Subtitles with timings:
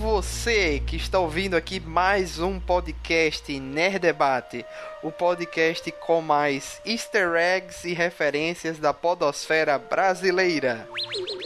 [0.00, 4.64] Você que está ouvindo aqui mais um podcast Nerd Debate,
[5.02, 10.88] o podcast com mais easter eggs e referências da podosfera brasileira.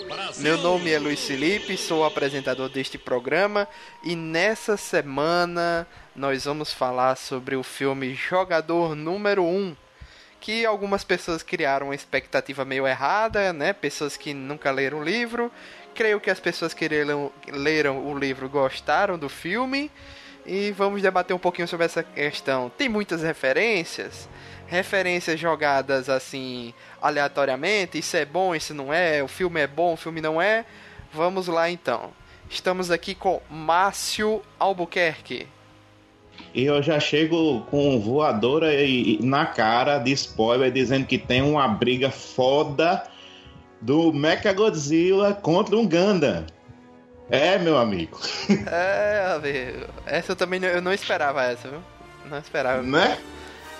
[0.06, 0.44] Brasil.
[0.44, 3.66] Meu nome é Luiz Felipe, sou apresentador deste programa
[4.05, 9.77] e nessa semana nós vamos falar sobre o filme Jogador Número 1,
[10.41, 13.72] que algumas pessoas criaram uma expectativa meio errada, né?
[13.72, 15.50] Pessoas que nunca leram o livro
[15.95, 19.91] creio que as pessoas que leram, leram o livro gostaram do filme
[20.45, 22.70] e vamos debater um pouquinho sobre essa questão.
[22.77, 24.28] Tem muitas referências,
[24.67, 29.97] referências jogadas assim aleatoriamente, isso é bom, isso não é, o filme é bom, o
[29.97, 30.64] filme não é.
[31.12, 32.12] Vamos lá então.
[32.51, 35.47] Estamos aqui com Márcio Albuquerque.
[36.53, 38.70] E eu já chego com voadora
[39.20, 43.03] na cara de spoiler dizendo que tem uma briga foda
[43.80, 46.47] do Mechagodzilla contra um Gundam.
[47.30, 48.19] É, meu amigo.
[48.70, 49.86] É, amigo.
[50.06, 51.83] Essa eu também não, eu não esperava essa, viu?
[52.27, 52.83] Não esperava.
[52.83, 53.19] Né?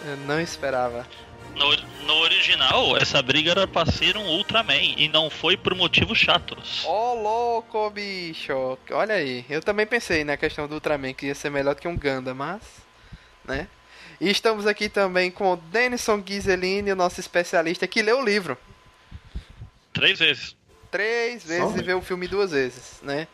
[0.07, 1.07] Eu não esperava.
[1.55, 6.19] No, no original, essa briga era pra ser um Ultraman e não foi por motivos
[6.19, 6.85] chatos.
[6.85, 8.77] Ô, oh, louco, bicho!
[8.91, 11.89] Olha aí, eu também pensei na questão do Ultraman que ia ser melhor do que
[11.89, 12.61] um Gundam, mas.
[13.45, 13.69] né?
[14.21, 18.57] E estamos aqui também com o Denison Ghiseline, o nosso especialista que leu o livro.
[19.95, 20.57] Três vezes.
[20.91, 21.79] Três vezes Só?
[21.79, 23.27] e ver o filme duas vezes, né?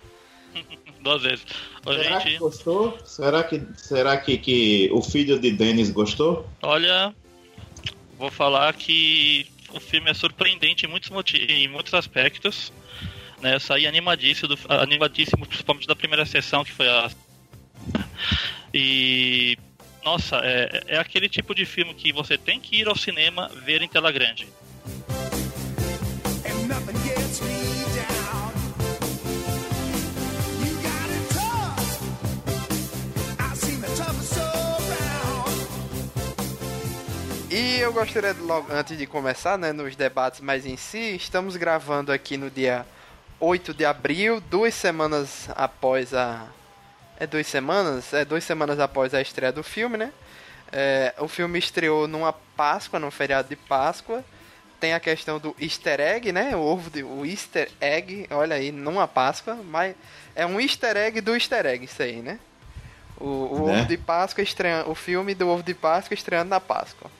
[1.01, 1.45] duas vezes.
[1.85, 2.33] Ô, será gente...
[2.33, 2.99] que gostou?
[3.05, 6.49] Será que, será que, que o filho de Dennis gostou?
[6.63, 7.15] Olha,
[8.19, 12.73] vou falar que o filme é surpreendente em muitos, em muitos aspectos.
[13.41, 13.55] Né?
[13.55, 17.11] Eu saí animadíssimo, do, animadíssimo, principalmente da primeira sessão, que foi a.
[18.73, 19.57] E.
[20.05, 23.83] Nossa, é, é aquele tipo de filme que você tem que ir ao cinema ver
[23.83, 24.47] em tela grande.
[37.51, 41.57] E eu gostaria de, logo antes de começar, né, nos debates mais em si, estamos
[41.57, 42.87] gravando aqui no dia
[43.41, 46.47] 8 de abril, duas semanas após a
[47.19, 50.13] é duas semanas, é duas semanas após a estreia do filme, né?
[50.73, 54.25] É, o filme estreou numa Páscoa, num feriado de Páscoa.
[54.81, 56.57] Tem a questão do Easter egg, né?
[56.57, 59.95] O ovo de, o Easter egg, olha aí, numa Páscoa, mas
[60.35, 62.39] é um Easter egg do Easter egg isso aí, né?
[63.19, 63.81] O, o né?
[63.81, 67.11] ovo de Páscoa estreando, o filme do ovo de Páscoa estreando na Páscoa.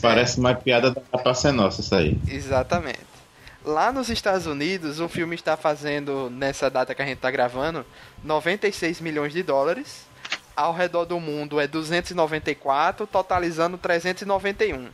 [0.00, 2.18] Parece uma piada da Praça Nossa isso aí.
[2.28, 3.12] Exatamente.
[3.64, 7.86] Lá nos Estados Unidos, o filme está fazendo, nessa data que a gente está gravando,
[8.24, 10.06] 96 milhões de dólares.
[10.54, 14.88] Ao redor do mundo é 294, totalizando 391.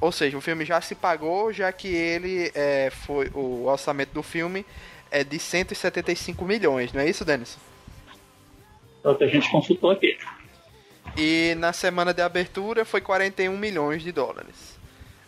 [0.00, 4.22] Ou seja, o filme já se pagou, já que ele é, foi o orçamento do
[4.22, 4.64] filme
[5.10, 7.58] é de 175 milhões, não é isso, Denis?
[9.02, 10.16] É o que a gente consultou aqui.
[11.16, 14.78] E na semana de abertura foi 41 milhões de dólares.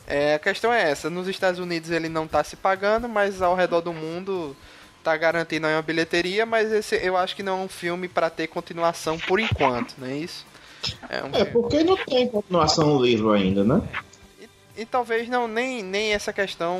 [0.06, 3.54] É, a questão é essa, nos Estados Unidos ele não está se pagando, mas ao
[3.54, 4.56] redor do mundo
[4.98, 8.30] está garantindo aí uma bilheteria, mas esse eu acho que não é um filme para
[8.30, 10.46] ter continuação por enquanto, não é isso?
[11.08, 13.80] É, um é porque não tem continuação no livro ainda, né?
[14.76, 16.78] E, talvez não nem, nem essa questão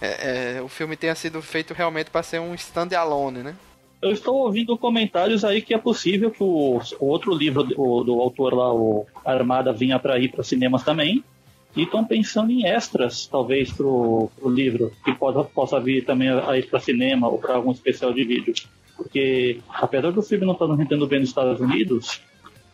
[0.00, 3.54] é, é, o filme tenha sido feito realmente para ser um stand-alone, né?
[4.00, 8.20] Eu estou ouvindo comentários aí que é possível que o, o outro livro do, do,
[8.20, 11.22] autor lá, o Armada, vinha para ir para cinemas também.
[11.76, 16.62] E estão pensando em extras, talvez, para o livro, que possa, possa vir também aí
[16.64, 18.52] para cinema ou para algum especial de vídeo.
[18.96, 22.20] Porque, apesar do filme não estar tá rendendo bem nos Estados Unidos,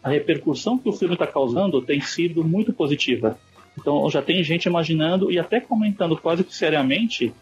[0.03, 3.39] a repercussão que o filme está causando tem sido muito positiva.
[3.79, 7.33] Então já tem gente imaginando e até comentando quase que seriamente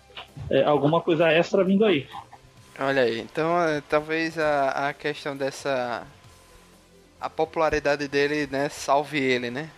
[0.50, 2.06] é, alguma coisa extra vindo aí.
[2.79, 6.06] Olha aí, então é, talvez a, a questão dessa.
[7.19, 9.71] A popularidade dele, né, salve ele, né?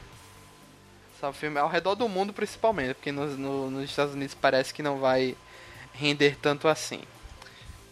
[1.21, 4.83] Salve filme ao redor do mundo principalmente, porque no, no, nos Estados Unidos parece que
[4.83, 5.37] não vai
[5.93, 7.01] render tanto assim.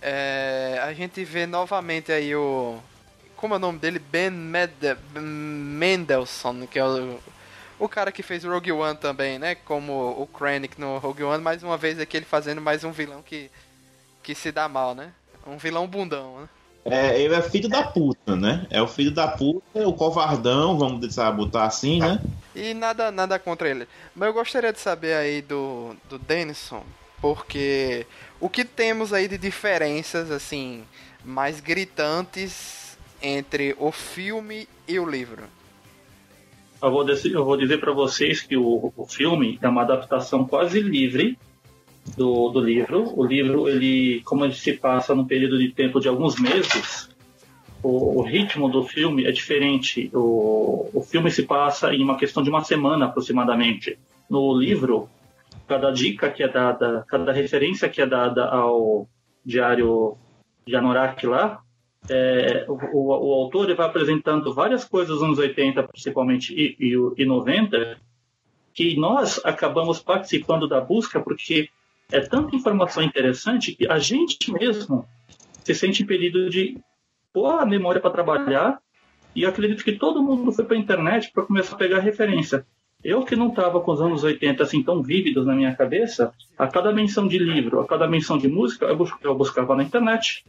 [0.02, 2.78] É, a gente vê novamente aí o.
[3.36, 4.00] Como é o nome dele?
[4.00, 7.20] Ben Mede Mendelssohn, que é o,
[7.78, 9.54] o cara que fez Rogue One também, né?
[9.54, 13.22] Como o Krennic no Rogue One, mais uma vez aqui ele fazendo mais um vilão
[13.22, 13.50] que
[14.22, 15.12] que se dá mal, né?
[15.46, 16.48] Um vilão bundão, né?
[16.84, 18.66] É, ele é filho da puta, né?
[18.70, 22.20] É o filho da puta, o covardão, vamos botar assim, né?
[22.54, 23.88] E nada, nada contra ele.
[24.14, 26.84] Mas eu gostaria de saber aí do, do Denison,
[27.20, 28.06] porque
[28.40, 30.84] o que temos aí de diferenças, assim,
[31.24, 35.44] mais gritantes entre o filme e o livro?
[36.82, 40.44] Eu vou, dizer, eu vou dizer para vocês que o, o filme é uma adaptação
[40.44, 41.38] quase livre
[42.16, 43.18] do, do livro.
[43.18, 47.08] O livro, ele, como ele se passa num período de tempo de alguns meses,
[47.82, 50.10] o, o ritmo do filme é diferente.
[50.12, 53.98] O, o filme se passa em uma questão de uma semana aproximadamente.
[54.28, 55.08] No livro,
[55.66, 59.08] cada dica que é dada, cada referência que é dada ao
[59.44, 60.16] diário
[60.66, 61.62] de Anorak lá,
[62.08, 67.26] é, o, o, autor vai apresentando várias coisas dos anos 80, principalmente, e, e, e
[67.26, 67.98] 90,
[68.72, 71.68] que nós acabamos participando da busca porque
[72.12, 75.06] é tanta informação interessante que a gente mesmo
[75.64, 76.78] se sente impedido de
[77.32, 78.78] pôr a memória para trabalhar
[79.34, 82.64] e acredito que todo mundo foi para a internet para começar a pegar referência.
[83.02, 86.66] Eu que não estava com os anos 80 assim tão vívidos na minha cabeça, a
[86.66, 90.44] cada menção de livro, a cada menção de música, eu buscava na internet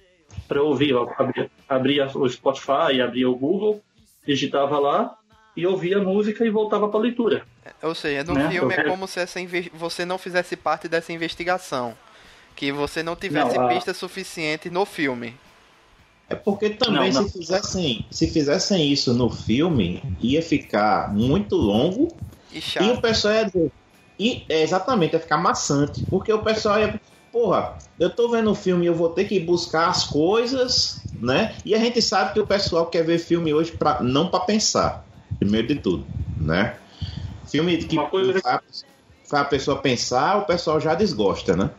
[0.47, 0.89] para ouvir.
[0.89, 3.81] Eu abria, abria o Spotify, abria o Google,
[4.25, 5.17] digitava lá
[5.55, 7.43] e ouvia a música e voltava para a leitura.
[7.81, 8.49] Ou seja, no né?
[8.49, 9.39] filme é como se essa
[9.73, 11.95] você não fizesse parte dessa investigação.
[12.55, 13.69] Que você não tivesse não, a...
[13.69, 15.35] pista suficiente no filme.
[16.29, 17.29] É porque também não, não.
[17.29, 22.09] se fizessem se fizessem isso no filme, ia ficar muito longo
[22.51, 23.71] e, e o pessoal ia dizer,
[24.19, 26.03] e, é, exatamente, ia ficar maçante.
[26.09, 26.99] Porque o pessoal ia
[27.37, 31.55] porra, eu tô vendo o filme e eu vou ter que buscar as coisas, né?
[31.63, 35.05] E a gente sabe que o pessoal quer ver filme hoje pra, não para pensar,
[35.37, 36.03] primeiro de tudo,
[36.35, 36.77] né?
[37.47, 38.41] Filme que coisa...
[38.41, 38.83] faz,
[39.23, 41.69] faz a pessoa pensar, o pessoal já desgosta, né?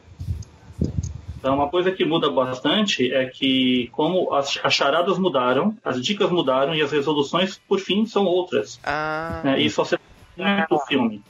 [1.40, 6.30] Então, uma coisa que muda bastante é que, como as, as charadas mudaram, as dicas
[6.30, 8.78] mudaram e as resoluções, por fim, são outras.
[8.84, 9.40] Ah.
[9.42, 9.60] Né?
[9.60, 9.98] E só se
[10.70, 11.20] do filme.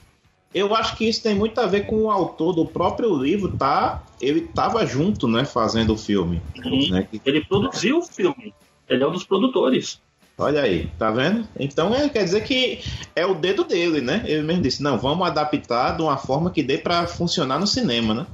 [0.53, 4.03] Eu acho que isso tem muito a ver com o autor do próprio livro, tá?
[4.19, 6.41] Ele estava junto, né, fazendo o filme.
[6.61, 7.07] Sim, né?
[7.23, 8.53] Ele produziu o filme.
[8.87, 10.01] Ele é um dos produtores.
[10.39, 11.45] Olha aí, tá vendo?
[11.59, 12.79] Então é, quer dizer que
[13.13, 14.23] é o dedo dele, né?
[14.25, 18.13] Ele mesmo disse: não, vamos adaptar de uma forma que dê para funcionar no cinema,
[18.13, 18.25] né?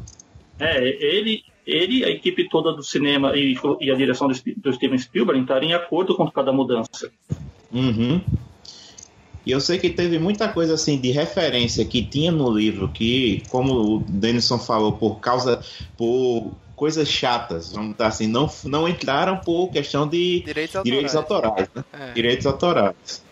[0.60, 5.00] É, ele, ele a equipe toda do cinema e, e a direção do, do Steven
[5.00, 7.12] Spielberg estavam em acordo com cada mudança.
[7.74, 8.22] Uhum.
[9.46, 13.44] E eu sei que teve muita coisa assim de referência que tinha no livro que,
[13.50, 15.64] como o Denison falou, por causa
[15.96, 21.16] por coisas chatas, vamos estar assim, não, não entraram por questão de direitos autorais, direitos
[21.16, 21.84] autorais, né?
[21.94, 22.12] é.
[22.12, 23.26] direitos autorais.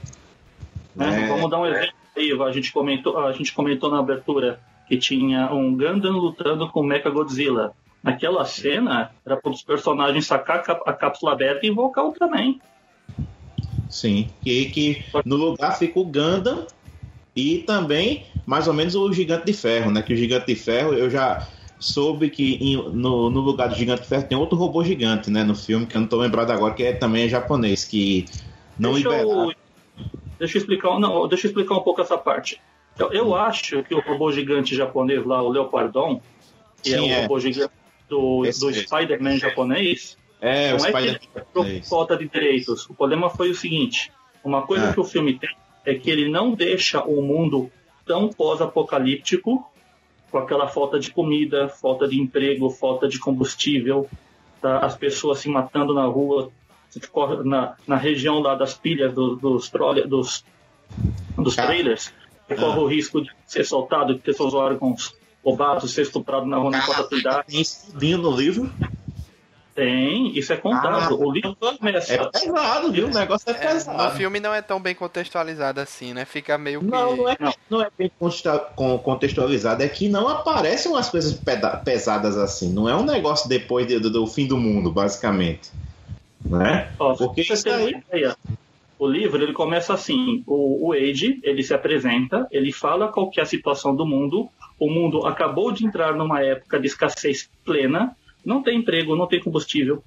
[1.00, 1.27] É.
[1.27, 5.51] Vamos dar um exemplo aí, a gente comentou, a gente comentou na abertura que tinha
[5.51, 7.74] um Gundam lutando com o Mecha Godzilla.
[8.01, 12.59] Naquela cena, era para os personagens sacar a cápsula aberta e invocar o Ultraman.
[13.94, 16.66] Sim, que, que no lugar fica o Gundam
[17.35, 20.02] e também mais ou menos o Gigante de Ferro, né?
[20.02, 21.47] Que o Gigante de Ferro eu já
[21.78, 25.44] soube que em, no, no lugar do Gigante de Ferro tem outro robô gigante, né?
[25.44, 28.26] No filme que eu não tô lembrado agora, que é também é japonês, que
[28.80, 29.54] não deixa Eu,
[30.40, 32.59] deixa eu explicar, não, deixa eu explicar um pouco essa parte.
[32.97, 36.19] Eu, eu acho que o robô gigante japonês lá, o Leopardon,
[36.81, 37.21] que é Sim, é o é.
[37.21, 37.71] robô gigante
[38.09, 42.90] do, do Spider-Man japonês, é, não o Spider é que falta de direitos.
[42.90, 44.12] O problema foi o seguinte:
[44.44, 44.94] uma coisa é.
[44.94, 45.50] que o filme tem
[45.85, 47.71] é que ele não deixa o mundo
[48.06, 49.66] tão pós-apocalíptico,
[50.30, 54.09] com aquela falta de comida, falta de emprego, falta de combustível,
[54.62, 54.80] tá?
[54.80, 56.52] as pessoas se matando na rua,
[57.45, 59.71] na, na região lá das pilhas do, dos,
[60.07, 60.45] dos,
[61.38, 62.14] dos trailers,
[62.47, 66.57] que corre o risco de ser soltado, de ter seus órgãos roubados, ser estuprado na
[66.57, 67.47] rua, não importa a tua idade.
[67.47, 68.69] Tem isso no livro?
[69.75, 71.15] Tem, isso é contado.
[71.15, 72.13] Ah, o livro começa.
[72.13, 73.07] É pesado, viu?
[73.07, 74.03] O negócio é, é pesado.
[74.03, 76.25] No filme não é tão bem contextualizado assim, né?
[76.25, 76.85] Fica meio que.
[76.85, 77.53] Não, não é, não.
[77.69, 78.11] não é bem
[78.75, 79.81] contextualizado.
[79.81, 81.42] É que não aparecem umas coisas
[81.83, 82.71] pesadas assim.
[82.71, 85.71] Não é um negócio depois do, do fim do mundo, basicamente.
[86.45, 86.92] Né?
[86.99, 87.95] Ó, Porque isso aí.
[88.11, 88.37] Ideia.
[88.99, 93.39] O livro ele começa assim: o, o Age ele se apresenta, ele fala qual que
[93.39, 94.47] é a situação do mundo.
[94.80, 98.15] O mundo acabou de entrar numa época de escassez plena
[98.45, 100.04] não tem emprego, não tem combustível,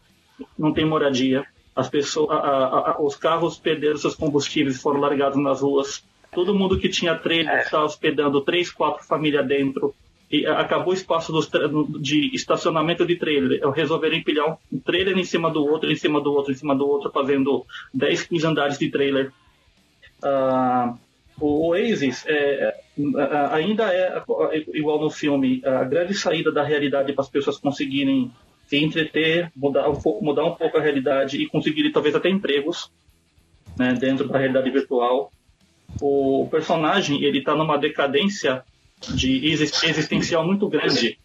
[0.59, 1.45] não tem moradia.
[1.75, 6.05] As pessoas, a, a, a, os carros perderam seus combustíveis, foram largados nas ruas.
[6.33, 9.95] Todo mundo que tinha trailer estava hospedando três, quatro famílias dentro.
[10.31, 11.49] E acabou o espaço dos,
[12.01, 13.61] de estacionamento de trailer.
[13.63, 16.75] Eu resolveram empilhar um trailer em cima do outro, em cima do outro, em cima
[16.75, 17.65] do outro, fazendo
[17.95, 19.33] 10, 15 andares de trailer.
[20.23, 20.99] Uh,
[21.41, 22.75] o Oasis é,
[23.51, 24.23] ainda é
[24.75, 28.31] igual no filme, a grande saída da realidade para as pessoas conseguirem
[28.67, 32.91] se entreter, mudar um pouco, mudar um pouco a realidade e conseguirem talvez até empregos
[33.79, 35.31] né, dentro da realidade virtual.
[36.01, 38.65] O personagem ele está numa decadência
[39.15, 41.19] de existencial muito grande,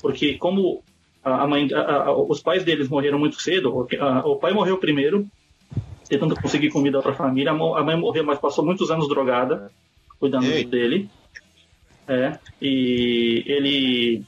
[0.00, 0.84] porque como
[1.22, 3.74] a mãe, a, a, os pais deles morreram muito cedo,
[4.24, 5.26] o pai morreu primeiro
[6.08, 7.52] tentando conseguir comida para a família.
[7.52, 9.70] A mãe morreu, mas passou muitos anos drogada,
[10.18, 10.64] cuidando Ei.
[10.64, 11.08] dele.
[12.06, 14.24] É, e ele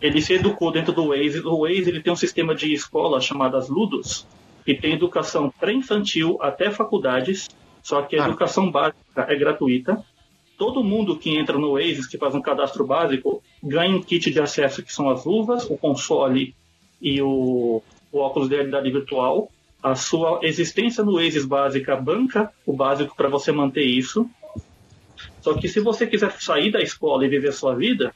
[0.00, 1.40] ele se educou dentro do Waze.
[1.40, 4.26] O Waze ele tem um sistema de escola chamadas Ludos,
[4.64, 7.48] que tem educação pré-infantil até faculdades,
[7.82, 8.28] só que a ah.
[8.28, 10.04] educação básica é gratuita.
[10.56, 14.40] Todo mundo que entra no Waze, que faz um cadastro básico, ganha um kit de
[14.40, 16.54] acesso que são as luvas, o console
[17.00, 17.82] e o,
[18.12, 19.50] o óculos de realidade virtual.
[19.82, 24.28] A sua existência no Waze básica banca o básico para você manter isso.
[25.40, 28.12] Só que se você quiser sair da escola e viver sua vida,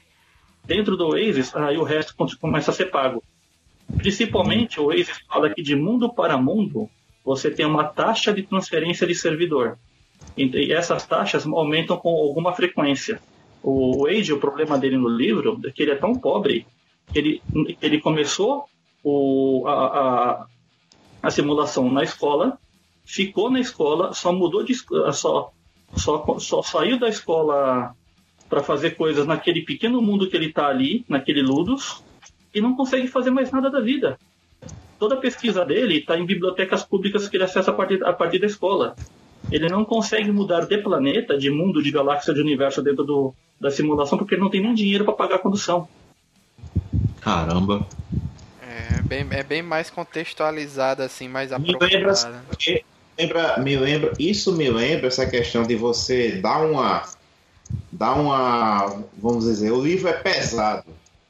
[0.65, 3.23] dentro do Oasis, aí o resto começa a ser pago.
[3.97, 6.89] Principalmente o Oasis fala que de mundo para mundo
[7.23, 9.77] você tem uma taxa de transferência de servidor.
[10.35, 13.21] E essas taxas aumentam com alguma frequência.
[13.61, 16.65] O Wade, o problema dele no livro é que ele é tão pobre
[17.11, 17.41] que ele,
[17.81, 18.65] ele começou
[19.03, 20.47] o, a,
[21.23, 22.57] a simulação na escola,
[23.05, 24.75] ficou na escola, só mudou de
[25.13, 25.53] só,
[25.95, 27.95] só, só saiu da escola
[28.49, 32.03] para fazer coisas naquele pequeno mundo que ele está ali, naquele Ludus,
[32.53, 34.19] e não consegue fazer mais nada da vida.
[34.99, 38.39] Toda a pesquisa dele está em bibliotecas públicas que ele acessa a partir, a partir
[38.39, 38.95] da escola.
[39.51, 43.71] Ele não consegue mudar de planeta, de mundo, de galáxia, de universo dentro do, da
[43.71, 45.87] simulação, porque ele não tem nem dinheiro para pagar a condução.
[47.19, 47.87] Caramba.
[48.73, 52.43] É bem, é bem mais contextualizado, assim, mais aprofundada.
[52.59, 52.83] Me
[53.17, 57.03] lembra, me lembra, isso me lembra essa questão de você dar uma
[57.91, 59.03] dá uma.
[59.17, 60.85] Vamos dizer, o livro é pesado.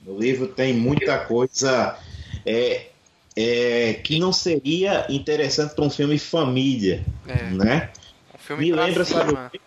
[0.06, 1.98] O livro tem muita coisa
[2.46, 2.88] é,
[3.36, 7.04] é, que não seria interessante para um filme família.
[7.28, 7.44] É.
[7.52, 7.90] Né?
[8.34, 9.24] Um filme me lembra, cima.
[9.24, 9.62] sabe?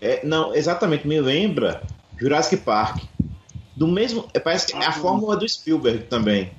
[0.00, 1.82] É, não, exatamente, me lembra
[2.18, 3.04] Jurassic Park.
[3.76, 4.28] Do mesmo.
[4.34, 6.50] É, parece que é a fórmula do Spielberg também.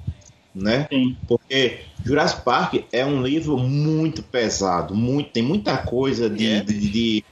[0.54, 0.88] Né?
[0.92, 1.18] Sim.
[1.28, 6.92] Porque Jurassic Park é um livro muito pesado, muito, tem muita coisa de, é, de,
[6.92, 7.26] de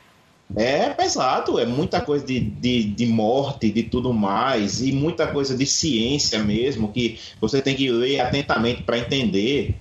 [0.56, 5.56] é pesado, é muita coisa de, de, de, morte, de tudo mais, e muita coisa
[5.56, 9.76] de ciência mesmo, que você tem que ler atentamente para entender,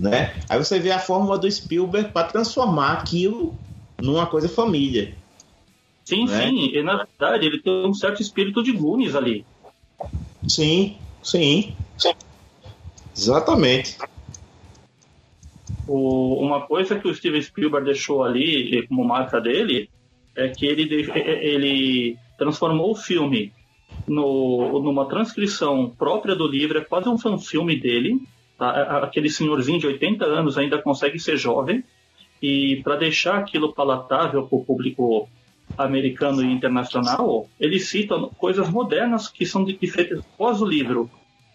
[0.00, 0.32] né?
[0.48, 3.54] Aí você vê a fórmula do Spielberg para transformar aquilo
[4.00, 5.14] numa coisa família.
[6.04, 6.46] Sim, né?
[6.46, 9.44] sim, e na verdade ele tem um certo espírito de Goonies ali.
[10.46, 12.12] Sim, sim, sim.
[13.16, 13.96] Exatamente.
[15.86, 19.90] O, uma coisa que o Steven Spielberg deixou ali como marca dele
[20.36, 23.52] é que ele, é, é, ele transformou o filme
[24.06, 28.20] no, numa transcrição própria do livro, é quase um filme dele.
[28.58, 28.98] Tá?
[28.98, 31.84] Aquele senhorzinho de 80 anos ainda consegue ser jovem,
[32.42, 35.28] e para deixar aquilo palatável para o público
[35.78, 41.10] americano e internacional, ele cita coisas modernas que são feitas após o livro.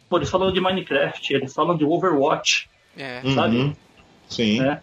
[0.10, 3.22] Pô, eles falam de Minecraft, eles falam de Overwatch, é.
[3.34, 3.58] sabe?
[3.58, 3.76] Uhum.
[4.28, 4.62] Sim.
[4.62, 4.82] É,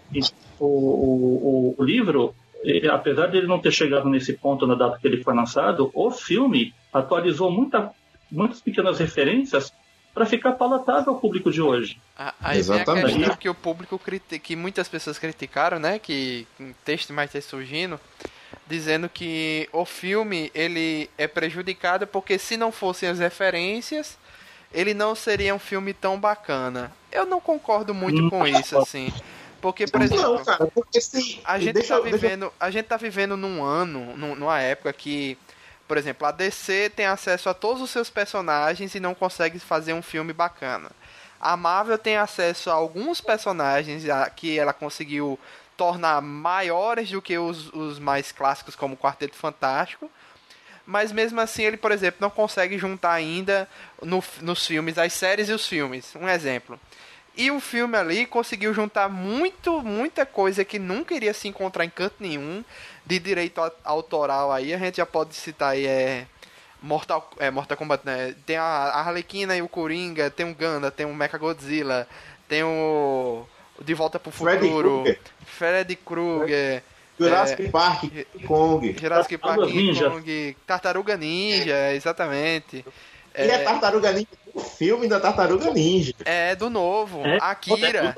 [0.59, 4.99] o, o, o, livro ele, apesar de ele não ter chegado nesse ponto na data
[4.99, 7.91] que ele foi lançado, o filme atualizou muita,
[8.31, 9.73] muitas pequenas referências
[10.13, 12.01] para ficar palatável ao público de hoje.
[12.41, 13.05] Aí Exatamente.
[13.05, 14.01] vem a questão que o público
[14.43, 16.47] que muitas pessoas criticaram, né, que
[16.85, 18.01] texto mais está surgindo,
[18.67, 24.19] dizendo que o filme ele é prejudicado porque se não fossem as referências,
[24.77, 26.93] ele não seria um filme tão bacana.
[27.11, 29.11] Eu não concordo muito com isso, assim.
[29.59, 32.55] Porque, por exemplo, não, cara, porque se, a gente deixa, tá vivendo, deixa...
[32.61, 35.39] a gente tá vivendo num ano, numa época que,
[35.89, 39.95] por exemplo, a DC tem acesso a todos os seus personagens e não consegue fazer
[39.95, 40.91] um filme bacana.
[41.41, 44.05] A Marvel tem acesso a alguns personagens
[44.37, 45.39] que ela conseguiu
[45.75, 50.11] tornar maiores do que os, os mais clássicos, como o Quarteto Fantástico.
[50.87, 53.69] Mas mesmo assim, ele, por exemplo, não consegue juntar ainda
[54.01, 56.15] no, nos filmes as séries e os filmes.
[56.15, 56.79] Um exemplo.
[57.37, 61.91] E o filme ali conseguiu juntar muito, muita coisa que nunca iria se encontrar em
[61.91, 62.65] canto nenhum
[63.05, 64.73] de direito autoral aí.
[64.73, 66.27] A gente já pode citar aí é
[66.81, 68.35] Mortal, é, Mortal Kombat, né?
[68.47, 72.09] Tem a Arlequina e o Coringa, tem o Ganda, tem o Mechagodzilla,
[72.49, 73.45] tem o
[73.83, 75.05] De Volta pro Futuro,
[75.45, 76.83] Freddy Krueger.
[77.19, 78.13] Jurassic é, Park,
[78.47, 78.97] Kong.
[78.99, 82.85] Jurassic Park, Kong, Tartaruga Ninja, exatamente.
[83.37, 86.15] E é, é Tartaruga Ninja o filme da Tartaruga Ninja.
[86.25, 87.25] É, do novo.
[87.27, 87.39] É?
[87.41, 88.15] Akira.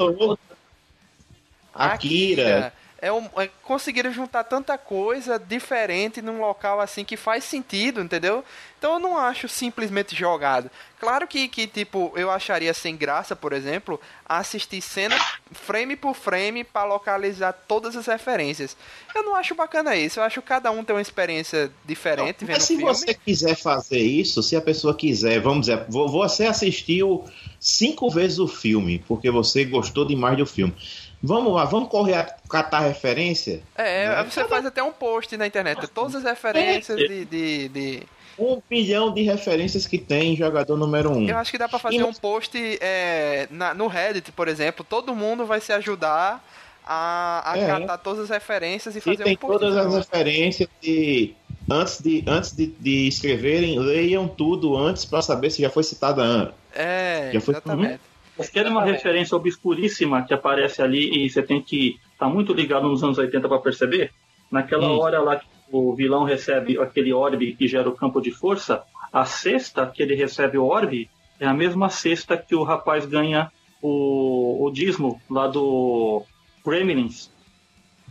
[1.74, 2.72] Akira.
[3.00, 8.44] É, um, é, conseguiram juntar tanta coisa diferente num local assim que faz sentido, entendeu?
[8.76, 10.68] Então eu não acho simplesmente jogado.
[10.98, 15.16] Claro que, que tipo, eu acharia sem graça, por exemplo, assistir cena
[15.52, 18.76] frame por frame para localizar todas as referências.
[19.14, 20.18] Eu não acho bacana isso.
[20.18, 22.84] Eu acho que cada um tem uma experiência diferente não, mas se filme.
[22.84, 27.24] você quiser fazer isso, se a pessoa quiser, vamos dizer, você assistiu
[27.60, 30.74] cinco vezes o filme porque você gostou demais do filme.
[31.22, 33.60] Vamos lá, vamos correr a catar referência?
[33.76, 34.24] É, né?
[34.24, 38.02] você faz até um post na internet, todas as referências de, de, de
[38.38, 41.28] um bilhão de referências que tem em jogador número um.
[41.28, 44.86] Eu acho que dá pra fazer E- um post é, na- no Reddit, por exemplo.
[44.88, 46.40] Todo mundo vai se ajudar
[46.86, 47.66] a, a É.
[47.66, 49.58] catar todas as referências e E fazer tem um post.
[49.58, 51.34] todas as referências e
[51.68, 56.22] antes de, antes de, de escreverem, leiam tudo antes pra saber se já foi citada
[56.22, 56.54] antes.
[56.72, 58.00] É, Já foi- exatamente.
[58.38, 62.88] Mas quer uma referência obscuríssima que aparece ali e você tem que estar muito ligado
[62.88, 64.12] nos anos 80 para perceber?
[64.50, 64.98] Naquela Hum.
[64.98, 69.24] hora lá que o vilão recebe aquele orbe que gera o campo de força, a
[69.24, 73.50] cesta que ele recebe o orbe é a mesma cesta que o rapaz ganha
[73.82, 76.22] o, o dízimo lá do
[76.64, 77.30] Gremlins.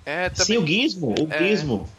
[0.06, 1.38] É, também, Sim, o Gizmo, o É.
[1.40, 1.90] Gizmo.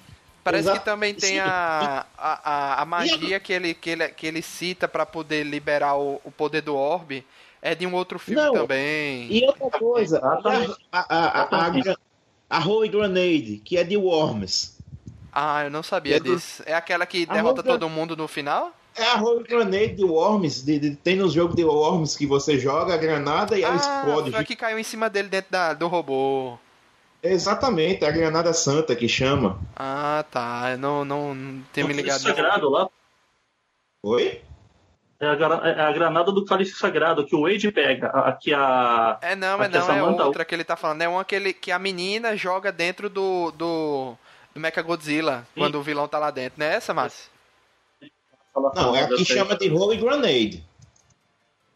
[0.42, 0.78] parece Exato.
[0.80, 1.38] que também tem Sim.
[1.40, 6.20] a, a, a, magia que ele, que, ele, que ele cita pra poder liberar o,
[6.24, 7.24] o poder do orbe.
[7.60, 9.26] É de um outro filme Não, também.
[9.32, 10.28] E outra coisa, a,
[10.92, 11.96] a, a, a, a,
[12.50, 14.78] a Holy Grenade, que é de Worms.
[15.32, 16.62] Ah, eu não sabia É do- disso.
[16.66, 18.72] É aquela que derrota outra- todo mundo no final?
[18.96, 20.64] É a Holy Grenade de Worms.
[20.64, 23.76] De, de- tem no jogo de Worms que você joga a granada e ela ah,
[23.76, 24.30] explode.
[24.30, 26.56] foi a que caiu em cima dele dentro da, do robô.
[27.22, 29.58] Exatamente, a granada santa que chama.
[29.74, 30.70] Ah, tá.
[30.72, 32.20] Eu não, não, não tinha me O ligado.
[32.20, 32.88] sagrado lá
[34.04, 34.40] Oi?
[35.20, 38.08] É a, é a granada do cálice sagrado que o Wade pega.
[38.08, 40.64] A, a- que a, É não, é Aqui a não, é Samantha- outra que ele
[40.64, 41.02] tá falando.
[41.02, 44.14] É uma que, ele, que a menina joga dentro do, do,
[44.54, 45.60] do Mechagodzilla, Sim.
[45.60, 46.58] quando o vilão tá lá dentro.
[46.60, 47.30] Não é essa, Márcio?
[48.74, 50.64] Não, é a que chama de Holy Grenade.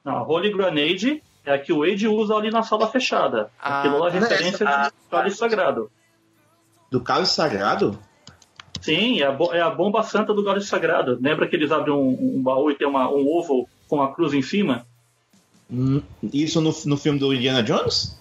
[0.04, 3.50] Não, a Holy Grenade é a que o Wade usa ali na sala fechada.
[3.60, 4.18] Ah, Aquilo lá é tá.
[4.18, 5.90] referência de cálice sagrado.
[6.90, 7.98] Do cálice sagrado?
[8.82, 11.18] Sim, é a, é a bomba santa do cálice sagrado.
[11.22, 14.34] Lembra que eles abrem um, um baú e tem uma, um ovo com a cruz
[14.34, 14.84] em cima?
[15.70, 18.20] Hum, Isso no, no filme do Indiana Jones?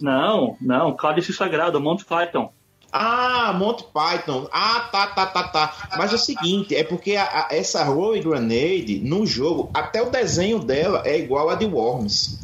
[0.00, 2.52] Não, não, cálice sagrado, Monty Python.
[2.92, 4.46] Ah, Monty Python.
[4.52, 5.88] Ah, tá, tá, tá, tá.
[5.96, 10.10] Mas é o seguinte, é porque a- a- essa Holy Grenade, no jogo, até o
[10.10, 12.38] desenho dela é igual a de Worms.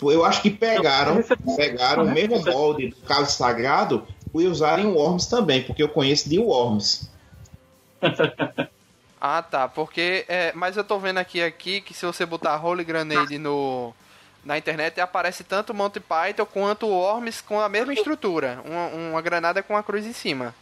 [0.00, 1.22] Eu acho que pegaram,
[1.56, 4.06] pegaram o mesmo molde do cálice sagrado
[4.40, 7.10] e usaram em Worms também, porque eu conheço de Worms.
[9.18, 9.66] Ah, tá.
[9.66, 10.24] Porque.
[10.28, 13.92] É, mas eu tô vendo aqui, aqui que se você botar Holy Grenade no,
[14.44, 18.60] na internet, aparece tanto o Monty Python quanto o Worms com a mesma estrutura.
[18.64, 20.54] Uma, uma granada com a cruz em cima.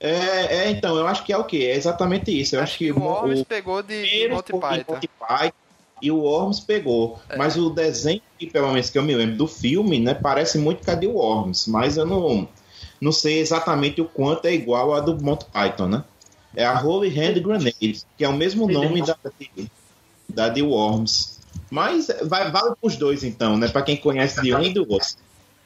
[0.00, 1.68] É, é, então, eu acho que é o quê?
[1.70, 2.56] É exatamente isso.
[2.56, 4.94] Eu acho que o Worms o pegou de, de Monty Python.
[4.94, 5.62] Monty Python
[6.02, 7.20] e o Worms pegou.
[7.28, 7.36] É.
[7.36, 10.84] Mas o desenho, que, pelo menos que eu me lembro do filme, né, parece muito
[10.84, 11.68] com a de Worms.
[11.68, 12.48] Mas eu não,
[13.02, 16.04] não sei exatamente o quanto é igual a do Monty Python, né?
[16.54, 19.68] É a Holy Hand Grenade, que é o mesmo nome da, de-
[20.28, 21.40] da de Worms.
[21.68, 23.66] Mas vai, vale pros dois, então, né?
[23.68, 25.08] Pra quem conhece de um e do outro.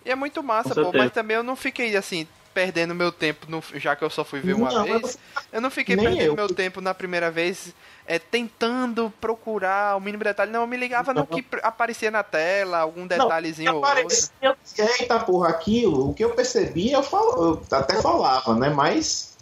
[0.03, 3.63] E é muito massa, pô, mas também eu não fiquei assim, perdendo meu tempo, no,
[3.75, 5.19] já que eu só fui ver uma Não, vez.
[5.53, 6.35] Eu não fiquei perdendo eu.
[6.37, 7.75] meu tempo na primeira vez
[8.07, 10.51] é, tentando procurar o mínimo detalhe.
[10.51, 13.91] Não, eu me ligava no que aparecia na tela, algum detalhezinho ou outro.
[13.91, 14.57] Aparecia,
[15.01, 18.71] eita porra, aquilo, o que eu percebi, eu, falo, eu até falava, né?
[18.71, 19.37] Mas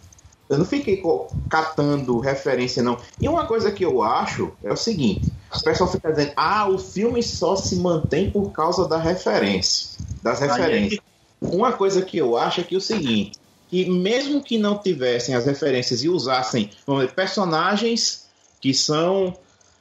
[0.49, 1.01] eu não fiquei
[1.49, 2.97] catando referência, não.
[3.19, 6.77] E uma coisa que eu acho é o seguinte: o pessoal fica dizendo, ah, o
[6.77, 11.01] filme só se mantém por causa da referência, das Aí é referências.
[11.41, 15.35] Uma coisa que eu acho é que é o seguinte: que mesmo que não tivessem
[15.35, 18.24] as referências e usassem vamos dizer, personagens
[18.59, 19.37] que são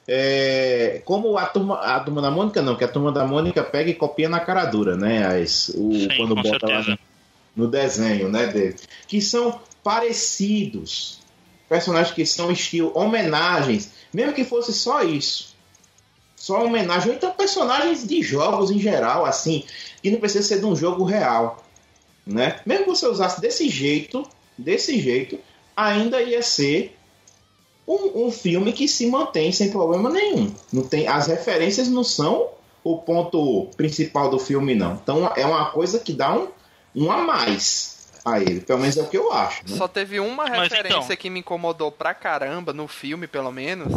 [0.06, 3.90] é, como a turma, a turma da Mônica, não, que a turma da Mônica pega
[3.90, 5.26] e copia na cara dura, né?
[5.26, 6.98] As, o, Sim, quando bota lá no,
[7.56, 8.76] no desenho, né, dele.
[9.08, 11.20] Que são parecidos.
[11.68, 15.54] Personagens que são estilo homenagens, mesmo que fosse só isso.
[16.36, 19.64] Só homenagem, ou então personagens de jogos em geral, assim,
[20.02, 21.64] que não precisa ser de um jogo real,
[22.26, 22.60] né?
[22.66, 25.38] Mesmo que você usasse desse jeito, desse jeito,
[25.74, 26.94] ainda ia ser
[27.86, 30.54] um, um filme que se mantém sem problema nenhum.
[30.72, 32.48] Não tem, as referências não são
[32.82, 34.94] o ponto principal do filme, não.
[34.94, 36.48] Então é uma coisa que dá um,
[36.94, 38.60] um a mais a ele.
[38.60, 39.62] Pelo menos é o que eu acho.
[39.68, 39.76] Né?
[39.76, 43.92] Só teve uma Mas referência então- que me incomodou pra caramba, no filme pelo menos,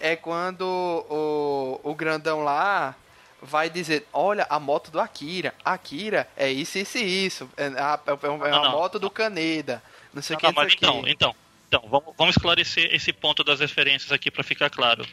[0.00, 2.94] é quando o, o grandão lá
[3.40, 5.54] vai dizer, olha, a moto do Akira.
[5.64, 7.48] Akira é isso, isso e isso.
[7.56, 8.70] É a, é uma Não, não.
[8.72, 9.80] moto do Kaneda.
[10.12, 11.10] Não sei o Não, que, não, mas o então, que.
[11.12, 11.34] então,
[11.68, 15.06] então vamos, vamos esclarecer esse ponto das referências aqui para ficar claro.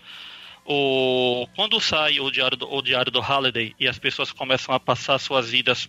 [0.65, 4.79] O, quando sai o diário, do, o diário do Halliday e as pessoas começam a
[4.79, 5.87] passar suas vidas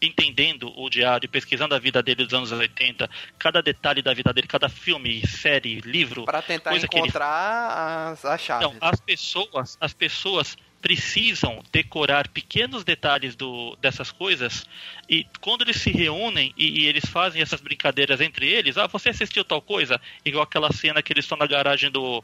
[0.00, 4.32] entendendo o diário e pesquisando a vida dele dos anos 80, cada detalhe da vida
[4.32, 8.66] dele, cada filme, série, livro, Pra tentar coisa que ele- encontrar as, as chaves.
[8.68, 14.66] Então, as pessoas, as pessoas precisam decorar pequenos detalhes do, dessas coisas
[15.08, 19.08] e quando eles se reúnem e, e, eles fazem essas brincadeiras entre eles, ah, você
[19.08, 20.00] assistiu tal coisa?
[20.24, 22.22] Igual aquela cena que eles estão na garagem do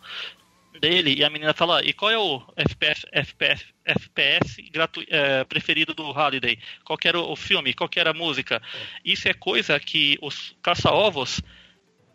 [0.80, 5.94] dele e a menina fala, e qual é o FPS, FPS, FPS gratu, é, preferido
[5.94, 6.58] do Holiday?
[6.84, 7.74] Qual era o, o filme?
[7.74, 8.60] Qual era a música?
[9.04, 11.40] Isso é coisa que os caça-ovos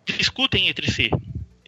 [0.05, 1.09] discutem entre si.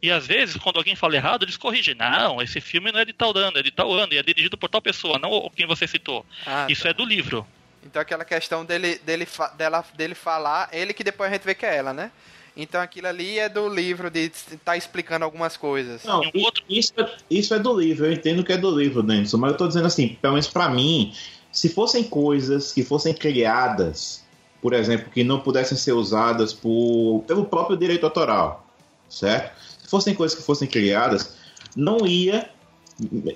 [0.02, 1.94] E às vezes, quando alguém fala errado, eles corrigem.
[1.94, 4.58] Não, esse filme não é de tal ano, é de tal ano, e é dirigido
[4.58, 6.26] por tal pessoa, não quem você citou.
[6.46, 6.90] Ah, Isso tá.
[6.90, 7.46] é do livro.
[7.86, 11.66] Então aquela questão dele, dele, dela, dele falar, ele que depois a gente vê que
[11.66, 12.12] é ela, né?
[12.56, 16.04] Então aquilo ali é do livro de estar tá explicando algumas coisas.
[16.04, 16.64] Não, outro...
[16.70, 19.58] isso, é, isso é do livro, eu entendo que é do livro, Denison, mas eu
[19.58, 21.14] tô dizendo assim, pelo menos pra mim,
[21.52, 24.24] se fossem coisas que fossem criadas,
[24.62, 28.68] por exemplo, que não pudessem ser usadas por, pelo próprio direito autoral,
[29.10, 29.71] certo?
[29.92, 31.36] Se fossem coisas que fossem criadas,
[31.76, 32.50] não ia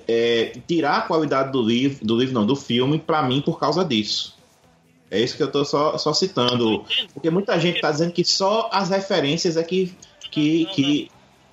[0.08, 3.84] é, tirar a qualidade do livro, do livro não, do filme, para mim, por causa
[3.84, 4.34] disso.
[5.10, 6.82] É isso que eu estou só, só citando.
[7.12, 9.94] Porque muita gente está dizendo que só as referências é que.
[10.30, 11.10] que, não, não, que...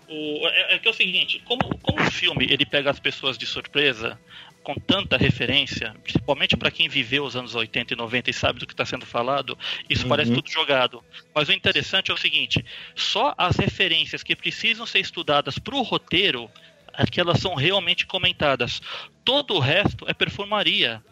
[0.08, 3.38] O, é, é, que é o seguinte, como, como o filme ele pega as pessoas
[3.38, 4.18] de surpresa
[4.64, 8.66] com tanta referência, principalmente para quem viveu os anos 80 e 90 e sabe do
[8.66, 9.58] que está sendo falado,
[9.90, 10.10] isso uhum.
[10.10, 11.04] parece tudo jogado.
[11.36, 12.64] Mas o interessante é o seguinte:
[12.96, 16.50] só as referências que precisam ser estudadas para o roteiro,
[16.98, 18.82] é que elas são realmente comentadas.
[19.26, 21.04] Todo o resto é perfumaria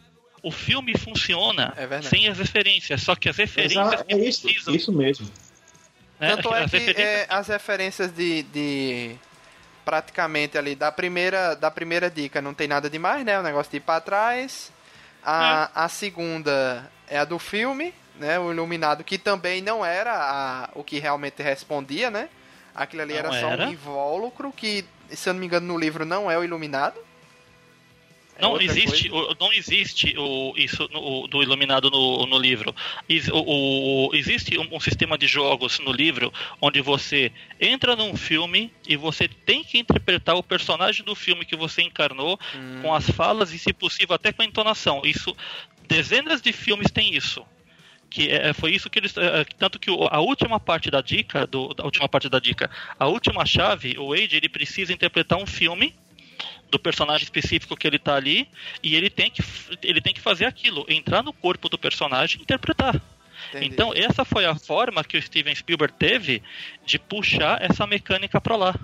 [0.44, 4.42] o filme funciona é sem as referências, só que as referências Exato, que é isso,
[4.42, 4.76] precisam.
[4.76, 5.30] Isso mesmo.
[6.20, 6.36] Né?
[6.36, 7.08] Tanto é as que referências...
[7.08, 9.16] é, as referências de, de
[9.84, 13.40] praticamente ali da primeira da primeira dica não tem nada demais, né?
[13.40, 14.72] O negócio de ir para trás.
[15.24, 15.80] A, é.
[15.84, 18.40] a segunda é a do filme, né?
[18.40, 22.30] O Iluminado, que também não era a, o que realmente respondia, né?
[22.74, 26.06] Aquilo ali era, era só um invólucro que, se eu não me engano, no livro
[26.06, 27.00] não é o Iluminado.
[28.42, 32.76] É não existe, o, não existe o, isso no, do iluminado no, no livro.
[33.32, 38.74] o, o, existe um, um, sistema de jogos no livro onde você entra num filme
[38.88, 42.80] e você tem que interpretar o personagem do filme que você encarnou hum.
[42.82, 45.04] com as falas e, se possível, até com a entonação.
[45.06, 45.36] Isso,
[45.88, 47.46] dezenas de filmes têm isso
[48.10, 51.74] que é, foi isso que eles é, tanto que a última parte da dica do,
[51.78, 55.96] a última parte da dica a última chave o Wade ele precisa interpretar um filme
[56.72, 58.48] do personagem específico que ele tá ali
[58.82, 59.44] e ele tem que,
[59.84, 63.00] ele tem que fazer aquilo, entrar no corpo do personagem e interpretar.
[63.50, 63.66] Entendi.
[63.66, 66.42] Então, essa foi a forma que o Steven Spielberg teve
[66.86, 68.76] de puxar essa mecânica para lá.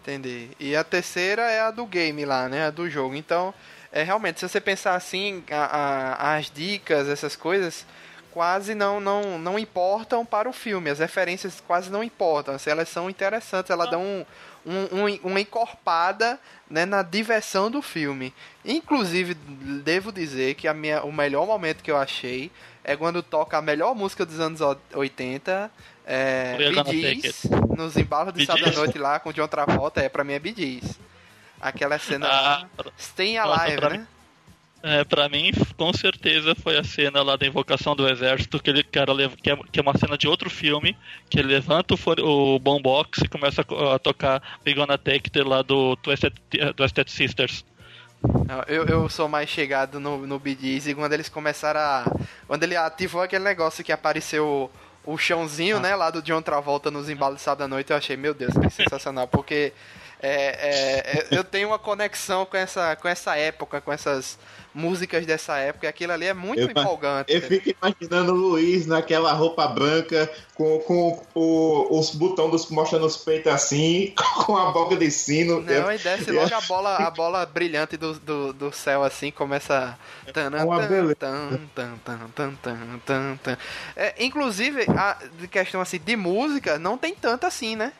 [0.00, 0.50] Entendi.
[0.60, 2.66] E a terceira é a do game lá, né?
[2.66, 3.14] A do jogo.
[3.14, 3.52] Então,
[3.90, 7.86] é realmente, se você pensar assim, a, a, as dicas, essas coisas,
[8.30, 10.90] quase não, não, não importam para o filme.
[10.90, 12.58] As referências quase não importam.
[12.58, 14.26] Se elas são interessantes, elas dão um,
[14.64, 18.32] um, um, uma encorpada né, na diversão do filme.
[18.64, 22.50] Inclusive, devo dizer que a minha, o melhor momento que eu achei
[22.82, 24.60] é quando toca a melhor música dos anos
[24.92, 25.70] 80,
[26.06, 27.22] é, Bee
[27.76, 30.38] nos embalos de sábado à noite lá com o John Travolta, é, pra mim é
[30.38, 30.82] Bee
[31.60, 32.66] Aquela cena ah,
[32.98, 34.06] Stay Alive, nossa, né?
[34.86, 38.84] É, pra mim, com certeza foi a cena lá da invocação do exército, que ele
[38.84, 40.94] cara, que, é, que é uma cena de outro filme,
[41.30, 45.30] que ele levanta o, o boombox e começa a, a tocar Big on a Take
[45.40, 46.34] lá do Twisted,
[47.06, 47.64] Sisters.
[48.68, 52.04] Eu, eu sou mais chegado no, no Bee e quando eles começaram a.
[52.46, 54.70] Quando ele ativou aquele negócio que apareceu
[55.06, 55.80] o, o chãozinho, ah.
[55.80, 58.52] né, lá do John Travolta nos embalos de sábado à noite, eu achei, meu Deus,
[58.52, 59.72] que sensacional, porque
[60.26, 64.38] é, é, é, eu tenho uma conexão com essa, com essa época, com essas
[64.72, 67.30] músicas dessa época, e aquilo ali é muito eu, empolgante.
[67.30, 73.18] Eu fico imaginando o Luiz naquela roupa branca, com, com o, os botões mostrando os
[73.18, 74.14] peitos assim,
[74.46, 75.60] com a boca de sino.
[75.60, 79.98] Não, e desce logo a bola, a bola brilhante do, do, do céu assim, começa.
[83.94, 85.18] É, inclusive, a
[85.50, 87.92] questão assim de música não tem tanto assim, né?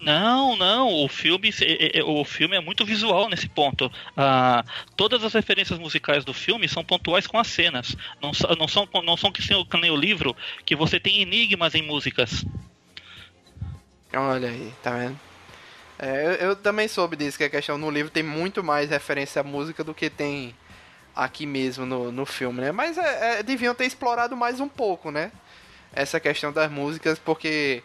[0.00, 0.92] Não, não.
[1.04, 3.90] O filme, é, é, o filme é muito visual nesse ponto.
[4.16, 4.64] Ah,
[4.96, 7.96] todas as referências musicais do filme são pontuais com as cenas.
[8.22, 9.42] Não, não são, não são que
[9.80, 12.44] nem o livro que você tem enigmas em músicas.
[14.14, 15.18] Olha aí, tá vendo?
[15.98, 19.40] É, eu, eu, também soube disso, que a questão no livro tem muito mais referência
[19.40, 20.54] à música do que tem
[21.14, 22.70] aqui mesmo no, no filme, né?
[22.70, 25.32] Mas é, é, deviam ter explorado mais um pouco, né?
[25.92, 27.82] Essa questão das músicas, porque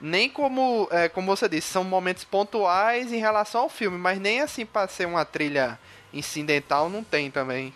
[0.00, 4.40] nem como, é, como você disse, são momentos pontuais em relação ao filme, mas nem
[4.40, 5.78] assim para ser uma trilha
[6.12, 7.72] incidental não tem também.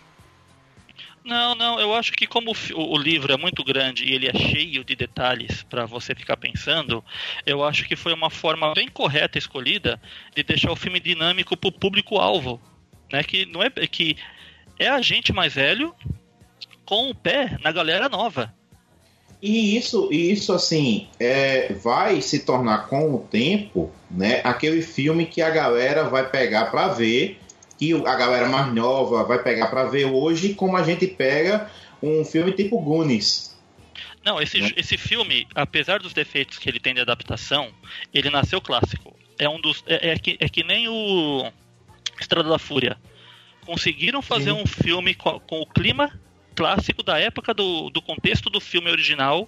[1.23, 4.33] Não, não, eu acho que como o, o livro é muito grande e ele é
[4.33, 7.03] cheio de detalhes para você ficar pensando,
[7.45, 10.01] eu acho que foi uma forma bem correta escolhida
[10.35, 12.61] de deixar o filme dinâmico para o público-alvo.
[13.11, 13.23] né?
[13.23, 14.17] Que não é que
[14.77, 15.95] é a gente mais velho
[16.85, 18.53] com o pé na galera nova.
[19.43, 25.41] E isso, isso assim, é, vai se tornar com o tempo, né, aquele filme que
[25.41, 27.41] a galera vai pegar para ver,
[27.77, 31.69] que a galera mais nova vai pegar para ver hoje, como a gente pega
[32.01, 33.53] um filme tipo Goonies.
[34.23, 34.71] Não, esse, né?
[34.77, 37.69] esse filme, apesar dos defeitos que ele tem de adaptação,
[38.13, 39.13] ele nasceu clássico.
[39.37, 41.51] É um dos é, é que, é que nem o
[42.17, 42.97] Estrada da Fúria.
[43.65, 44.61] Conseguiram fazer Sim.
[44.61, 46.17] um filme com, com o clima
[46.53, 49.47] clássico da época do, do contexto do filme original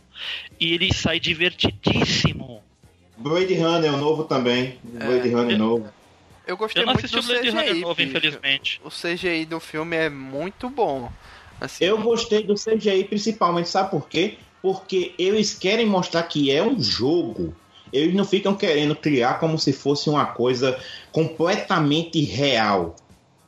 [0.59, 2.63] e ele sai divertidíssimo.
[3.17, 4.77] Blade Runner, o novo também.
[4.83, 5.89] Blade é, Runner novo.
[6.45, 8.81] Eu gostei eu muito do Blade CGI, Runner novo, infelizmente.
[8.83, 11.11] O CGI do filme é muito bom.
[11.59, 14.37] Assim, eu gostei do CGI principalmente, sabe por quê?
[14.61, 17.55] Porque eles querem mostrar que é um jogo.
[17.93, 20.77] Eles não ficam querendo criar como se fosse uma coisa
[21.11, 22.95] completamente real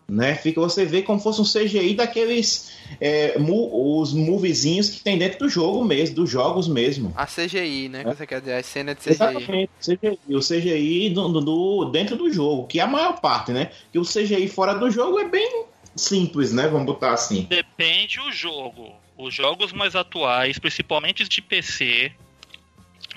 [0.08, 0.36] né?
[0.36, 5.39] Fica você vê como fosse um CGI daqueles é, mu, os moviezinhos que tem dentro
[5.39, 7.13] do jogo mesmo, dos jogos mesmo.
[7.15, 8.02] A CGI, né?
[8.02, 8.15] É.
[8.15, 9.12] Você quer dizer, a cena de CGI.
[9.12, 13.72] Exatamente, CGI, o CGI do, do, dentro do jogo, que é a maior parte, né?
[13.91, 15.65] Que o CGI fora do jogo é bem
[15.96, 16.67] simples, né?
[16.67, 17.46] Vamos botar assim.
[17.50, 18.91] Depende o jogo.
[19.17, 22.12] Os jogos mais atuais, principalmente de PC,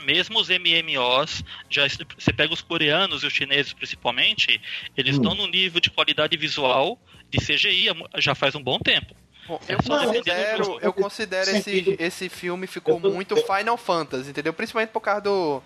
[0.01, 4.61] mesmo os MMOs, já você pega os coreanos e os chineses principalmente,
[4.97, 5.23] eles hum.
[5.23, 6.99] estão no nível de qualidade visual
[7.31, 9.15] de CGI já faz um bom tempo.
[9.47, 14.53] Bom, eu, considero, eu considero esse, esse filme ficou muito Final Fantasy, entendeu?
[14.53, 15.63] Principalmente por causa do,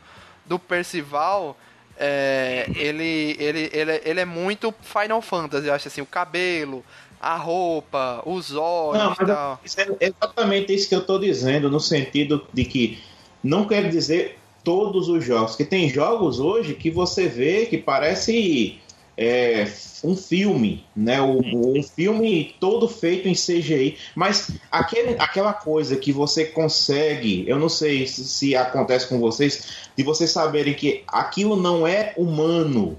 [0.46, 1.58] do Percival.
[1.96, 6.84] É, ele, ele, ele, ele é muito Final Fantasy, eu acho assim, o cabelo,
[7.20, 9.60] a roupa, os olhos Não, e tal.
[10.00, 13.02] É exatamente isso que eu estou dizendo, no sentido de que
[13.44, 18.80] não quer dizer todos os jogos, que tem jogos hoje que você vê que parece
[19.16, 19.68] é,
[20.02, 21.20] um filme, né?
[21.20, 27.58] Um, um, filme todo feito em CGI, mas aquele, aquela coisa que você consegue, eu
[27.58, 32.96] não sei se, se acontece com vocês, de vocês saberem que aquilo não é humano,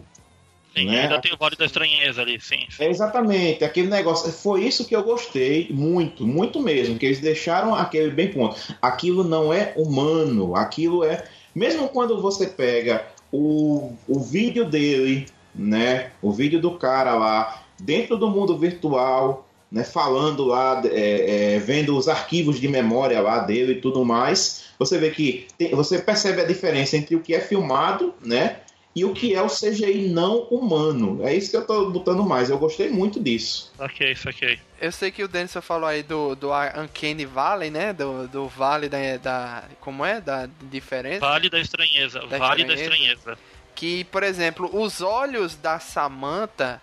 [0.75, 1.03] Sim, né?
[1.03, 2.67] ainda tem o Vale da Estranheza ali, sim.
[2.79, 4.31] É exatamente, aquele negócio.
[4.31, 8.57] Foi isso que eu gostei muito, muito mesmo, que eles deixaram aquele bem ponto.
[8.81, 11.23] Aquilo não é humano, aquilo é.
[11.53, 16.11] Mesmo quando você pega o, o vídeo dele, né?
[16.21, 19.85] O vídeo do cara lá, dentro do mundo virtual, né?
[19.85, 24.65] Falando lá, é, é, vendo os arquivos de memória lá dele e tudo mais.
[24.77, 28.57] Você vê que tem, você percebe a diferença entre o que é filmado, né?
[28.95, 31.19] E o que é o CGI não humano.
[31.21, 32.49] É isso que eu tô botando mais.
[32.49, 33.73] Eu gostei muito disso.
[33.77, 34.57] Ok, isso ok.
[34.79, 37.91] Eu sei que o Denison falou aí do, do Uncanny Valley, né?
[37.91, 39.63] Do, do Vale da, da.
[39.81, 40.21] Como é?
[40.21, 41.19] Da diferença?
[41.19, 42.21] Vale da estranheza.
[42.21, 42.67] Da vale estranheza.
[42.67, 43.37] da estranheza.
[43.75, 46.81] Que, por exemplo, os olhos da Samantha,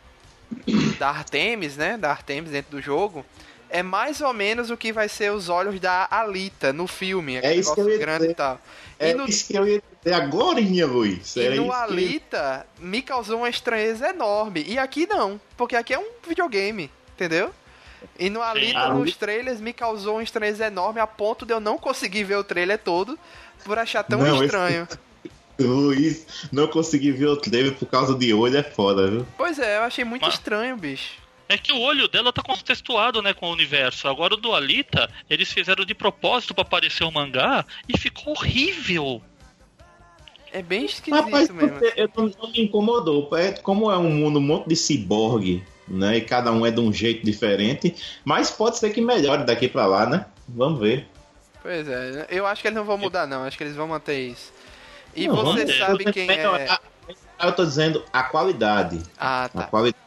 [0.98, 1.96] da Artemis, né?
[1.96, 3.24] Da Artemis dentro do jogo.
[3.72, 7.36] É mais ou menos o que vai ser os olhos da Alita no filme.
[7.36, 8.32] É isso que eu ia grande dizer.
[8.32, 8.60] e tal.
[8.98, 9.24] É e no...
[9.24, 11.34] isso que eu ia dizer agora, Luiz.
[11.34, 12.84] E no Alita que...
[12.84, 14.62] me causou uma estranheza enorme.
[14.68, 17.50] E aqui não, porque aqui é um videogame, entendeu?
[18.18, 18.92] E no Alita, Sim.
[18.92, 22.44] nos trailers, me causou uma estranheza enorme a ponto de eu não conseguir ver o
[22.44, 23.18] trailer todo
[23.64, 24.86] por achar tão não, estranho.
[25.58, 25.64] Esse...
[25.66, 29.26] Luiz, não consegui ver o trailer por causa de olho é foda, viu?
[29.36, 30.34] Pois é, eu achei muito Mas...
[30.34, 31.21] estranho, bicho.
[31.52, 34.08] É que o olho dela tá contextuado, né, com o universo.
[34.08, 39.20] Agora o do Alita, eles fizeram de propósito para aparecer o mangá e ficou horrível.
[40.50, 41.78] É bem esquisito Rapaz, mesmo.
[41.96, 43.28] Eu não, não me incomodou.
[43.36, 46.18] É, como é um mundo um monte de ciborgue, né?
[46.18, 47.94] E cada um é de um jeito diferente.
[48.24, 50.26] Mas pode ser que melhore daqui para lá, né?
[50.48, 51.06] Vamos ver.
[51.62, 53.44] Pois é, eu acho que eles não vão mudar, não.
[53.44, 54.52] Acho que eles vão manter isso.
[55.14, 56.78] E não, você sabe quem é.
[57.42, 59.02] Eu tô dizendo a qualidade.
[59.18, 59.60] Ah, tá.
[59.60, 60.01] A qualidade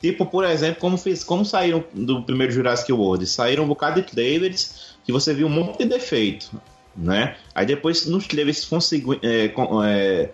[0.00, 3.26] Tipo, por exemplo, como, fiz, como saíram do primeiro Jurassic World?
[3.26, 6.50] Saíram um bocado de trailers que você viu um monte de defeito,
[6.96, 7.36] né?
[7.54, 8.68] Aí depois nos trailers
[9.22, 9.52] é,
[9.86, 10.30] é,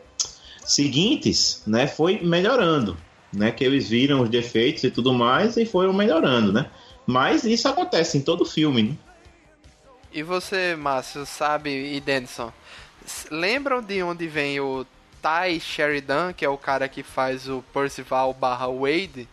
[0.65, 2.97] seguintes, né, foi melhorando,
[3.33, 3.51] né?
[3.51, 6.71] Que eles viram os defeitos e tudo mais e foram melhorando, né?
[7.07, 8.97] Mas isso acontece em todo filme, né?
[10.13, 12.53] E você, Márcio, sabe, e Denison,
[13.33, 14.87] lembram de onde vem o
[15.25, 19.27] Ty Sheridan, que é o cara que faz o Percival barra Wade,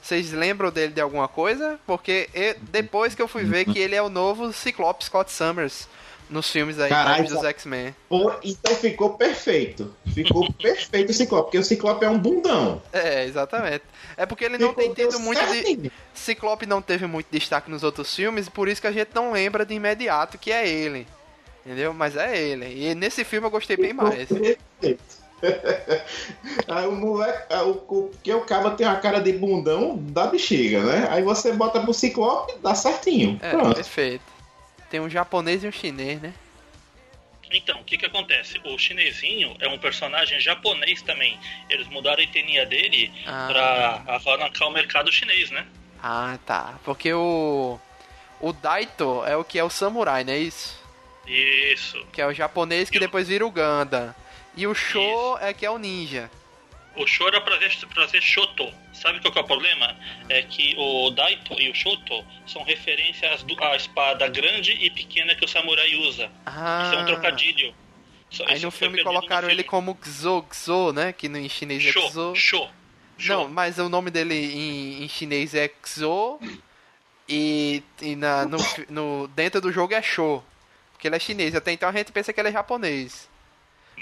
[0.00, 1.80] vocês lembram dele de alguma coisa?
[1.84, 5.88] Porque eu, depois que eu fui ver que ele é o novo Ciclope Scott Summers
[6.30, 7.94] nos filmes aí Carai, dos X-Men.
[8.42, 9.92] Então ficou perfeito.
[10.14, 12.80] Ficou perfeito o Ciclope, porque o Ciclope é um bundão.
[12.92, 13.82] É, exatamente.
[14.16, 15.90] É porque ele não ficou tem tido muito de.
[16.12, 19.66] Ciclope não teve muito destaque nos outros filmes, por isso que a gente não lembra
[19.66, 21.06] de imediato que é ele.
[21.64, 21.92] Entendeu?
[21.92, 22.90] Mas é ele.
[22.90, 24.28] E nesse filme eu gostei bem mais.
[24.28, 25.23] Perfeito
[26.68, 31.08] aí o moleque, o, porque o cara tem uma cara de bundão da bexiga, né?
[31.10, 33.38] Aí você bota pro ciclope, dá certinho.
[33.42, 33.74] É, Pronto.
[33.74, 34.24] perfeito.
[34.90, 36.32] Tem um japonês e um chinês, né?
[37.50, 38.60] Então, o que que acontece?
[38.64, 41.38] O chinesinho é um personagem japonês também.
[41.70, 43.48] Eles mudaram a etnia dele Ah.
[43.48, 45.64] pra alavancar o mercado chinês, né?
[46.02, 46.74] Ah, tá.
[46.84, 47.78] Porque o.
[48.40, 50.76] O Daito é o que é o samurai, não é isso?
[51.26, 52.04] Isso.
[52.12, 54.14] Que é o japonês que E o- depois vira o Ganda.
[54.56, 56.30] E o Sho é que é o ninja.
[56.96, 58.72] O Sho era pra ser, pra ser Shoto.
[58.92, 59.96] Sabe qual que é o problema?
[60.28, 65.34] É que o Daito e o Shoto são referências do- à espada grande e pequena
[65.34, 66.30] que o samurai usa.
[66.46, 66.82] Ah.
[66.86, 67.74] Isso é um trocadilho.
[68.46, 69.68] Aí isso no filme perdido no colocaram ele filme.
[69.68, 71.12] como Xo, Xo, né?
[71.12, 72.34] Que no, em chinês é Xo.
[72.36, 72.68] Sho.
[73.18, 73.32] Sho.
[73.32, 76.38] Não, mas o nome dele em, em chinês é Xo.
[77.28, 80.42] E, e na, no, no, dentro do jogo é Sho.
[80.92, 81.54] Porque ele é chinês.
[81.54, 83.28] Até então a gente pensa que ele é japonês.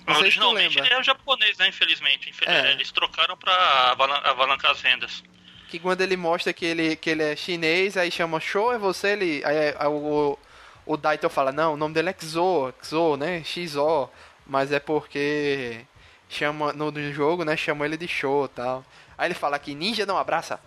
[0.06, 1.68] Não Originalmente ele é japonês, né?
[1.68, 2.30] Infelizmente.
[2.30, 2.72] Infel- É.
[2.72, 3.52] Eles trocaram pra
[3.92, 5.22] avalan- avalancar as vendas.
[5.68, 9.08] Que quando ele mostra que ele, que ele é chinês, aí chama Show, é você,
[9.12, 9.42] ele.
[9.44, 10.38] Aí, aí o,
[10.84, 13.42] o Daito fala, não, o nome dele é Xo, Xo, né?
[13.44, 14.08] XO.
[14.46, 15.80] Mas é porque
[16.28, 17.56] chama no, no jogo, né?
[17.56, 18.84] Chama ele de Show e tal.
[19.16, 20.58] Aí ele fala que ninja não abraça.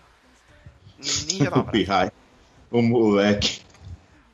[0.98, 2.14] Ninja não abraça.
[2.72, 3.62] O moleque.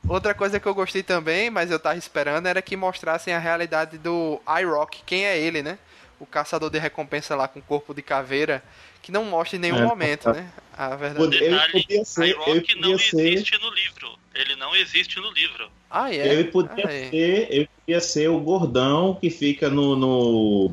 [0.08, 3.98] Outra coisa que eu gostei também, mas eu tava esperando, era que mostrassem a realidade
[3.98, 5.02] do iRock.
[5.06, 5.78] Quem é ele, né?
[6.20, 8.64] O caçador de recompensa lá com corpo de caveira.
[9.02, 10.34] Que não mostra em nenhum É, momento, tá.
[10.34, 10.48] né?
[10.78, 11.36] A verdade.
[11.38, 14.20] Ele Detalhe, ser- ele Rock não ser- existe no livro.
[14.36, 15.70] Ele não existe no livro.
[15.90, 16.28] Ah, é?
[16.28, 17.10] Ele podia Aí.
[17.10, 20.72] ser, ele podia ser o gordão que fica no, no-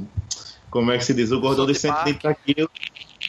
[0.70, 2.06] como é que se diz, o gordão de South Park.
[2.08, 2.70] 130 quilos.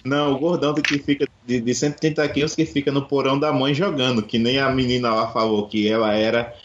[0.03, 3.73] Não, o gordão que fica de, de 130 quilos que fica no porão da mãe
[3.73, 6.55] jogando, que nem a menina lá falou que ela era,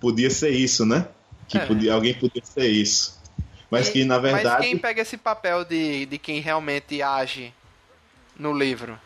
[0.00, 1.06] podia ser isso, né?
[1.48, 1.66] Que É.
[1.66, 3.20] podia, alguém podia ser isso.
[3.70, 7.52] Mas E- que na Mas verdade quem pega esse papel de, de quem realmente age
[8.36, 8.98] no livro?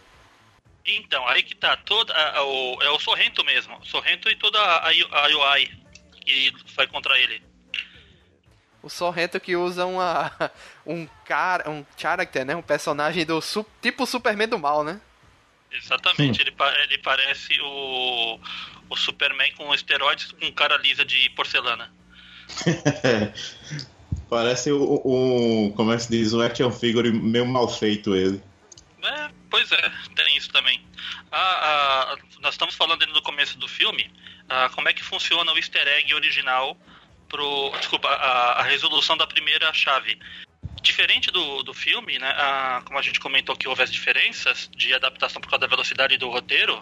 [0.84, 1.76] Então, aí que tá.
[1.76, 3.76] Toda, a- a- o, é o Sorrento mesmo.
[3.84, 5.70] Sorrento e toda a, a UI
[6.24, 7.42] que vai contra ele.
[8.86, 10.30] O Sorrento que usa uma,
[10.86, 12.54] um cara, um character, né?
[12.54, 13.40] Um personagem do
[13.82, 15.00] tipo o Superman do mal, né?
[15.72, 16.40] Exatamente.
[16.40, 18.38] Ele, ele parece o,
[18.88, 21.92] o Superman com esteroides com cara lisa de porcelana.
[24.30, 28.40] parece o, o- como é que se diz, um action figure meio mal feito ele.
[29.02, 30.80] É, pois é, tem isso também.
[31.32, 34.08] Ah, ah, nós estamos falando no começo do filme,
[34.48, 36.76] ah, como é que funciona o easter egg original
[37.28, 37.70] pro.
[37.78, 40.18] Desculpa, a, a resolução da primeira chave.
[40.82, 42.32] Diferente do, do filme, né?
[42.36, 46.16] ah, como a gente comentou que houve as diferenças de adaptação por causa da velocidade
[46.16, 46.80] do roteiro,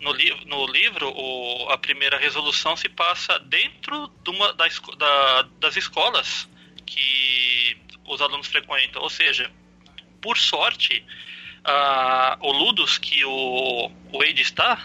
[0.00, 5.42] no, li no livro o, a primeira resolução se passa dentro de uma, da da-
[5.60, 6.48] das escolas
[6.86, 9.02] que os alunos frequentam.
[9.02, 9.50] Ou seja,
[10.20, 11.04] por sorte,
[11.64, 14.82] ah, o Ludus que o, o Wade está,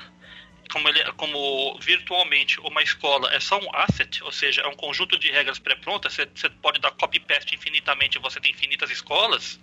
[0.71, 5.19] como, ele, como virtualmente uma escola é só um asset, ou seja, é um conjunto
[5.19, 9.59] de regras pré-prontas, você, pode dar copy-paste infinitamente, você tem infinitas escolas,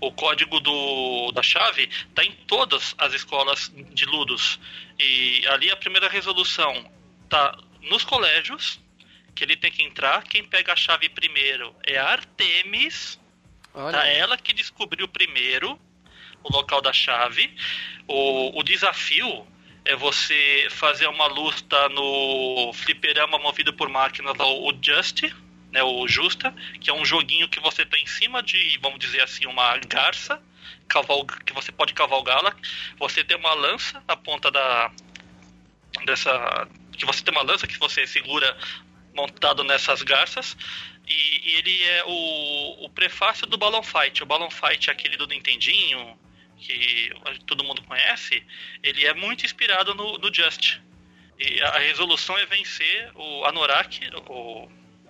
[0.00, 4.58] o código do, da chave está em todas as escolas de Ludus.
[4.98, 6.90] E ali a primeira resolução
[7.24, 8.80] está nos colégios,
[9.34, 13.18] que ele tem que entrar, quem pega a chave primeiro é a Artemis,
[13.72, 13.98] Olha.
[13.98, 15.78] Tá, ela que descobriu primeiro
[16.42, 17.54] o local da chave.
[18.08, 19.46] O, o desafio
[19.84, 25.22] é você fazer uma luta no fliperama movido por máquinas, o Just,
[25.72, 29.22] né, o Justa, que é um joguinho que você tá em cima de, vamos dizer
[29.22, 30.42] assim, uma garça,
[30.88, 32.54] cavalga, que você pode cavalgá-la.
[32.98, 34.90] Você tem uma lança na ponta da
[36.04, 38.56] dessa que você tem uma lança que você segura
[39.14, 40.56] montado nessas garças
[41.08, 44.22] e, e ele é o, o prefácio do Balloon Fight.
[44.22, 46.18] O Balloon Fight é aquele do Nintendinho,
[46.60, 47.10] que
[47.46, 48.44] todo mundo conhece.
[48.82, 50.78] Ele é muito inspirado no, no Just.
[51.38, 54.68] E a resolução é vencer o Anorak, o,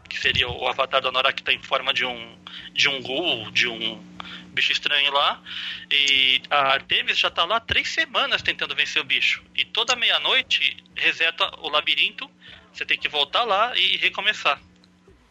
[0.09, 2.39] que seria o avatar do Anorak que está em forma de um,
[2.73, 4.03] de um ghoul, de um
[4.49, 5.43] bicho estranho lá.
[5.91, 9.43] E a Artemis já está lá três semanas tentando vencer o bicho.
[9.57, 12.31] E toda meia-noite reseta o labirinto.
[12.73, 14.61] Você tem que voltar lá e recomeçar.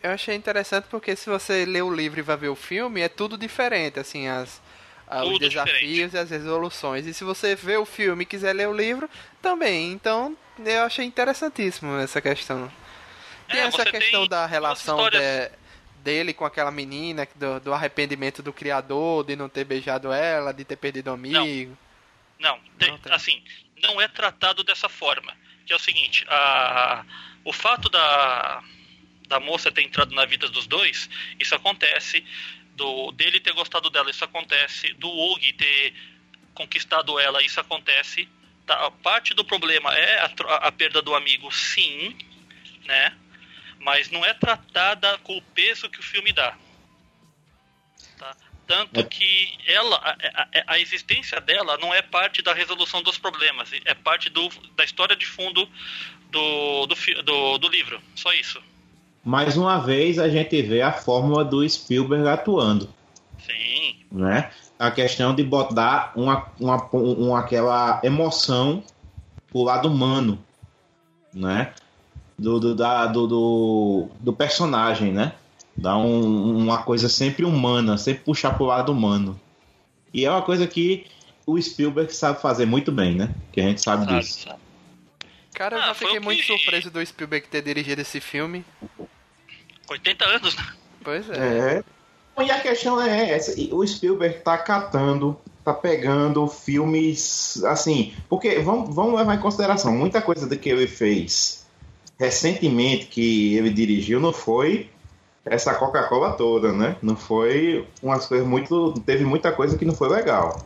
[0.01, 3.09] Eu achei interessante porque se você lê o livro e vai ver o filme, é
[3.09, 4.61] tudo diferente, assim, as,
[5.09, 6.15] a- os desafios diferente.
[6.15, 7.05] e as resoluções.
[7.07, 9.09] E se você vê o filme e quiser ler o livro,
[9.41, 9.91] também.
[9.91, 12.71] Então, eu achei interessantíssimo essa questão.
[13.49, 15.21] Tem É, essa questão tem da relação histórias.
[15.51, 15.59] de-
[16.03, 20.63] dele com aquela menina, do, do arrependimento do criador, de não ter beijado ela, de
[20.63, 21.77] ter perdido um amigo.
[22.39, 23.11] Não, tem- Não, tem.
[23.13, 23.43] assim,
[23.81, 25.33] não é tratado dessa forma.
[25.65, 27.03] Que é o seguinte, a,
[27.43, 28.63] o fato da,
[29.27, 32.23] da moça ter entrado na vida dos dois, isso acontece
[32.79, 34.93] do dele ter gostado dela, isso acontece.
[34.93, 35.93] Do Og ter
[36.53, 38.27] conquistado ela, isso acontece.
[38.65, 38.87] Tá?
[38.87, 40.31] A parte do problema é a,
[40.67, 42.17] a perda do amigo, sim,
[42.85, 43.15] né?
[43.79, 46.57] Mas não é tratada com o peso que o filme dá.
[48.17, 48.35] Tá?
[48.65, 49.03] Tanto é.
[49.03, 53.93] que ela, a, a, a, existência dela não é parte da resolução dos problemas, é
[53.93, 55.69] parte do, da história de fundo
[56.29, 58.01] do, do, do, do livro.
[58.15, 58.61] Só isso.
[59.23, 62.89] Mais uma vez a gente vê a fórmula do Spielberg atuando.
[63.39, 63.95] Sim.
[64.11, 64.49] Né?
[64.77, 68.83] A questão de botar uma, uma, uma, aquela emoção
[69.51, 70.39] pro lado humano,
[71.33, 71.73] né?
[72.37, 75.33] Do, do, da, do, do, do personagem, né?
[75.75, 79.39] Dá um, uma coisa sempre humana, sempre puxar pro lado humano.
[80.13, 81.05] E é uma coisa que
[81.45, 83.33] o Spielberg sabe fazer muito bem, né?
[83.51, 84.47] Que a gente sabe, sabe disso.
[84.47, 84.58] Sabe.
[85.59, 86.47] Cara, eu ah, já fiquei muito que...
[86.47, 88.63] surpreso do Spielberg ter dirigido esse filme.
[89.89, 90.63] 80 anos, né?
[91.03, 91.83] Pois é.
[92.37, 92.43] é.
[92.45, 98.13] E a questão é essa: o Spielberg tá catando, tá pegando filmes assim.
[98.29, 101.67] Porque vamos, vamos levar em consideração, muita coisa do que ele fez
[102.17, 104.89] recentemente que ele dirigiu não foi
[105.43, 106.95] essa Coca-Cola toda, né?
[107.01, 108.93] Não foi umas coisas muito.
[109.05, 110.65] Teve muita coisa que não foi legal.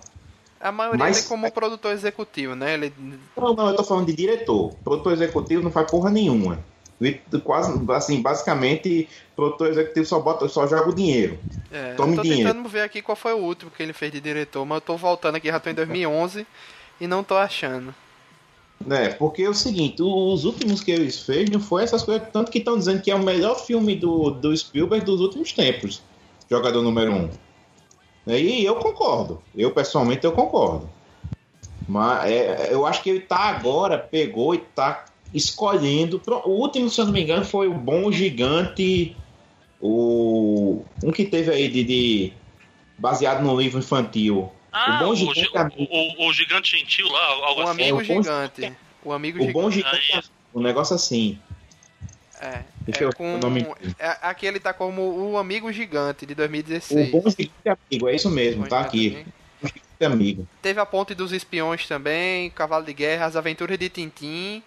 [0.63, 2.75] A maioria Mas, é como produtor executivo, né?
[2.75, 2.93] Ele...
[3.35, 4.73] Não, não, eu tô falando de diretor.
[4.81, 6.63] Produtor executivo não faz porra nenhuma.
[7.43, 11.37] Quase, assim, basicamente, produtor executivo só, bota, só joga o dinheiro.
[11.69, 12.49] É, Tome eu tô dinheiro.
[12.49, 14.95] tentando ver aqui qual foi o último que ele fez de diretor, mas eu tô
[14.95, 16.47] voltando aqui, já tô em 2011
[17.01, 17.93] e não tô achando.
[18.89, 22.49] É, porque é o seguinte, os últimos que eles fez não foi essas coisas, tanto
[22.49, 26.01] que estão dizendo que é o melhor filme do, do Spielberg dos últimos tempos.
[26.49, 27.29] Jogador número um.
[28.25, 29.41] E eu concordo.
[29.55, 30.89] Eu, pessoalmente, eu concordo.
[31.87, 36.21] Mas é, eu acho que ele tá agora, pegou e tá escolhendo.
[36.45, 39.15] O último, se eu não me engano, foi o Bom Gigante.
[39.81, 40.83] O.
[41.03, 41.83] Um que teve aí de.
[41.83, 42.33] de
[42.97, 44.49] baseado no livro infantil.
[44.71, 47.81] Ah, o, Bom o, gigante, o, o, o, Gigante Gentil lá, algo o assim.
[47.83, 48.73] Amigo é, Gigante.
[49.03, 49.53] O Amigo o Gigante.
[49.53, 50.11] Bom Gigante.
[50.15, 50.23] Ah,
[50.55, 51.37] um negócio assim.
[52.41, 52.63] É.
[52.85, 53.35] Deixa é eu com...
[53.35, 53.65] o nome.
[53.97, 57.09] É, aqui ele tá como o Amigo Gigante de 2016.
[57.09, 59.25] O Bom Gigante Amigo, é isso mesmo, tá aqui.
[60.01, 60.45] Amigo.
[60.61, 64.61] Teve a Ponte dos Espiões também, Cavalo de Guerra, As Aventuras de Tintim,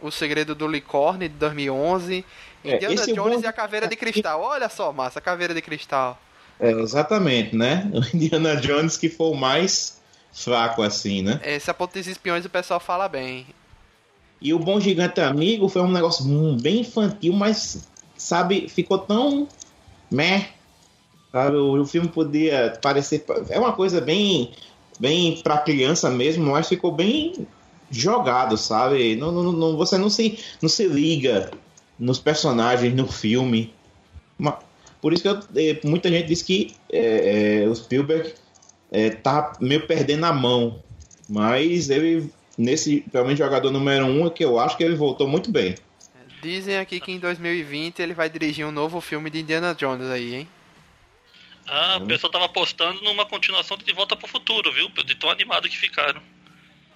[0.00, 2.24] O Segredo do Licórnio de 2011,
[2.62, 3.42] é, Indiana Jones bom...
[3.42, 4.42] e a Caveira de Cristal.
[4.42, 6.20] Olha só, massa, a Caveira de Cristal.
[6.60, 7.90] É, exatamente, né?
[7.94, 10.00] O Indiana Jones que foi o mais
[10.32, 11.40] fraco assim, né?
[11.44, 13.46] Esse a Ponte dos Espiões o pessoal fala bem.
[14.42, 16.24] E o Bom Gigante Amigo foi um negócio
[16.60, 17.86] bem infantil, mas,
[18.16, 19.46] sabe, ficou tão
[20.10, 20.48] meh.
[21.30, 23.24] Sabe, o, o filme podia parecer.
[23.48, 24.50] É uma coisa bem,
[24.98, 27.46] bem pra criança mesmo, mas ficou bem
[27.90, 29.14] jogado, sabe?
[29.16, 31.50] Não, não, não, você não se, não se liga
[31.98, 33.72] nos personagens, no filme.
[35.00, 38.32] Por isso que eu, eh, muita gente diz que é, é, o Spielberg
[38.90, 40.80] é, tá meio perdendo a mão.
[41.28, 45.74] Mas ele nesse, realmente, jogador número um, que eu acho que ele voltou muito bem.
[46.42, 50.34] Dizem aqui que em 2020 ele vai dirigir um novo filme de Indiana Jones aí,
[50.34, 50.48] hein?
[51.68, 54.88] Ah, o pessoal tava apostando numa continuação de Volta pro Futuro, viu?
[55.04, 56.20] De tão animado que ficaram.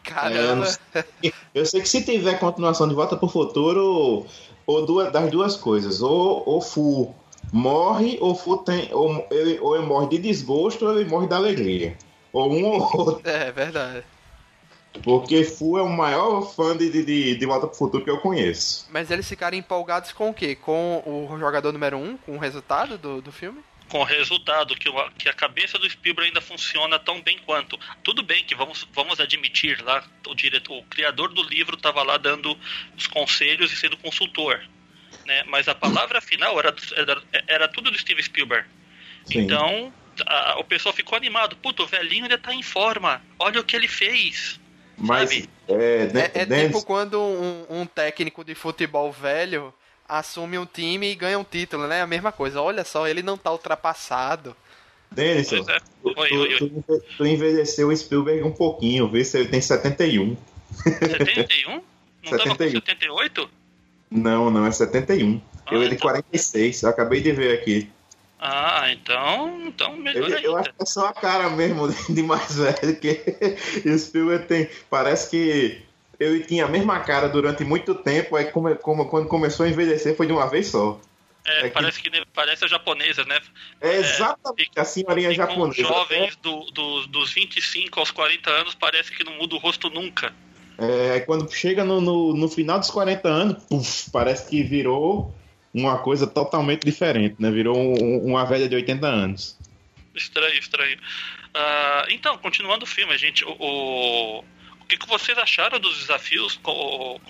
[0.02, 0.66] Caramba!
[0.94, 4.26] É, eu, eu, sei que se tiver continuação de Volta pro Futuro,
[4.66, 7.14] ou duas, das duas coisas, ou, ou Fu
[7.52, 8.92] morre, ou Fu tem.
[8.92, 11.96] Ou ele, ou ele morre de desgosto, ou ele morre da alegria.
[12.32, 13.20] Ou um ou outro.
[13.24, 14.04] É, verdade.
[15.03, 18.88] Porque Fu é o maior fã de, de, de Volta pro Futuro que eu conheço.
[18.90, 20.55] Mas eles ficaram empolgados com o quê?
[20.55, 22.05] Com o jogador número 1?
[22.05, 23.61] Um, com o resultado do, do filme?
[23.88, 27.78] Com o resultado, que, o, que a cabeça do Spielberg ainda funciona tão bem quanto.
[28.03, 32.16] Tudo bem que vamos, vamos admitir lá, o, diretor, o criador do livro estava lá
[32.16, 32.59] dando
[32.97, 34.61] os conselhos e sendo consultor.
[35.24, 35.44] Né?
[35.44, 38.68] Mas a palavra final era, era, era tudo do Steven Spielberg.
[39.24, 39.40] Sim.
[39.40, 39.92] Então,
[40.26, 41.57] a, o pessoal ficou animado.
[41.57, 43.22] Puta, o velhinho ainda tá em forma.
[43.38, 44.61] Olha o que ele fez.
[44.97, 45.30] Mas
[45.68, 49.72] é, é, é tipo quando um, um, técnico de futebol velho
[50.09, 52.03] assume um time e ganha um título, né?
[52.03, 52.61] A mesma coisa.
[52.61, 54.57] Olha só, ele não tá ultrapassado.
[55.11, 55.78] Denison, é.
[56.03, 60.36] tu, tu, tu, envelheceu o Spielberg um pouquinho, vê se ele tem 71.
[60.82, 61.72] 71?
[61.72, 61.82] Não
[62.24, 62.38] 71.
[62.38, 63.51] tava com 78?
[64.11, 65.40] Não, não, é 71.
[65.64, 67.90] Ah, eu é de 46, eu acabei de ver aqui.
[68.39, 70.39] Ah, então, então melhor eu.
[70.39, 74.68] Eu acho que é só a cara mesmo de mais velho que o Spielberg tem.
[74.91, 75.82] Parece que
[76.20, 80.16] ele tinha a mesma cara durante muito tempo, aí como, como, quando começou a envelhecer
[80.16, 81.01] foi de uma vez só.
[81.47, 82.11] É, é parece que...
[82.11, 83.41] que parece a japonesa, né?
[83.80, 85.82] É exatamente é, a senhorinha japonesa.
[85.82, 86.43] jovens é.
[86.43, 90.34] do, do, dos 25 aos 40 anos parece que não muda o rosto nunca.
[90.78, 95.34] É, quando chega no, no, no final dos 40 anos, puff, parece que virou
[95.77, 97.51] uma coisa totalmente diferente, né?
[97.51, 99.59] Virou um, uma velha de 80 anos.
[100.14, 100.97] Estranho, estranho.
[100.97, 106.59] Uh, então, continuando o filme, gente, o, o, o que, que vocês acharam dos desafios
[106.62, 107.20] quando,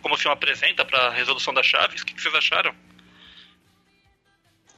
[0.00, 2.00] como o filme apresenta para a resolução das chaves?
[2.00, 2.74] O que, que vocês acharam?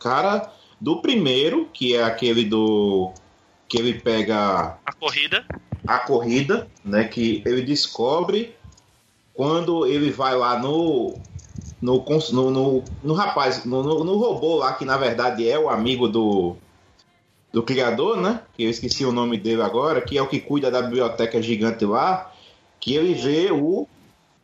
[0.01, 3.15] Cara, do primeiro, que é aquele do
[3.69, 5.47] que ele pega a corrida,
[5.87, 8.55] a corrida, né, que ele descobre
[9.33, 11.19] quando ele vai lá no
[11.83, 15.69] no, no, no, no rapaz, no, no, no, robô lá, que na verdade é o
[15.69, 16.57] amigo do,
[17.53, 18.41] do criador, né?
[18.55, 21.85] Que eu esqueci o nome dele agora, que é o que cuida da biblioteca gigante
[21.85, 22.33] lá,
[22.79, 23.89] que ele vê o.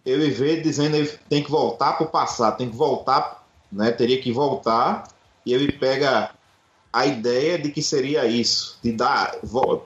[0.05, 3.93] Ele vê dizendo que tem que voltar para o passado, tem que voltar, né?
[3.93, 5.07] Teria que voltar,
[5.47, 6.30] e ele pega
[6.93, 9.36] a ideia de que seria isso, de dar,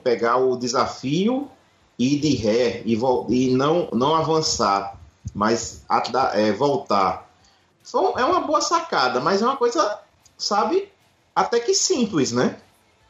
[0.03, 1.51] pegar o desafio
[1.99, 2.97] e de ré e,
[3.29, 4.97] e não, não avançar,
[5.35, 5.85] mas
[6.33, 7.32] é, voltar
[8.17, 9.99] é uma boa sacada, mas é uma coisa,
[10.37, 10.89] sabe,
[11.35, 12.57] até que simples, né?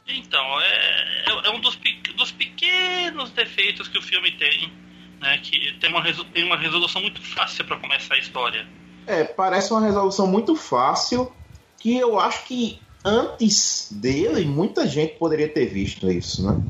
[0.06, 1.78] Então, é, é, é um dos,
[2.16, 4.72] dos pequenos defeitos que o filme tem,
[5.20, 5.38] né?
[5.38, 6.02] Que tem uma,
[6.32, 8.66] tem uma resolução muito fácil para começar a história.
[9.06, 11.32] É, parece uma resolução muito fácil
[11.78, 16.62] que eu acho que antes dele muita gente poderia ter visto isso, né?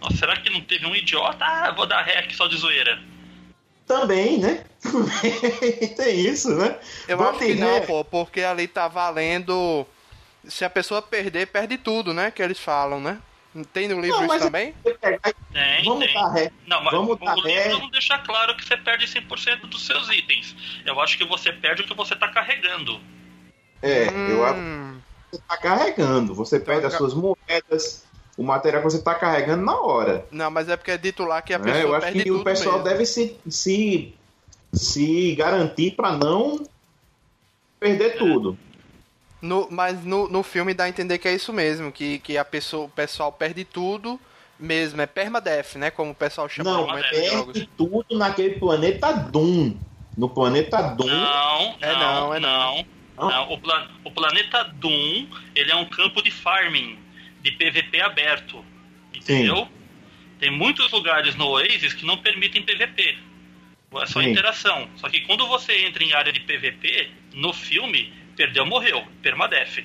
[0.00, 1.44] Nossa, será que não teve um idiota?
[1.44, 3.02] Ah, vou dar ré aqui só de zoeira.
[3.86, 4.64] Também, né?
[5.96, 6.78] Tem isso, né?
[7.06, 9.86] Eu Vamos acho que não, pô, porque ali tá valendo.
[10.48, 12.30] Se a pessoa perder, perde tudo, né?
[12.30, 13.18] Que eles falam, né?
[13.72, 14.74] Tem no livro não, isso também?
[14.82, 16.14] Tem, Vamos tem.
[16.14, 16.52] Dar ré.
[16.66, 20.54] Não, mas Vamos o, livro não deixa claro que você perde 100% dos seus itens.
[20.84, 23.00] Eu acho que você perde o que você tá carregando.
[23.80, 24.28] É, hum.
[24.28, 26.34] eu acho que você tá carregando.
[26.34, 28.05] Você então, perde as suas moedas,
[28.36, 30.26] o material que você está carregando na hora.
[30.30, 31.78] Não, mas é porque é dito lá que a pessoa.
[31.78, 32.90] É, eu acho que o pessoal mesmo.
[32.90, 34.14] deve se, se,
[34.72, 36.66] se garantir para não
[37.80, 38.58] perder tudo.
[39.40, 42.44] No, mas no, no filme dá a entender que é isso mesmo, que, que a
[42.44, 44.18] pessoa, o pessoal perde tudo
[44.58, 45.90] mesmo, é permadeath, né?
[45.90, 49.74] Como o pessoal chama Não, perde tudo naquele planeta Doom.
[50.16, 51.06] No planeta Doom.
[51.06, 52.86] Não, é não, é não.
[53.16, 53.28] não.
[53.28, 53.52] não.
[53.52, 56.98] O, plan, o planeta Doom, ele é um campo de farming
[57.46, 58.64] de PVP aberto.
[59.14, 59.56] Entendeu?
[59.56, 59.68] Sim.
[60.38, 63.16] Tem muitos lugares no Oasis que não permitem PVP.
[63.94, 64.30] É só Sim.
[64.30, 64.88] interação.
[64.96, 69.02] Só que quando você entra em área de PVP, no filme, perdeu, morreu.
[69.22, 69.84] Permadeath.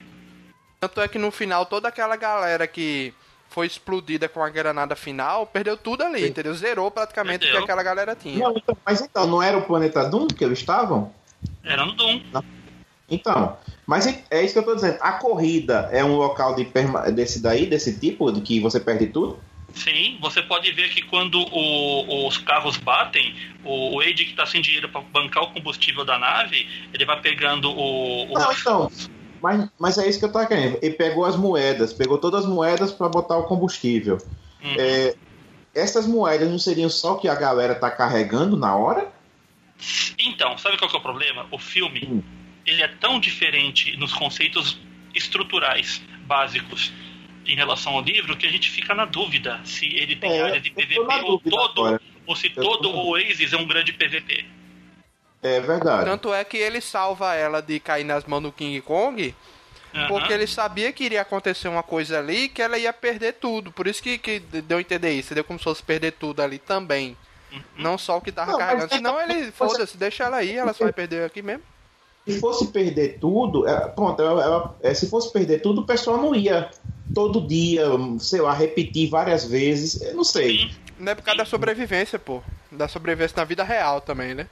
[0.80, 3.14] Tanto é que no final, toda aquela galera que
[3.49, 6.28] foi explodida com a granada final, perdeu tudo ali, Sim.
[6.28, 6.53] entendeu?
[6.55, 8.39] Zerou praticamente o que aquela galera tinha.
[8.39, 11.14] Não, então, mas então, não era o planeta Doom que eles estavam?
[11.64, 12.22] Era no Doom.
[12.34, 12.43] Não.
[13.09, 14.98] Então, mas é, é isso que eu estou dizendo.
[15.02, 16.68] A corrida é um local de
[17.14, 19.40] desse daí, desse tipo, de que você perde tudo?
[19.74, 24.46] Sim, você pode ver que quando o, os carros batem, o, o Wade que está
[24.46, 28.32] sem dinheiro para bancar o combustível da nave, ele vai pegando o.
[28.32, 28.34] o...
[28.34, 28.92] Não, então.
[29.42, 30.78] Mas, mas é isso que eu estava querendo.
[30.82, 34.18] Ele pegou as moedas, pegou todas as moedas para botar o combustível.
[34.64, 34.76] Uhum.
[34.78, 35.16] É,
[35.74, 39.12] essas moedas não seriam só que a galera tá carregando na hora?
[40.20, 41.48] Então, sabe qual que é o problema?
[41.50, 42.08] O filme.
[42.08, 44.80] Hum ele é tão diferente nos conceitos
[45.14, 46.91] estruturais básicos
[47.45, 50.62] em relação ao livro que a gente fica na dúvida se ele tem é, área
[50.62, 54.45] de PVP ou todo ou se eu todo o Oasis é um grande PVP.
[55.41, 56.05] É verdade.
[56.05, 59.34] Tanto é que ele salva ela de cair nas mãos do King Kong.
[59.93, 60.07] Uhum.
[60.07, 63.72] Porque ele sabia que iria acontecer uma coisa ali que ela ia perder tudo.
[63.72, 65.34] Por isso que, que deu a entender isso.
[65.34, 67.18] Deu como se fosse perder tudo ali também.
[67.51, 67.62] Uhum.
[67.76, 68.93] Não só o que tava não, carregando.
[68.93, 71.64] Senão ele, foda-se, deixa ela aí, ela só vai perder aqui mesmo
[72.28, 76.36] se fosse perder tudo, é, pronto, é, é, se fosse perder tudo, o pessoal não
[76.36, 76.70] ia
[77.14, 77.86] todo dia,
[78.20, 80.72] sei lá, repetir várias vezes, eu não sei.
[81.00, 82.42] Não é por causa da sobrevivência, pô.
[82.72, 84.48] Da sobrevivência na vida real também, né?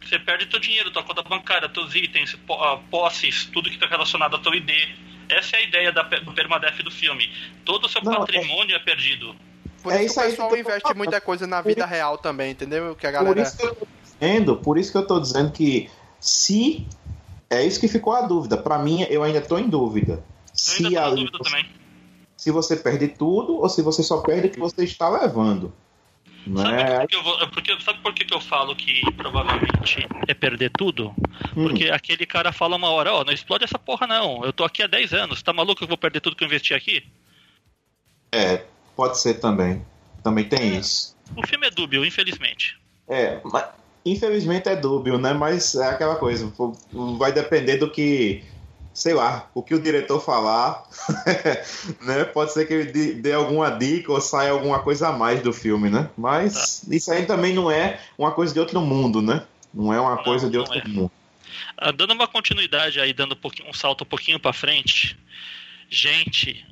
[0.00, 4.36] Você perde teu dinheiro, tua conta bancária, teus itens, ah, posses, tudo que está relacionado
[4.36, 4.70] ao teu ID.
[5.28, 7.30] Essa é a ideia da, do permadeath do filme.
[7.64, 8.76] Todo o seu não, patrimônio é...
[8.76, 8.78] é...
[8.78, 9.34] perdido.
[9.82, 12.94] Por é isso, isso que o pessoal investe muita coisa na vida real também, entendeu?
[12.94, 13.34] Que a galera...
[13.34, 16.86] Por isso que eu tô dizendo, por isso que eu tô dizendo que se.
[17.50, 18.56] É isso que ficou a dúvida.
[18.56, 20.22] Para mim, eu ainda estou em dúvida.
[20.52, 21.66] se ainda dúvida também.
[22.36, 25.72] Se você perde tudo ou se você só perde o que você está levando.
[26.56, 26.98] Sabe, é?
[27.00, 31.14] por, que eu vou, porque, sabe por que eu falo que provavelmente é perder tudo?
[31.56, 31.64] Hum.
[31.64, 34.64] Porque aquele cara fala uma hora, ó, oh, não explode essa porra não, eu tô
[34.64, 37.04] aqui há 10 anos, tá maluco que eu vou perder tudo que eu investi aqui?
[38.32, 38.64] É,
[38.96, 39.84] pode ser também.
[40.22, 40.78] Também tem é.
[40.78, 41.16] isso.
[41.36, 42.78] O filme é dúbio, infelizmente.
[43.06, 43.66] É, mas
[44.10, 45.32] Infelizmente é dúbio, né?
[45.32, 46.52] Mas é aquela coisa,
[47.18, 48.42] vai depender do que,
[48.94, 50.84] sei lá, o que o diretor falar,
[52.02, 52.24] né?
[52.24, 55.90] Pode ser que ele dê alguma dica ou saia alguma coisa a mais do filme,
[55.90, 56.08] né?
[56.16, 56.94] Mas tá.
[56.94, 59.44] isso aí também não é uma coisa de outro mundo, né?
[59.72, 60.88] Não é uma não, coisa de outro é.
[60.88, 61.10] mundo.
[61.76, 65.18] Ah, dando uma continuidade aí, dando um, um salto um pouquinho para frente,
[65.90, 66.64] gente,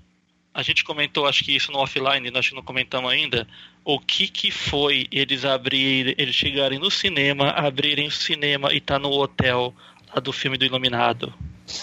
[0.57, 3.47] a gente comentou, acho que isso no offline, nós não comentamos ainda,
[3.85, 8.99] o que que foi eles abrirem, eles chegarem no cinema, abrirem o cinema e tá
[8.99, 9.75] no hotel
[10.09, 11.31] lá do filme do Iluminado.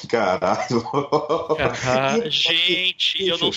[0.10, 0.84] Caralho.
[1.86, 3.52] Ah, gente, eu não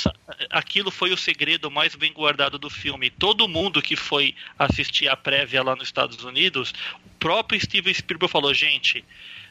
[0.50, 3.08] aquilo foi o segredo mais bem guardado do filme.
[3.08, 6.74] Todo mundo que foi assistir a prévia lá nos Estados Unidos,
[7.06, 9.02] o próprio Steven Spielberg falou, gente,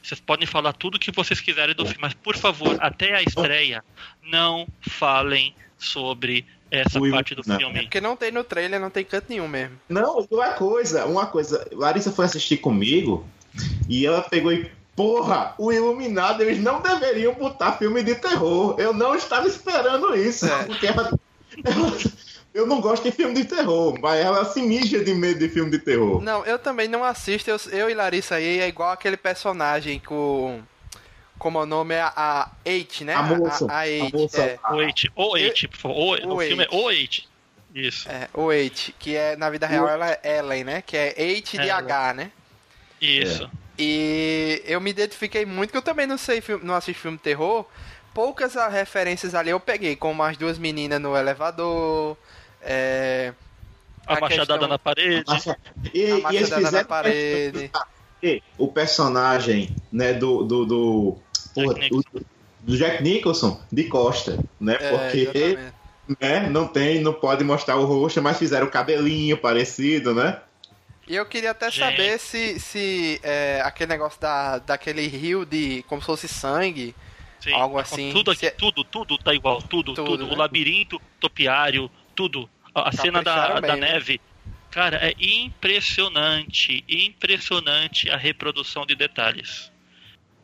[0.05, 3.83] vocês podem falar tudo que vocês quiserem do filme, mas por favor, até a estreia,
[4.23, 7.57] não falem sobre essa O parte do não.
[7.57, 7.81] filme.
[7.81, 9.77] Porque não tem no trailer, não tem canto nenhum mesmo.
[9.89, 11.67] Não, uma coisa, uma coisa.
[11.71, 13.25] Larissa foi assistir comigo
[13.89, 14.69] e ela pegou e.
[14.95, 18.75] Porra, o Iluminado, eles não deveriam botar filme de terror.
[18.79, 20.45] Eu não estava esperando isso.
[20.45, 20.63] É.
[20.63, 21.11] Porque ela,
[21.65, 21.97] ela-
[22.55, 25.69] eu não gosto de filme de terror, mas ela se mija de medo de filme
[25.69, 26.21] de terror.
[26.21, 27.49] Não, eu também não assisto.
[27.51, 30.61] Eu, eu e Larissa aí é igual aquele personagem com.
[31.37, 33.13] Como o nome é a Eight, né?
[33.13, 33.67] A moça.
[33.69, 34.59] A, a Eight, a moça é.
[34.71, 36.19] O Eight, o Eight, por favor.
[36.25, 37.27] O, filme é o Eight.
[37.75, 40.81] Isso, É, o Eight, que é na vida real ela é Ellen, né?
[40.81, 41.69] Que é Eight de.
[41.69, 42.31] H, né?
[43.01, 43.49] isso.
[43.77, 47.23] E eu me identifiquei muito, que eu também não sei, filme- não assisto filme de
[47.23, 47.65] terror.
[48.13, 52.15] Poucas referências ali eu peguei, como as duas meninas no elevador,
[52.66, 53.34] é,
[54.07, 55.24] A, A machadada questão- na parede.
[55.93, 57.72] E, a e eles machadada na fizeram parede.
[58.24, 60.43] E o personagem, né, do.
[60.43, 61.18] do, do,
[61.55, 62.09] Jack Nicholson.
[62.13, 62.26] do-
[62.61, 64.78] do Jack Nicholson de Costa, né?
[64.80, 65.74] É, Porque exatamente.
[66.20, 70.39] né, não tem, não pode mostrar o rosto, mas fizeram o cabelinho parecido, né?
[71.07, 71.80] E eu queria até Gente.
[71.80, 75.84] saber se, se é, aquele negócio da, daquele rio de.
[75.88, 76.95] como se fosse sangue.
[77.39, 79.61] Sim, Algo assim, Tudo, aqui, se é- tudo, tudo tá igual.
[79.61, 80.26] Tudo, Tudo, tudo.
[80.28, 80.34] né?
[80.34, 82.49] O labirinto, topiário, tudo.
[82.76, 83.93] A a cena da, da né?
[83.93, 84.19] neve.
[84.69, 89.71] Cara, é impressionante, impressionante a reprodução de detalhes.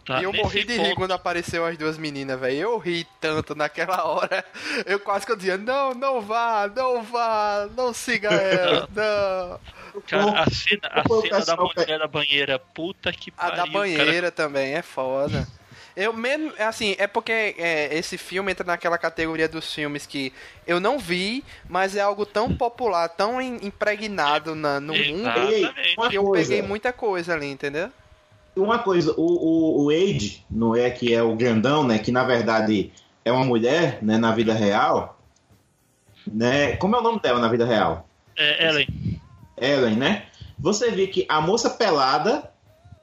[0.03, 0.19] Tá?
[0.19, 2.55] e eu morri de rir ponto- quando apareceu as duas meninas, velho.
[2.57, 4.43] Eu ri tanto naquela hora.
[4.85, 10.01] Eu quase que eu dizia, não, não vá, não vá, não siga ela, não.
[10.07, 13.55] Cara, a cena, a cena da mulher da banheira, puta que A pariu.
[13.57, 13.71] da cara.
[13.71, 15.47] banheira também é foda.
[15.95, 20.31] Eu mesmo, é assim, é porque é, esse filme entra naquela categoria dos filmes que
[20.65, 26.09] eu não vi, mas é algo tão popular, tão im- impregnado na- no mundo, Exatamente.
[26.09, 27.89] que eu peguei muita coisa ali, entendeu?
[28.55, 31.99] Uma coisa, o, o, o Wade, não é que é o grandão, né?
[31.99, 32.91] Que na verdade
[33.23, 34.17] é uma mulher, né?
[34.17, 35.17] Na vida real,
[36.27, 36.75] né?
[36.77, 38.07] Como é o nome dela na vida real?
[38.37, 38.87] É, Ellen,
[39.57, 40.25] Ellen, né?
[40.59, 42.51] Você vê que a moça pelada,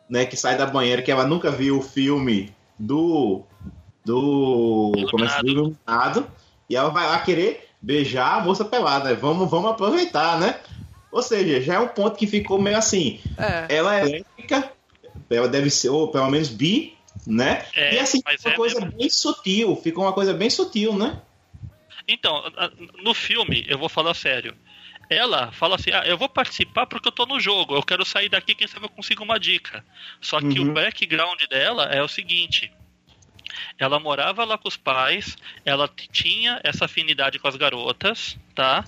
[0.09, 0.25] né?
[0.27, 3.45] Que sai da banheira, que ela nunca viu o filme do
[4.05, 5.31] do Iluminado.
[5.31, 5.53] se diz?
[5.53, 6.31] iluminado,
[6.69, 9.11] e ela vai lá querer beijar a moça pelada.
[9.11, 9.15] né?
[9.15, 10.59] Vamos, vamos aproveitar, né?
[11.11, 13.21] Ou seja, já é um ponto que ficou meio assim.
[13.37, 13.77] É.
[13.77, 14.73] Ela é lésbica,
[15.31, 17.67] ela deve ser, ou pelo menos bi, né?
[17.75, 18.97] É, e assim, mas uma é coisa mesmo.
[18.97, 21.21] bem sutil, ficou uma coisa bem sutil, né?
[22.07, 22.43] Então,
[23.03, 24.55] no filme, eu vou falar sério.
[25.11, 28.29] Ela fala assim: ah, eu vou participar porque eu tô no jogo, eu quero sair
[28.29, 29.85] daqui, quem sabe eu consigo uma dica.
[30.21, 30.71] Só que Uhum.
[30.71, 32.71] o background dela é o seguinte:
[33.79, 38.85] ela morava lá com os pais, ela tinha essa afinidade com as garotas, tá?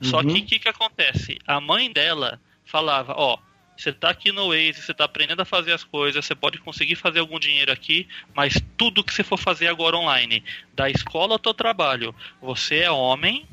[0.00, 0.26] Só Uhum.
[0.28, 1.38] que o que, que acontece?
[1.46, 3.38] A mãe dela falava: ó.
[3.78, 6.94] Você tá aqui no Waze, você tá aprendendo a fazer as coisas, você pode conseguir
[6.96, 10.42] fazer algum dinheiro aqui, mas tudo que você for fazer agora online,
[10.72, 13.46] da escola ao teu trabalho, você é homem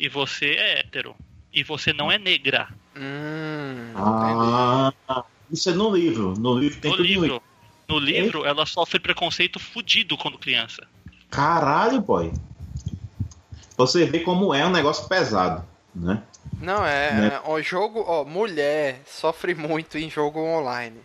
[0.00, 1.14] e você é hétero.
[1.52, 2.68] E você não é negra.
[2.96, 4.92] Hum, Ah,
[5.50, 6.34] isso é no livro.
[6.38, 7.42] No livro tem No livro,
[7.86, 10.86] no livro, ela sofre preconceito fudido quando criança.
[11.28, 12.32] Caralho, boy.
[13.76, 16.22] Você vê como é um negócio pesado, né?
[16.60, 17.26] Não, é, Né?
[17.34, 21.00] é, o jogo, ó, mulher sofre muito em jogo online.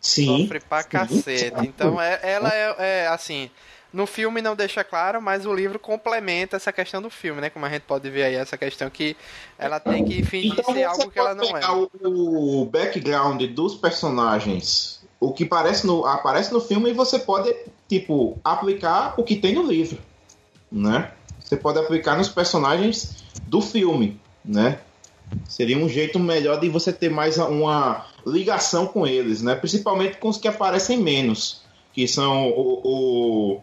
[0.00, 0.42] Sim.
[0.42, 0.88] Sofre pra sim.
[0.88, 1.66] cacete.
[1.66, 3.50] Então é, ela é, é, assim.
[3.94, 7.48] No filme não deixa claro, mas o livro complementa essa questão do filme, né?
[7.48, 9.16] Como a gente pode ver aí, essa questão que
[9.56, 11.60] ela tem que fingir Então ser algo que ela não é.
[11.70, 17.54] o, o background dos personagens, o que aparece no, aparece no filme, e você pode,
[17.88, 19.98] tipo, aplicar o que tem no livro,
[20.72, 21.12] né?
[21.38, 24.80] Você pode aplicar nos personagens do filme, né?
[25.48, 29.54] Seria um jeito melhor de você ter mais uma ligação com eles, né?
[29.54, 33.62] Principalmente com os que aparecem menos, que são o, o-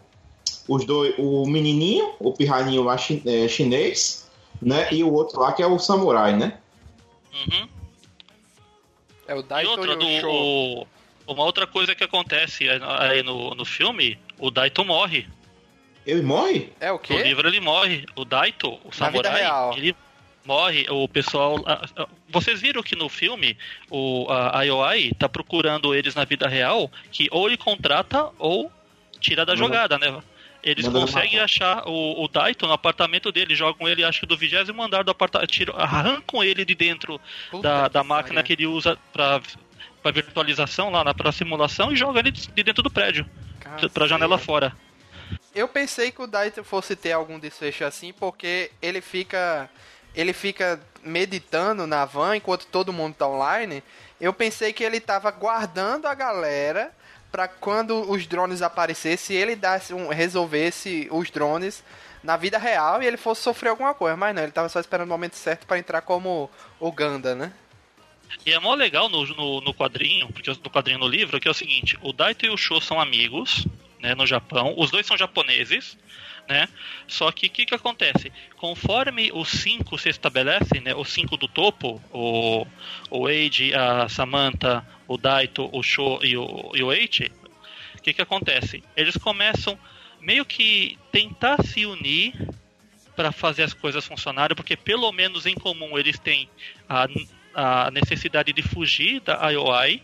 [0.74, 4.30] os dois, o menininho, o pirralhinho lá é, chinês,
[4.62, 4.88] né?
[4.92, 6.58] E o outro lá que é o samurai, né?
[7.34, 7.68] Uhum.
[9.28, 10.88] É o E Daito outra, do, o-
[11.28, 15.28] uma outra coisa que acontece aí no, no filme, o Daito morre.
[16.06, 16.72] Ele morre?
[16.80, 17.22] É o No quê?
[17.22, 18.06] livro ele morre.
[18.16, 19.74] O Daito, o Na samurai, vida real.
[19.78, 19.96] ele
[20.46, 20.86] morre.
[20.90, 21.58] O pessoal.
[22.30, 23.56] Vocês viram que no filme
[23.90, 28.72] o a IOI tá procurando eles na vida real, que ou ele contrata ou
[29.20, 29.58] tira da Uhum.
[29.60, 30.22] jogada, né?
[30.64, 31.46] Eles Manda conseguem matar.
[31.46, 35.12] achar o, o Daito no apartamento dele, jogam ele, acho que do vigésimo andar do
[35.12, 39.42] apartamento, arrancam ele de dentro Puta da, da máquina que ele usa pra,
[40.04, 43.26] pra virtualização lá, na, pra simulação, e joga ele de de dentro do prédio,
[43.94, 44.76] pra janela fora.
[45.54, 49.70] Eu pensei que o Daito fosse ter algum desfecho assim, porque ele fica.
[50.14, 53.82] Ele fica meditando na van enquanto todo mundo tá online.
[54.20, 56.94] Eu pensei que ele tava guardando a galera
[57.32, 61.84] pra quando os drones aparecessem, ele desse um, resolvesse os drones
[62.24, 64.18] na vida real e ele fosse sofrer alguma coisa.
[64.18, 67.54] Mas não, ele tava só esperando o momento certo pra entrar como o Ganda, né?
[68.46, 71.52] E é mó legal no, no, no quadrinho, porque no quadrinho no livro, que é
[71.52, 73.68] o seguinte, o Daito e o Sho são amigos,
[74.00, 75.98] né, no Japão, os dois são japoneses,
[76.48, 76.68] né?
[77.08, 78.32] Só que o que, que acontece?
[78.58, 80.96] Conforme os cinco se estabelecem, né?
[80.96, 82.66] Os cinco do topo, o,
[83.10, 87.30] o Eiji, a Samantha, o Daito, o Sho e o, e o Eiichi,
[87.98, 88.82] o que, que acontece?
[88.96, 89.78] Eles começam
[90.22, 92.34] meio que tentar se unir
[93.14, 96.50] para fazer as coisas funcionarem, porque pelo menos em comum eles têm
[96.88, 97.08] a,
[97.54, 100.02] a necessidade de fugir da IOI,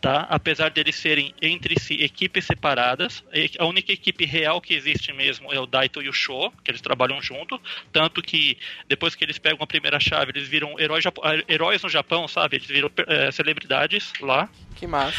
[0.00, 0.26] tá?
[0.30, 3.24] Apesar deles serem entre si equipes separadas,
[3.58, 6.80] a única equipe real que existe mesmo é o Daito e o Sho, que eles
[6.80, 7.60] trabalham junto,
[7.92, 8.56] tanto que
[8.88, 11.04] depois que eles pegam a primeira chave, eles viram heróis,
[11.48, 12.56] heróis no Japão, sabe?
[12.56, 15.18] Eles viram eh, celebridades lá, Que massa.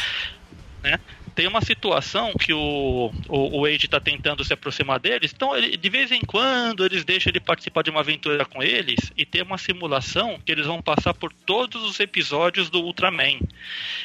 [0.82, 0.98] né?
[1.38, 5.76] Tem uma situação que o, o, o Wade está tentando se aproximar deles, então ele,
[5.76, 9.42] de vez em quando eles deixam ele participar de uma aventura com eles e tem
[9.42, 13.38] uma simulação que eles vão passar por todos os episódios do Ultraman.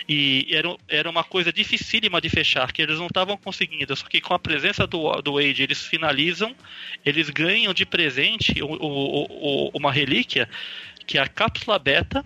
[0.07, 3.95] E era, era uma coisa dificílima de fechar, que eles não estavam conseguindo.
[3.95, 6.55] Só que com a presença do, do Wade, eles finalizam,
[7.03, 10.47] eles ganham de presente o, o, o- uma relíquia,
[11.07, 12.23] que é a cápsula beta.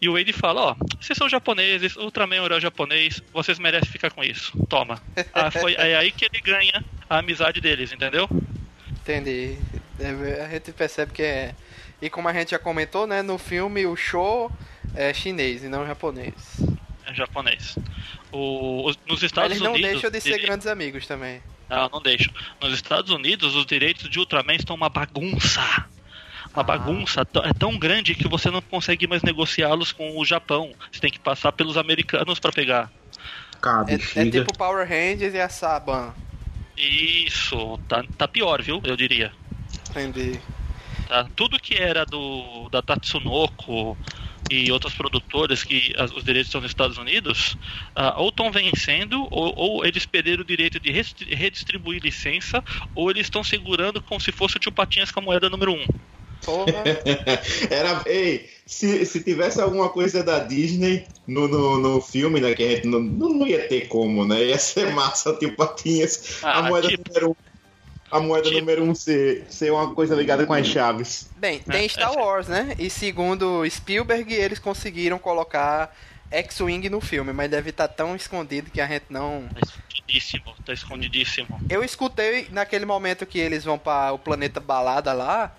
[0.00, 3.90] E o Wade fala, ó, vocês são japoneses, Ultraman é um herói japonês, vocês merecem
[3.90, 4.56] ficar com isso.
[4.66, 5.00] Toma.
[5.34, 8.28] Ah, foi, é aí que ele ganha a amizade deles, entendeu?
[8.90, 9.58] Entendi.
[9.98, 11.54] É, A gente percebe que é.
[12.00, 13.20] E como a gente já comentou, né?
[13.20, 14.50] No filme o show
[14.94, 16.32] é chinês e não japonês.
[17.06, 17.76] É japonês.
[18.32, 19.90] O, os- nos Mas Estados eles não Unidos.
[19.90, 21.42] deixam de ser grandes amigos também.
[21.68, 22.32] Não, não deixam.
[22.60, 25.60] Nos Estados Unidos, os direitos de Ultraman estão uma bagunça.
[26.54, 26.64] Uma Ah.
[26.64, 30.72] bagunça é tão grande que você não consegue mais negociá-los com o Japão.
[30.90, 32.90] Você tem que passar pelos americanos para pegar.
[33.60, 36.14] Cara, É, é tipo Power Rangers e a Saban.
[36.76, 38.80] Isso, tá, tá pior, viu?
[38.84, 39.32] Eu diria.
[39.90, 40.40] Entendi.
[41.08, 41.26] tá?
[41.36, 43.98] Tudo que era do da Tatsunoko
[44.50, 47.56] e outras produtoras que as- os direitos estão nos Estados Unidos,
[47.94, 52.62] ah, ou estão vencendo, ou, ou eles perderam o direito de redistribuir licença,
[52.94, 55.84] ou eles estão segurando como se fosse o Tio Patinhas com a moeda número um.
[56.44, 56.72] Porra.
[57.70, 62.62] Era, ei, se, se tivesse alguma coisa da Disney no, no, no filme, né, que
[62.62, 64.44] a gente não, não, ia ter como, né?
[64.44, 67.34] Ia ser massa, tipo, patinhas, a Ah, moeda tipo- número um.
[68.10, 71.30] A moeda tipo- número um ser, ser uma coisa ligada com as chaves.
[71.36, 72.74] Bem, tem É, Star é- Wars, né?
[72.78, 75.94] E segundo Spielberg, eles conseguiram colocar
[76.30, 79.44] X-Wing no filme, mas deve estar tão escondido que a gente não.
[79.54, 81.60] Tá escondidíssimo, tá escondidíssimo.
[81.68, 85.54] Eu escutei naquele momento que eles vão para o planeta Balada lá.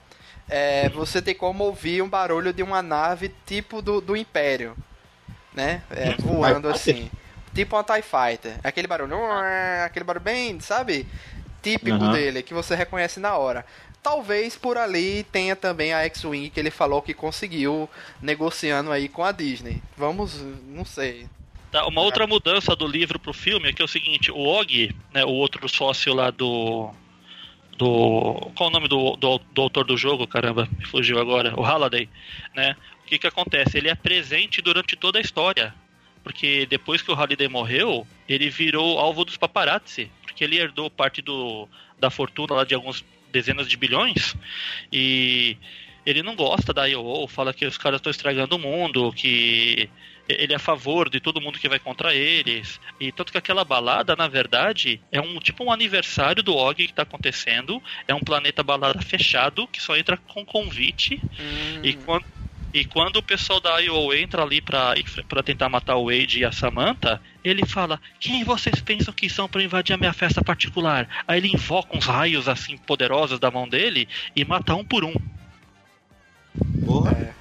[0.52, 4.76] É, você tem como ouvir um barulho de uma nave tipo do, do Império,
[5.54, 5.82] né?
[5.90, 6.96] É, voando TIE Fighter?
[6.96, 7.12] assim.
[7.56, 8.60] Tipo uma TIE Fighter.
[8.62, 9.18] Aquele barulho,
[9.86, 11.08] aquele barulho bem, sabe?
[11.62, 12.12] Típico Aham.
[12.12, 13.66] dele, que você reconhece na hora.
[14.04, 17.90] Talvez por ali tenha também a X-Wing que ele falou que conseguiu
[18.22, 19.82] negociando aí com a Disney.
[19.96, 21.30] Vamos, não sei.
[21.72, 24.94] Tá, uma outra mudança do livro pro filme é que é o seguinte, o Og,
[25.14, 26.92] né, o outro sócio lá do.
[27.82, 28.52] Do.
[28.56, 30.28] Qual o nome do, do, do autor do jogo?
[30.28, 31.60] Caramba, me fugiu agora.
[31.60, 32.08] O Halliday,
[32.56, 32.76] né?
[33.02, 33.76] O que que acontece?
[33.76, 35.74] Ele é presente durante toda a história.
[36.24, 40.12] Porque depois que o Halliday morreu, ele virou alvo dos paparazzi.
[40.22, 41.68] Porque ele herdou parte do,
[42.00, 44.36] da fortuna lá de alguns dezenas de bilhões.
[44.94, 45.58] E
[46.06, 49.90] ele não gosta da IO, fala que os caras estão estragando o mundo, que
[50.40, 52.80] ele é a favor de todo mundo que vai contra eles.
[53.00, 56.94] E tanto que aquela balada, na verdade, é um tipo um aniversário do Og que
[56.94, 57.82] tá acontecendo.
[58.08, 61.22] É um planeta balada fechado que só entra com convite.
[61.40, 62.26] Hum, E quando,
[62.74, 64.94] e quando o pessoal da IO entra ali pra,
[65.28, 69.48] pra tentar matar o Wade e a Samantha, ele fala: Quem vocês pensam que são
[69.48, 71.08] pra invadir a minha festa particular?
[71.28, 75.14] Aí ele invoca uns raios assim poderosos da mão dele e mata um por um.
[76.86, 77.12] Porra.
[77.12, 77.41] É,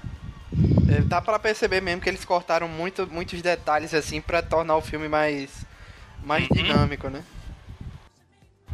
[1.09, 5.09] dá pra perceber mesmo que eles cortaram muito, muitos detalhes assim pra tornar o filme
[5.09, 5.67] mais,
[6.23, 6.53] mais Uhum.
[6.53, 7.25] dinâmico, né?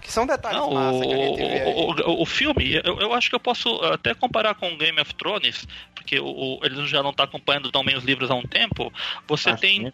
[0.01, 1.77] Que são detalhes Não, massa que a gente o, vê aí.
[1.91, 5.15] o, o, o filme, eu, eu acho que eu posso até comparar com Game of
[5.15, 8.43] Thrones, porque o, o, ele já não está acompanhando tão bem os livros há um
[8.43, 8.93] tempo.
[9.27, 9.93] Você Acho tem.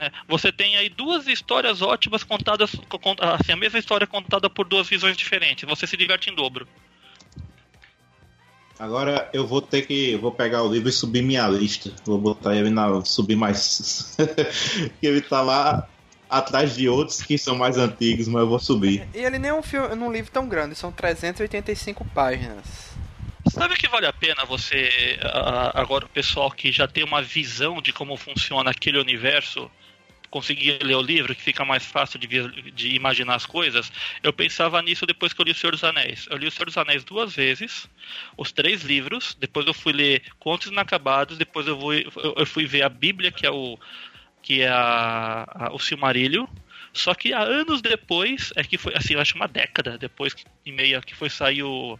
[0.00, 2.70] É, você tem aí duas histórias ótimas contadas,
[3.40, 5.68] assim, a mesma história contada por duas visões diferentes.
[5.68, 6.68] Você se diverte em dobro.
[8.78, 10.16] Agora eu vou ter que.
[10.16, 11.90] Vou pegar o livro e subir minha lista.
[12.04, 13.04] Vou botar ele na.
[13.04, 14.16] subir mais.
[15.00, 15.88] que ele tá lá
[16.28, 19.08] atrás de outros que são mais antigos, mas eu vou subir.
[19.14, 22.88] E ele nem é um, filme, um livro tão grande, são 385 páginas.
[23.50, 25.18] Sabe que vale a pena você,
[25.72, 29.70] agora o pessoal que já tem uma visão de como funciona aquele universo,
[30.30, 32.26] conseguir ler o livro, que fica mais fácil de,
[32.72, 33.90] de imaginar as coisas,
[34.22, 36.26] eu pensava nisso depois que eu li O Senhor dos Anéis.
[36.30, 37.88] Eu li O Senhor dos Anéis duas vezes,
[38.36, 42.06] os três livros, depois eu fui ler Contos Inacabados, depois eu fui,
[42.36, 43.78] eu fui ver a Bíblia, que é o
[44.40, 46.46] que é a, a, o Silmarillion,
[46.92, 50.72] só que há anos depois, é que foi, assim, eu acho uma década depois e
[50.72, 51.98] meia que foi sair o,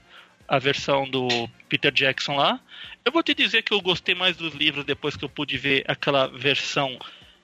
[0.48, 1.28] a versão do
[1.68, 2.58] Peter Jackson lá.
[3.04, 5.84] Eu vou te dizer que eu gostei mais dos livros depois que eu pude ver
[5.86, 6.98] aquela versão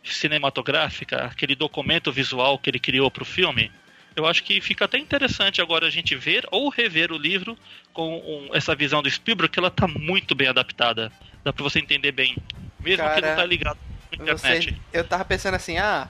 [0.05, 3.71] cinematográfica, aquele documento visual que ele criou para o filme,
[4.17, 7.59] eu acho que fica até interessante agora a gente ver ou rever o livro
[7.93, 11.11] com um, essa visão do Spielberg, que ela tá muito bem adaptada.
[11.43, 12.37] Dá para você entender bem,
[12.81, 13.79] mesmo Cara, que não tá ligado
[14.17, 14.71] na internet.
[14.71, 16.09] Você, eu tava pensando assim, ah,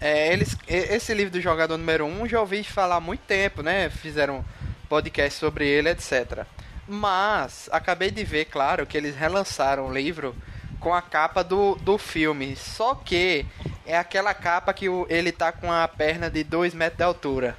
[0.00, 3.62] é, eles, esse livro do Jogador Número 1 um, já ouvi falar há muito tempo,
[3.62, 3.90] né?
[3.90, 4.44] Fizeram
[4.88, 6.44] podcast sobre ele, etc.
[6.86, 10.34] Mas acabei de ver, claro, que eles relançaram o livro
[10.82, 12.56] com a capa do, do filme.
[12.56, 13.46] Só que
[13.86, 17.56] é aquela capa que o, ele tá com a perna de 2 metros de altura.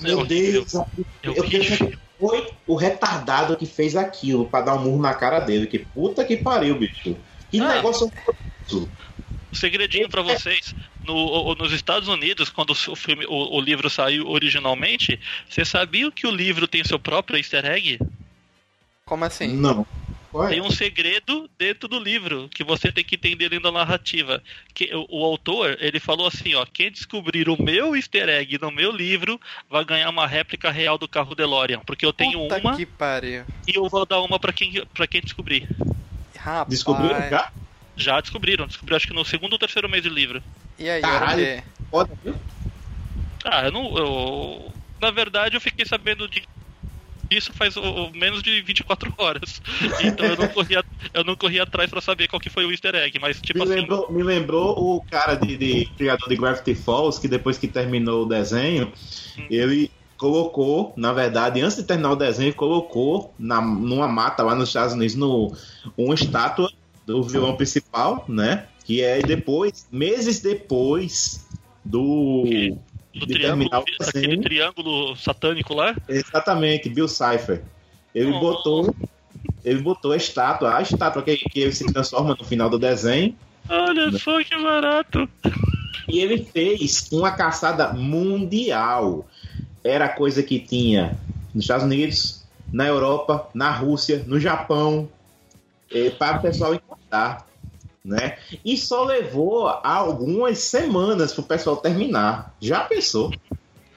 [0.00, 0.86] Meu Deus, eu,
[1.22, 5.40] eu, eu que foi o retardado que fez aquilo para dar um murro na cara
[5.40, 5.66] dele.
[5.66, 7.16] Que puta que pariu, bicho.
[7.50, 8.10] Que ah, negócio.
[9.52, 10.74] O segredinho para vocês.
[11.04, 15.18] No, nos Estados Unidos, quando o, filme, o, o livro saiu originalmente,
[15.48, 17.98] você sabia que o livro tem seu próprio easter egg?
[19.04, 19.48] Como assim?
[19.48, 19.84] Não.
[20.48, 24.42] Tem um segredo dentro do livro que você tem que entender dentro da narrativa.
[24.72, 28.70] Que o, o, autor, ele falou assim, ó, quem descobrir o meu easter egg no
[28.70, 32.76] meu livro vai ganhar uma réplica real do carro DeLorean, porque eu tenho Puta uma
[32.76, 33.44] que pariu.
[33.68, 35.68] e eu vou dar uma para quem para quem descobrir.
[36.34, 36.68] Rapaz.
[36.68, 37.52] Descobriram já?
[37.94, 40.42] Já descobriram, descobriram acho que no segundo ou terceiro mês de livro.
[40.78, 42.34] E aí, Caralho, foda, viu?
[43.44, 43.96] Ah, eu não.
[43.98, 46.42] Eu, na verdade, eu fiquei sabendo de
[47.36, 49.62] isso faz o, menos de 24 horas.
[50.02, 50.76] Então eu não corri,
[51.14, 53.64] eu não corri atrás para saber qual que foi o easter egg, mas tipo me
[53.64, 53.80] assim...
[53.80, 58.24] Lembrou, me lembrou o cara de, de criador de Gravity Falls, que depois que terminou
[58.24, 58.92] o desenho,
[59.38, 59.46] hum.
[59.50, 64.68] ele colocou, na verdade, antes de terminar o desenho, colocou na, numa mata lá nos
[64.68, 65.52] Estados Unidos no,
[65.96, 66.70] uma estátua
[67.04, 68.66] do vilão principal, né?
[68.84, 71.44] Que é depois, meses depois
[71.84, 72.76] do
[73.14, 75.94] do triângulo, aquele triângulo satânico lá?
[76.08, 77.62] Exatamente, Bill Cipher.
[78.14, 78.40] Ele oh.
[78.40, 78.94] botou
[79.64, 83.36] ele botou a estátua, a estátua que, que ele se transforma no final do desenho.
[83.68, 84.18] Olha né?
[84.18, 85.28] só que barato.
[86.08, 89.26] E ele fez uma caçada mundial.
[89.84, 91.16] Era coisa que tinha
[91.54, 95.08] nos Estados Unidos, na Europa, na Rússia, no Japão,
[96.18, 97.46] para o pessoal encontrar
[98.04, 98.38] né?
[98.64, 102.54] E só levou algumas semanas pro pessoal terminar.
[102.60, 103.32] Já pensou?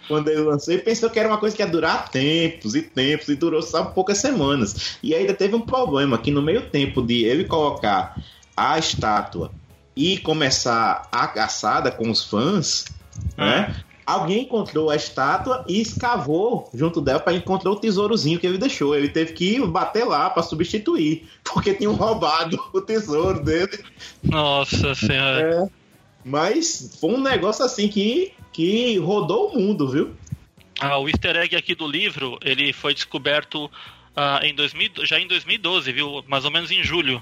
[0.08, 3.28] Quando ele lançou, ele pensou que era uma coisa que ia durar tempos e tempos,
[3.28, 4.98] e durou só poucas semanas.
[5.02, 8.16] E ainda teve um problema, que no meio tempo de ele colocar
[8.56, 9.52] a estátua
[9.96, 12.86] e começar a caçada com os fãs,
[13.36, 13.76] né?
[14.06, 18.96] Alguém encontrou a estátua e escavou junto dela para encontrar o tesourozinho que ele deixou.
[18.96, 23.84] Ele teve que bater lá para substituir, porque tinham roubado o tesouro dele.
[24.22, 25.66] Nossa senhora.
[25.66, 25.70] É,
[26.24, 30.14] mas foi um negócio assim que, que rodou o mundo, viu?
[30.80, 33.72] Ah, o easter egg aqui do livro, ele foi descoberto
[34.16, 36.24] ah, em 2000, já em 2012, viu?
[36.28, 37.22] Mais ou menos em julho.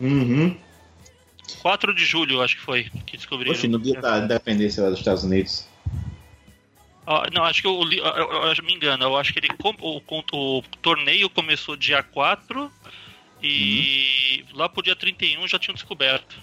[0.00, 0.56] Uhum.
[1.60, 3.54] 4 de julho, acho que foi, que descobriram.
[3.54, 5.66] Poxa, no dia da independência lá dos Estados Unidos.
[7.06, 9.04] Ah, não, acho que eu, eu, eu, eu, me engano.
[9.04, 12.70] Eu acho que ele o, o, o torneio começou dia 4
[13.42, 14.58] e uhum.
[14.58, 16.36] lá pro dia 31 já tinham descoberto.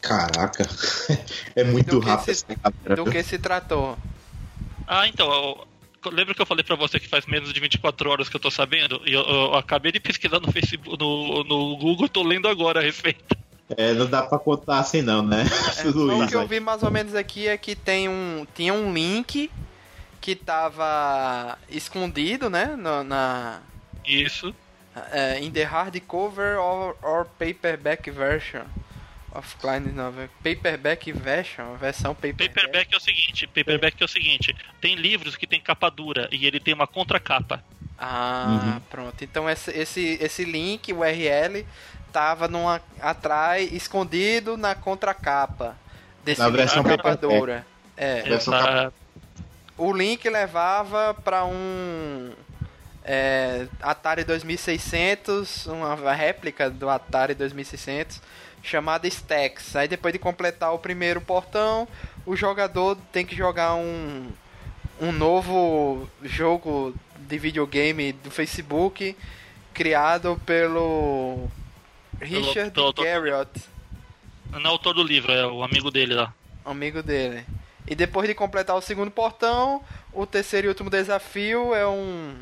[0.00, 0.66] Caraca,
[1.56, 2.34] é muito do rápido.
[2.34, 2.46] Se,
[2.94, 3.98] do que se tratou?
[4.86, 5.66] Ah, então,
[6.10, 8.50] lembra que eu falei para você que faz menos de 24 horas que eu tô
[8.50, 9.02] sabendo?
[9.04, 12.82] E eu, eu, acabei de pesquisar no Facebook, no, no Google, tô lendo agora a
[12.82, 13.36] respeito.
[13.76, 15.44] É, não dá pra contar assim não, né?
[15.78, 18.92] É, o que eu vi mais ou menos aqui é que tem um, tinha um
[18.92, 19.50] link
[20.20, 22.76] que tava escondido, né?
[22.76, 23.60] No, na.
[24.04, 24.54] Isso.
[25.12, 28.64] É, in the hardcover or, or paperback version
[29.32, 30.28] of Klein Novel.
[30.42, 32.54] Paperback version, versão paperback.
[32.54, 36.46] Paperback é o seguinte, paperback é o seguinte, tem livros que tem capa dura e
[36.46, 37.62] ele tem uma contracapa.
[37.96, 38.80] Ah, uhum.
[38.90, 39.22] pronto.
[39.22, 41.64] Então esse, esse, esse link, o URL,
[42.12, 45.76] tava numa, atrás, escondido na contracapa.
[46.24, 47.64] Desse Da versão capa dura.
[47.96, 48.22] É.
[48.22, 48.92] Versão Essa-
[49.82, 52.32] O Link levava pra um
[53.02, 58.20] é, Atari 2600, uma réplica do Atari 2600,
[58.62, 59.74] chamada Stacks.
[59.74, 61.88] Aí depois de completar o primeiro portão,
[62.26, 64.28] o jogador tem que jogar um,
[65.00, 69.16] um novo jogo de videogame do Facebook
[69.72, 71.48] criado pelo
[72.20, 73.50] Richard pelo- Garriott
[74.52, 76.34] Não é o autor do livro, é o amigo dele lá.
[76.66, 77.46] amigo dele.
[77.86, 82.36] E depois de completar o segundo portão, o terceiro e último desafio é um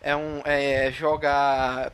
[0.00, 1.92] é um é jogar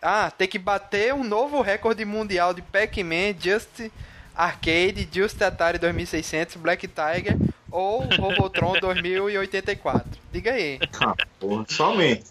[0.00, 3.90] ah, tem que bater um novo recorde mundial de Pac-Man Just
[4.34, 7.36] Arcade, Just Atari 2600, Black Tiger
[7.70, 10.20] ou Robotron 2084.
[10.32, 10.78] Diga aí.
[11.00, 12.26] Ah, porra, somente.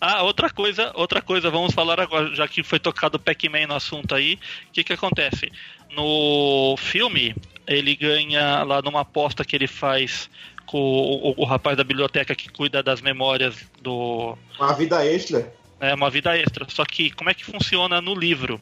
[0.00, 3.74] Ah, outra coisa, outra coisa, vamos falar agora, já que foi tocado o Pac-Man no
[3.74, 4.38] assunto aí,
[4.68, 5.52] o que que acontece?
[5.90, 7.34] No filme,
[7.66, 10.28] ele ganha lá numa aposta que ele faz
[10.66, 14.36] com o, o- o rapaz da biblioteca que cuida das memórias do...
[14.58, 15.52] Uma vida extra.
[15.80, 16.66] É uma vida extra.
[16.68, 18.60] Só que como é que funciona no livro?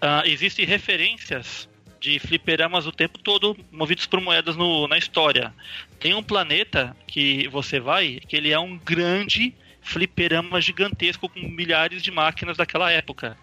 [0.00, 1.68] Ah, Existem referências
[2.00, 5.52] de fliperamas o tempo todo movidos por moedas no- na história.
[5.98, 12.02] Tem um planeta que você vai que ele é um grande fliperama gigantesco com milhares
[12.02, 13.36] de máquinas daquela época.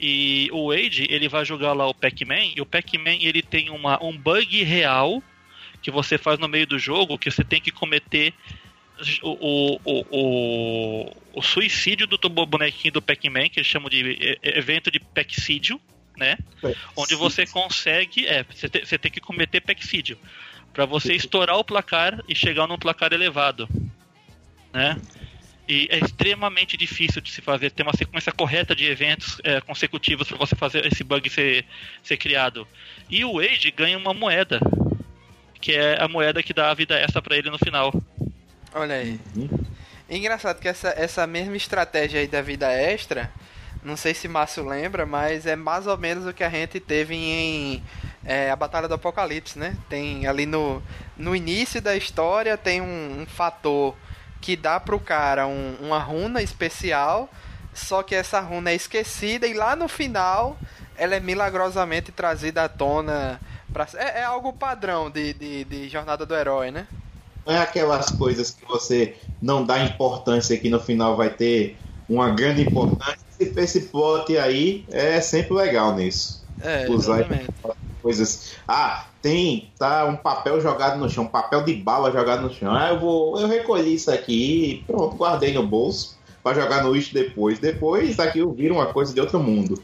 [0.00, 4.02] E o Wade, ele vai jogar lá o Pac-Man, e o Pac-Man ele tem uma,
[4.02, 5.22] um bug real
[5.82, 8.32] que você faz no meio do jogo, que você tem que cometer
[9.22, 15.00] o, o, o, o, suicídio do bonequinho do Pac-Man, que eles chamam de evento de
[15.00, 15.80] Pacsídio,
[16.16, 16.38] né?
[16.96, 20.18] Onde você consegue, é, você, te- você tem que cometer Pacsídio
[20.72, 23.68] para você estourar o placar e chegar num placar elevado,
[24.72, 25.00] né?
[25.70, 30.26] E é extremamente difícil de se fazer, ter uma sequência correta de eventos é, consecutivos
[30.26, 31.64] para você fazer esse bug ser,
[32.02, 32.66] ser criado.
[33.08, 34.58] E o Wade ganha uma moeda,
[35.60, 37.94] que é a moeda que dá a vida extra para ele no final.
[38.74, 39.20] Olha aí.
[40.08, 43.30] Engraçado que essa, essa mesma estratégia aí da vida extra,
[43.84, 47.14] não sei se Márcio lembra, mas é mais ou menos o que a gente teve
[47.14, 47.80] em
[48.24, 49.76] é, a Batalha do Apocalipse, né?
[49.88, 50.82] Tem ali no,
[51.16, 53.94] no início da história tem um, um fator
[54.40, 57.28] que dá pro cara um- uma runa especial,
[57.74, 60.56] só que essa runa é esquecida e lá no final
[60.96, 63.40] ela é milagrosamente trazida à tona.
[63.72, 66.86] Pra, é, é algo padrão de, de, de Jornada do Herói, né?
[67.46, 71.76] Não é aquelas coisas que você não dá importância que no final vai ter
[72.08, 73.18] uma grande importância.
[73.38, 76.44] Esse, esse plot aí é sempre legal nisso.
[76.62, 77.50] É, Usar exatamente.
[78.00, 78.54] Coisas.
[78.66, 82.74] Ah, tem tá um papel jogado no chão, um papel de bala jogado no chão.
[82.74, 86.92] Ah, eu vou, eu recolhi isso aqui, e pronto, guardei no bolso para jogar no
[86.92, 87.58] lixo depois.
[87.58, 89.82] Depois isso aqui eu viro uma coisa de outro mundo.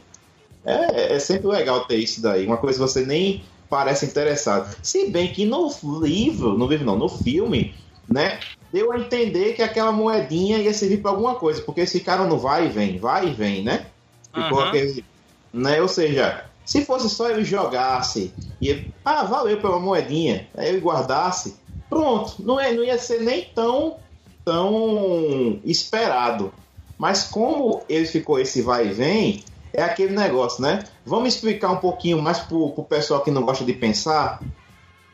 [0.65, 4.75] É, é sempre legal ter isso daí, uma coisa que você nem parece interessado.
[4.81, 5.69] Se bem que no
[6.01, 7.73] livro, no livro não, no filme,
[8.09, 8.39] né,
[8.71, 12.37] deu a entender que aquela moedinha ia servir para alguma coisa, porque eles ficaram no
[12.37, 13.87] vai e vem, vai e vem, né?
[14.33, 14.67] Ficou Aham.
[14.67, 15.05] aquele,
[15.53, 15.81] né?
[15.81, 21.55] Ou seja, se fosse só ele jogasse e ah, valeu pela moedinha, aí ele guardasse,
[21.89, 23.95] pronto, não, é, não ia ser nem tão,
[24.43, 26.53] tão esperado.
[26.97, 29.43] Mas como ele ficou esse vai e vem,
[29.73, 30.83] é aquele negócio, né?
[31.05, 34.41] Vamos explicar um pouquinho mais pro, pro pessoal que não gosta de pensar,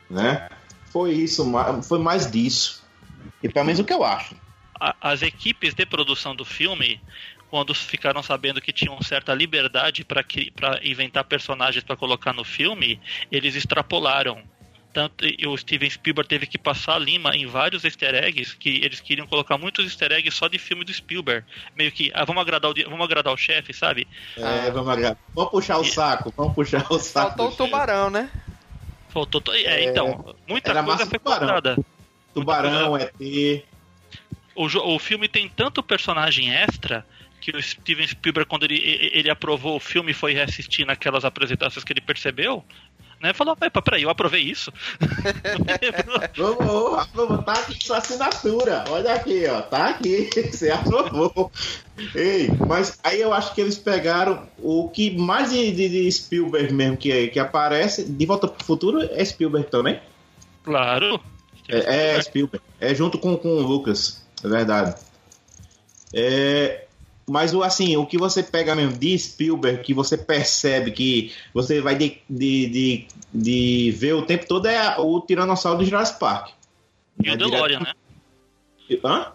[0.10, 0.50] né?
[0.92, 1.46] Foi isso,
[1.84, 2.84] foi mais disso.
[3.44, 4.36] E pelo menos o que eu acho.
[5.00, 7.00] as equipes de produção do filme,
[7.54, 10.26] quando ficaram sabendo que tinham certa liberdade para
[10.82, 13.00] inventar personagens para colocar no filme,
[13.32, 14.42] eles extrapolaram.
[14.92, 18.84] Tanto, e o Steven Spielberg teve que passar a lima em vários easter eggs, que
[18.84, 21.46] eles queriam colocar muitos easter eggs só de filme do Spielberg.
[21.76, 24.08] Meio que, ah, vamos agradar o, vamos agradar o chefe, sabe?
[24.36, 25.16] É, vamos, agora.
[25.36, 27.38] vamos puxar o saco, vamos puxar o saco.
[27.38, 28.32] Faltou o tubarão, né?
[29.10, 29.40] Faltou.
[29.40, 31.48] to- É, então, muita era coisa massa foi tubarão.
[31.48, 31.78] cortada.
[32.34, 33.64] Tubarão, ET.
[34.56, 37.06] o, o filme tem tanto personagem extra
[37.44, 38.78] que o Steven Spielberg, quando ele,
[39.14, 42.64] ele aprovou o filme e foi reassistir naquelas apresentações que ele percebeu,
[43.22, 43.34] né?
[43.34, 44.72] Falou, "Mas, peraí, eu aprovei isso.
[46.38, 48.84] Vamos, vamos, tá aqui sua assinatura.
[48.90, 49.62] Olha aqui, ó.
[49.62, 50.30] Tá aqui.
[50.52, 51.52] Você aprovou.
[52.16, 56.74] Ei, mas aí eu acho que eles pegaram o que mais de, de- de Spielberg
[56.74, 58.06] mesmo que, que aparece.
[58.10, 60.00] De Volta pro Futuro é Spielberg também?
[60.64, 61.20] claro.
[61.70, 62.64] É, é Spielberg.
[62.80, 64.26] É junto com, com o Lucas.
[64.44, 64.96] É verdade.
[66.14, 66.83] É,
[67.28, 71.80] mas o assim, o que você pega mesmo de Spielberg, que você percebe que você
[71.82, 76.50] vai de, de, de, de ver o tempo todo é o Tiranossauro do Jurassic Park.
[77.24, 77.94] E É o DeLorean, né?
[78.90, 79.32] direto- Hã?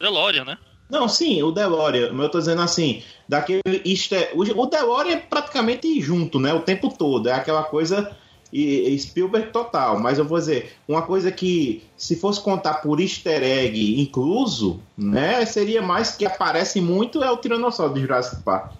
[0.00, 0.58] DeLorean, né?
[0.88, 6.00] Não, sim, o DeLorean, mas eu tô dizendo assim, daquele easter, o DeLorean é praticamente
[6.00, 8.16] junto, né, o tempo todo, é aquela coisa
[8.56, 13.00] e, e Spielberg total, mas eu vou dizer, uma coisa que, se fosse contar por
[13.00, 18.72] easter egg incluso, né, seria mais que aparece muito é o Tiranossauro de Jurassic Park.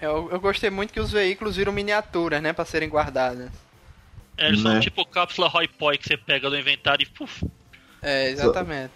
[0.00, 3.50] Eu, eu gostei muito que os veículos viram miniaturas, né, para serem guardadas.
[4.36, 4.80] É, eles são né?
[4.80, 7.46] tipo cápsula Roy Poi que você pega do inventário e puf.
[8.02, 8.92] É, exatamente.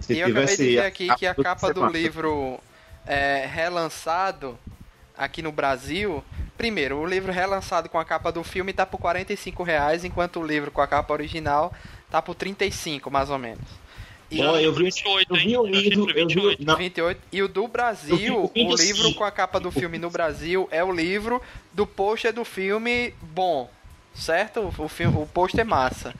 [0.00, 2.58] Se e eu acabei de ver aqui que a capa do livro
[3.06, 4.58] é, relançado
[5.16, 6.24] aqui no Brasil.
[6.62, 10.46] Primeiro, o livro relançado com a capa do filme tá por 45 reais, enquanto o
[10.46, 11.74] livro com a capa original
[12.08, 13.64] tá por 35, mais ou menos.
[14.30, 16.76] E oh, eu vi, 28, eu vi o livro, eu vi, não.
[16.76, 17.20] 28.
[17.32, 20.92] E o do Brasil, o livro com a capa do filme no Brasil é o
[20.92, 21.42] livro
[21.72, 23.68] do pôster do filme bom,
[24.14, 24.72] certo?
[24.78, 26.14] O, filme, o pôster é massa.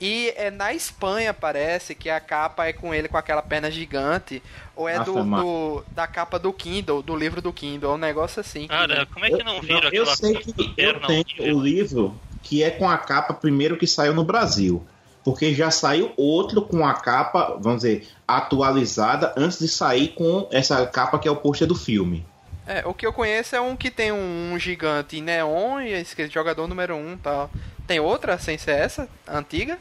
[0.00, 4.42] E é na Espanha, parece, que a capa é com ele com aquela perna gigante.
[4.76, 7.90] Ou é do, do, da capa do Kindle, do livro do Kindle.
[7.90, 8.68] É um negócio assim.
[8.68, 12.62] Cara, como é que não viram Eu, eu sei que eu tenho o livro que
[12.62, 14.86] é com a capa primeiro que saiu no Brasil.
[15.24, 20.86] Porque já saiu outro com a capa, vamos dizer, atualizada antes de sair com essa
[20.86, 22.24] capa que é o pôster do filme.
[22.66, 26.00] É, o que eu conheço é um que tem um, um gigante neon e é
[26.00, 27.50] escrito jogador número 1 um, tal.
[27.86, 29.78] Tem outra sem ser essa, antiga?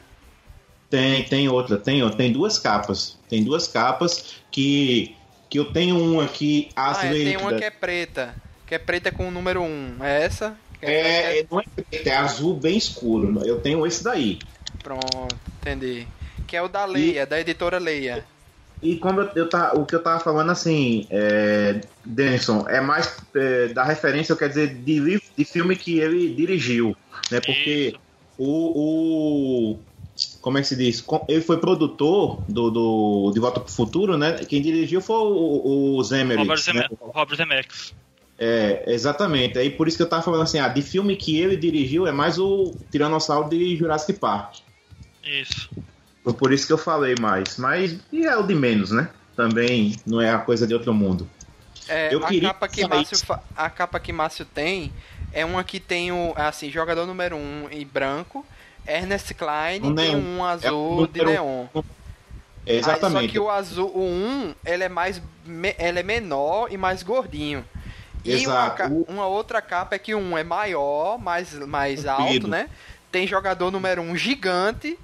[0.89, 3.17] Tem, tem outra, tem, tem duas capas.
[3.29, 5.15] Tem duas capas que
[5.49, 7.03] que eu tenho uma aqui azul.
[7.03, 8.35] Ah, é, tem uma que é preta,
[8.65, 10.03] que é preta com o número 1.
[10.03, 10.57] É essa?
[10.81, 13.41] É, é, não é preta, é azul bem escuro.
[13.45, 14.39] Eu tenho esse daí.
[14.83, 16.07] Pronto, entendi.
[16.45, 18.25] Que é o da Leia, e, da editora Leia.
[18.81, 23.17] E como eu, eu tá, o que eu tava falando assim, é, Denison, é mais
[23.35, 26.95] é, da referência, quer dizer, de, de filme que ele dirigiu.
[27.31, 27.39] Né?
[27.41, 27.95] Porque
[28.38, 29.79] o, o
[30.47, 31.03] como é que se diz?
[31.27, 34.45] Ele foi produtor do, do De Volta para o Futuro, né?
[34.47, 36.47] Quem dirigiu foi o, o Zemeckis.
[36.47, 36.87] Robert, né?
[37.01, 37.93] Robert Zemeckis.
[38.39, 39.59] É, exatamente.
[39.59, 42.13] Aí por isso que eu tava falando assim, ah, de filme que ele dirigiu é
[42.13, 44.59] mais o Tiranossauro de Jurassic Park.
[45.21, 45.69] Isso.
[46.23, 47.57] Foi por isso que eu falei mais.
[47.57, 49.09] Mas e é o de menos, né?
[49.35, 51.29] Também não é a coisa de outro mundo.
[51.89, 54.93] É, eu a, queria capa que Márcio, a capa que Márcio tem
[55.33, 58.45] é uma que tem o assim, jogador número 1 um em branco
[58.88, 61.65] Ernest Klein um tem um azul é de neon.
[62.65, 63.17] Exatamente.
[63.17, 65.21] Aí, só que o azul, o 1, ele é mais
[65.79, 67.63] ele é menor e mais gordinho.
[68.23, 68.83] E Exato.
[68.83, 72.69] Uma, uma, outra capa é que um é maior, mais, mais alto, né?
[73.11, 74.99] Tem jogador número 1 um gigante.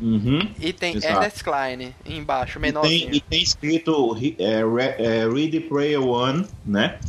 [0.00, 0.48] Uhum.
[0.60, 1.14] E tem Exato.
[1.14, 3.08] Ernest Klein embaixo, menorzinho.
[3.08, 4.60] E tem, e tem escrito é,
[4.98, 7.00] é, Ready Player One, né?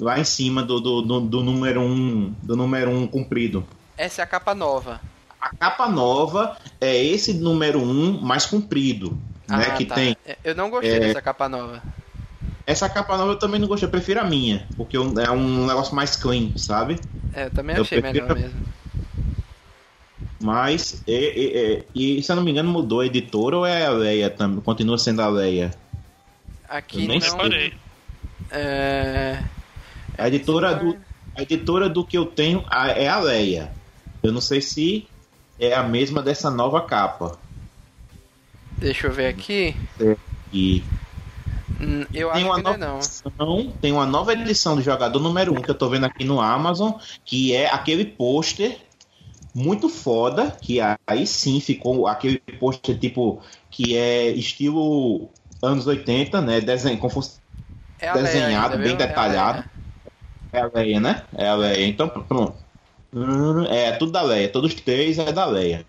[0.00, 3.66] Lá em cima do, do, do, do número 1 um, do número 1 um comprido.
[3.98, 4.98] Essa é a capa nova.
[5.40, 9.18] A capa nova é esse número 1 um mais comprido,
[9.48, 9.70] ah, né?
[9.70, 9.94] Que tá.
[9.94, 10.16] tem.
[10.26, 11.00] É, eu não gostei é...
[11.00, 11.82] dessa capa nova.
[12.66, 15.94] Essa capa nova eu também não gostei, eu prefiro a minha, porque é um negócio
[15.94, 17.00] mais clean, sabe?
[17.32, 18.60] É, eu também achei eu melhor mesmo.
[20.40, 23.84] Mas, e, e, e, e, se eu não me engano, mudou a editora ou é
[23.84, 24.60] a Leia também?
[24.60, 25.70] Continua sendo a Leia?
[26.68, 27.28] Aqui nem não.
[27.28, 27.74] Reparei.
[28.50, 29.42] É...
[30.16, 30.96] A editora, do,
[31.36, 32.64] a editora do que eu tenho
[32.96, 33.70] é a Leia.
[34.22, 35.06] Eu não sei se
[35.60, 37.38] é a mesma dessa nova capa.
[38.78, 39.76] Deixa eu ver aqui.
[40.52, 40.82] E
[41.78, 43.70] hum, eu tem acho uma que não, edição, não.
[43.72, 46.40] Tem uma nova edição do jogador número 1 um, que eu tô vendo aqui no
[46.40, 46.92] Amazon,
[47.24, 48.78] que é aquele pôster
[49.54, 55.28] muito foda, que aí sim ficou aquele pôster tipo que é estilo
[55.62, 56.60] anos 80, né?
[56.60, 57.38] Desenho, como fosse
[57.98, 59.64] é desenhado, Leia, bem detalhado.
[60.52, 61.22] É a Leia, né?
[61.36, 61.86] É a Leia.
[61.86, 62.54] Então, pronto.
[63.68, 64.48] É, tudo da Leia.
[64.48, 65.84] Todos os três é da Leia.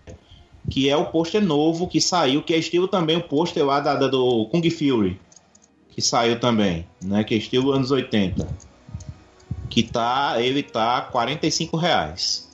[0.70, 3.94] Que é o pôster novo que saiu, que é estilo também o pôster lá da,
[3.94, 5.20] da, do Kung Fury.
[5.90, 7.22] Que saiu também, né?
[7.22, 8.48] Que é estilo anos 80.
[9.68, 10.40] Que tá.
[10.40, 12.50] Ele tá 45 reais.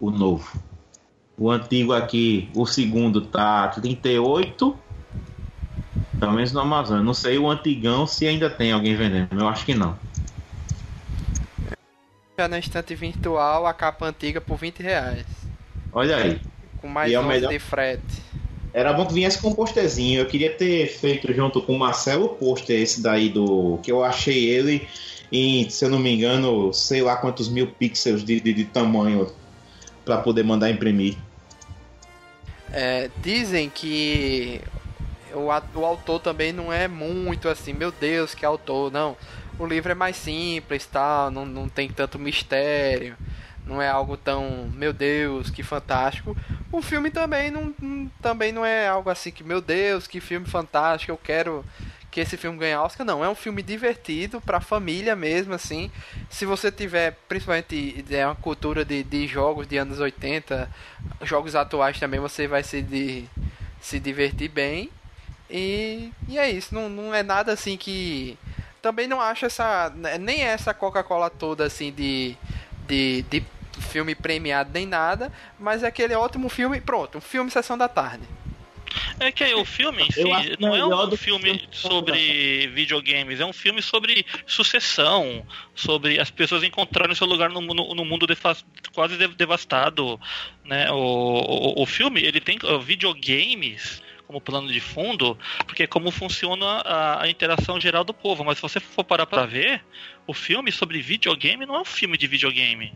[0.00, 0.60] O novo.
[1.36, 4.76] O antigo aqui, o segundo tá 38.
[6.18, 7.02] Pelo menos no Amazon.
[7.02, 9.40] Não sei o antigão se ainda tem alguém vendendo.
[9.40, 9.96] Eu acho que não
[12.46, 15.26] na estante virtual a capa antiga por 20 reais.
[15.92, 16.40] Olha aí.
[16.80, 17.50] Com mais é melhor...
[17.50, 18.28] de frete.
[18.72, 20.20] Era bom que viesse com um posterzinho.
[20.20, 23.80] Eu queria ter feito junto com o Marcelo o pôster esse daí do.
[23.82, 24.86] Que eu achei ele
[25.32, 29.32] em, se eu não me engano, sei lá quantos mil pixels de, de, de tamanho
[30.04, 31.16] para poder mandar imprimir.
[32.70, 34.60] É, dizem que
[35.32, 35.48] o,
[35.78, 39.16] o autor também não é muito assim, meu Deus, que autor, não
[39.58, 43.16] o livro é mais simples, tal, não, não tem tanto mistério,
[43.66, 46.36] não é algo tão, meu Deus, que fantástico.
[46.72, 47.74] O filme também não,
[48.22, 51.64] também não é algo assim que, meu Deus, que filme fantástico, eu quero
[52.10, 53.24] que esse filme ganha Oscar, não.
[53.24, 55.90] É um filme divertido pra família mesmo, assim.
[56.30, 60.68] Se você tiver, principalmente, é uma cultura de, de jogos de anos 80,
[61.22, 63.24] jogos atuais também, você vai se, de,
[63.80, 64.90] se divertir bem.
[65.50, 68.38] E, e é isso, não, não é nada assim que.
[68.80, 69.92] Também não acho essa.
[70.20, 72.36] Nem essa Coca-Cola toda assim de,
[72.86, 73.42] de, de
[73.80, 76.80] filme premiado nem nada, mas é aquele ótimo filme.
[76.80, 78.24] Pronto, um filme Sessão da Tarde.
[79.20, 80.22] É que o filme si
[80.58, 87.14] não é um filme sobre videogames, é um filme sobre sucessão, sobre as pessoas encontrarem
[87.14, 88.26] seu lugar no, no, no mundo
[88.94, 90.18] quase devastado.
[90.64, 90.90] Né?
[90.90, 96.66] O, o, o, filme ele tem videogames como plano de fundo, porque é como funciona
[96.84, 98.44] a, a, interação geral do povo.
[98.44, 99.82] Mas se você for parar para ver,
[100.26, 102.92] o filme sobre videogame não é um filme de videogame.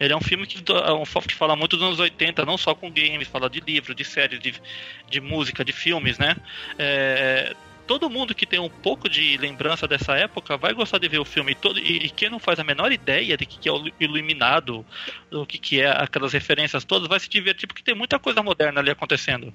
[0.00, 2.90] Ele é um filme que, é que fala muito dos anos 80, não só com
[2.90, 4.60] games, fala de livro, de séries, de,
[5.08, 6.36] de música, de filmes, né?
[6.76, 7.54] É,
[7.86, 11.24] todo mundo que tem um pouco de lembrança dessa época vai gostar de ver o
[11.24, 11.54] filme.
[11.54, 14.84] Todo, e, e quem não faz a menor ideia de que, que é o Iluminado,
[15.30, 18.80] do que, que é aquelas referências todas, vai se divertir porque tem muita coisa moderna
[18.80, 19.54] ali acontecendo.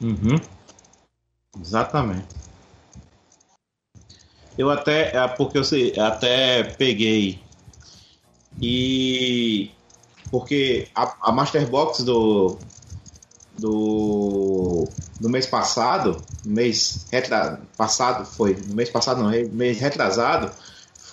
[0.00, 0.40] Uhum.
[1.60, 2.26] Exatamente.
[4.56, 7.40] Eu até, é, porque eu sei, até peguei
[8.60, 9.70] e
[10.30, 12.56] porque a, a Master Box do,
[13.58, 14.88] do,
[15.18, 20.52] do mês passado, mês retra, passado foi, mês passado não, mês retrasado,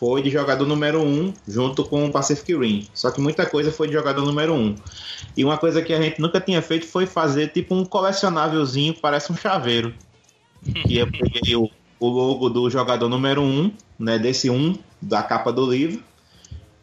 [0.02, 2.88] foi de jogador número 1 um, junto com o Pacific Rim.
[2.92, 4.58] Só que muita coisa foi de jogador número 1.
[4.58, 4.76] Um.
[5.38, 9.00] E uma coisa que a gente nunca tinha feito foi fazer tipo um colecionávelzinho que
[9.00, 9.94] parece um chaveiro.
[10.88, 11.70] que eu peguei o,
[12.00, 16.04] o logo do jogador número 1, um, né, desse 1 um, da capa do livro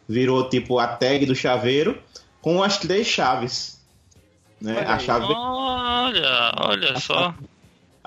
[0.07, 1.99] virou tipo a tag do chaveiro
[2.41, 3.81] com as três chaves.
[4.61, 4.77] Né?
[4.77, 5.25] Olha, a chave...
[5.27, 7.35] olha, olha só.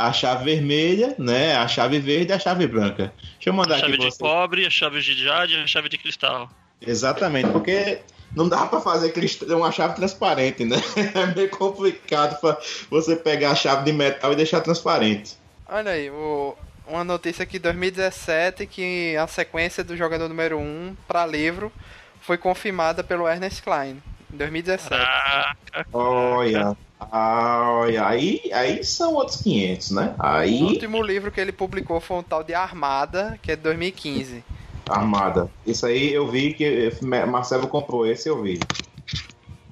[0.03, 1.55] A chave vermelha, né?
[1.55, 3.13] A chave verde e a chave branca.
[3.35, 4.19] Deixa eu mandar a chave aqui de você.
[4.19, 6.51] cobre, a chave de jade e a chave de cristal.
[6.81, 8.01] Exatamente, porque
[8.35, 9.13] não dá para fazer
[9.55, 10.77] uma chave transparente, né?
[11.15, 12.59] É meio complicado para
[12.91, 15.37] você pegar a chave de metal e deixar transparente.
[15.69, 16.57] Olha aí, o,
[16.87, 21.73] uma notícia aqui 2017 que a sequência do jogador número 1 para livro
[22.21, 24.03] foi confirmada pelo Ernest Klein
[24.33, 24.89] em 2017.
[24.89, 25.87] Caraca.
[25.93, 26.77] Olha,
[27.11, 30.15] olha, aí, aí são outros 500, né?
[30.19, 30.63] Aí...
[30.63, 34.45] O último livro que ele publicou foi um tal de Armada, que é de 2015.
[34.89, 35.51] Armada.
[35.67, 38.61] Isso aí eu vi que Marcelo comprou, esse eu vi.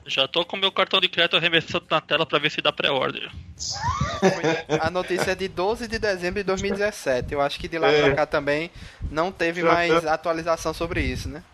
[0.07, 3.31] Já tô com meu cartão de crédito arremessando na tela para ver se dá pré-order.
[4.81, 7.33] A notícia é de 12 de dezembro de 2017.
[7.33, 8.03] Eu acho que de lá é.
[8.03, 8.73] pra cá também
[9.09, 10.09] não teve Shut mais up.
[10.09, 11.45] atualização sobre isso, né?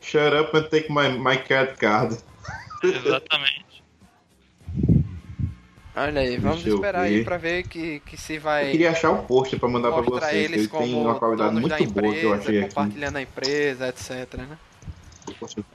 [0.00, 2.16] Shut up and take my, my credit card.
[2.82, 3.69] Exatamente.
[6.02, 8.68] Olha aí, vamos Deixa esperar aí pra ver que, que se vai.
[8.68, 10.32] Eu queria achar o um post pra mandar pra vocês.
[10.32, 13.18] Eles ele como tem uma qualidade muito empresa, boa que eu achei compartilhando aqui.
[13.18, 14.58] a empresa, etc, né?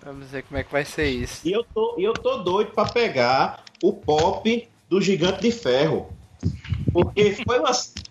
[0.04, 1.48] Vamos ver como é que vai ser isso.
[1.48, 6.12] E eu tô, eu tô doido pra pegar o pop do Gigante de Ferro.
[6.92, 7.60] Porque foi,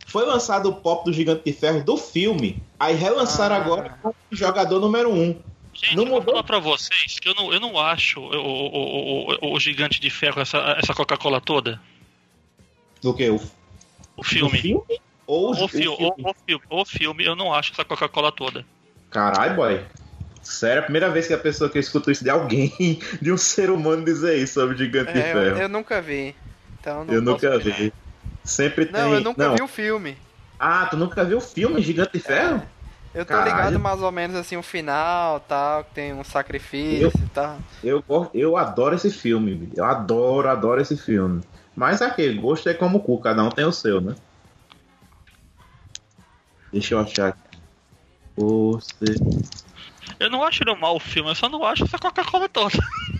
[0.06, 2.62] foi lançado o pop do Gigante de Ferro do filme.
[2.78, 3.58] Aí relançaram ah.
[3.58, 3.98] agora
[4.30, 5.20] o jogador número 1.
[5.20, 5.36] Um.
[5.72, 9.34] Gente, não eu vou falar pra vocês que eu não, eu não acho o, o,
[9.42, 11.80] o, o Gigante de Ferro, essa, essa Coca-Cola toda.
[13.04, 13.28] Do que?
[13.28, 13.38] O,
[14.16, 14.58] o filme?
[14.58, 15.00] filme?
[15.26, 15.96] Ou o, o, filme?
[16.00, 16.64] O, o, filme?
[16.70, 18.64] O filme, eu não acho essa Coca-Cola toda.
[19.10, 19.84] Caralho, boy.
[20.42, 22.72] Sério, é a primeira vez que a pessoa que escutou isso de alguém,
[23.20, 25.38] de um ser humano dizer isso sobre Gigante é, de Ferro.
[25.38, 26.34] Eu, eu, nunca vi.
[26.80, 27.92] Então eu nunca vi.
[28.42, 29.12] Sempre não, tem.
[29.12, 29.54] eu nunca não.
[29.54, 30.16] vi o filme.
[30.58, 32.62] Ah, tu nunca viu o filme Gigante de Ferro?
[33.14, 33.20] É.
[33.20, 33.54] Eu tô Caralho.
[33.54, 37.58] ligado mais ou menos assim, o final tal, que tem um sacrifício e tal.
[37.82, 38.02] Eu,
[38.32, 41.42] eu adoro esse filme, eu adoro, adoro esse filme.
[41.76, 44.14] Mas aquele gosto é como o cu, cada um tem o seu, né?
[46.72, 47.58] Deixa eu achar aqui.
[48.36, 49.16] Você.
[50.18, 52.76] Eu não acho ele mal o filme, eu só não acho essa Coca-Cola toda.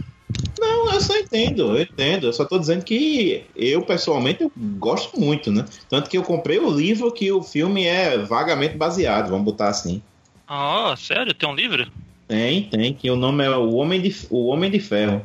[0.58, 2.26] Não, eu só entendo, eu entendo.
[2.26, 5.64] Eu só tô dizendo que eu, pessoalmente, eu gosto muito, né?
[5.88, 10.02] Tanto que eu comprei o livro que o filme é vagamente baseado, vamos botar assim.
[10.46, 11.34] Ah, sério?
[11.34, 11.90] Tem um livro?
[12.28, 15.24] Tem, tem, que o nome é O Homem de, o Homem de Ferro.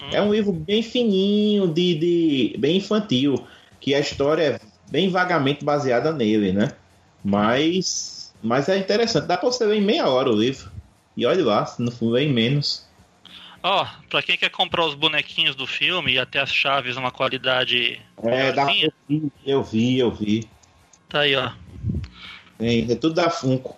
[0.00, 0.10] Hum.
[0.12, 3.46] É um livro bem fininho, de, de bem infantil,
[3.80, 4.60] que a história é
[4.90, 6.74] bem vagamente baseada nele, né?
[7.24, 10.70] Mas, mas é interessante, dá pra você ler em meia hora o livro.
[11.16, 12.86] E olha lá, se não for em menos.
[13.62, 17.10] Ó, oh, pra quem quer comprar os bonequinhos do filme e até as chaves numa
[17.10, 18.00] qualidade.
[18.22, 20.48] É, dá, eu, vi, eu vi, eu vi.
[21.08, 21.50] Tá aí, ó.
[22.58, 23.76] É, é tudo da Funko.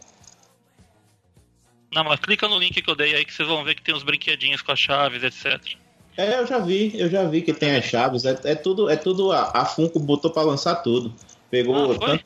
[1.92, 3.94] Não, mas clica no link que eu dei aí que vocês vão ver que tem
[3.94, 5.76] os brinquedinhos com as chaves, etc.
[6.16, 8.24] É, eu já vi, eu já vi que tem as chaves.
[8.24, 11.14] É, é tudo, é tudo a, a Funko botou pra lançar tudo.
[11.50, 11.98] Pegou ah, foi?
[11.98, 12.24] tanto.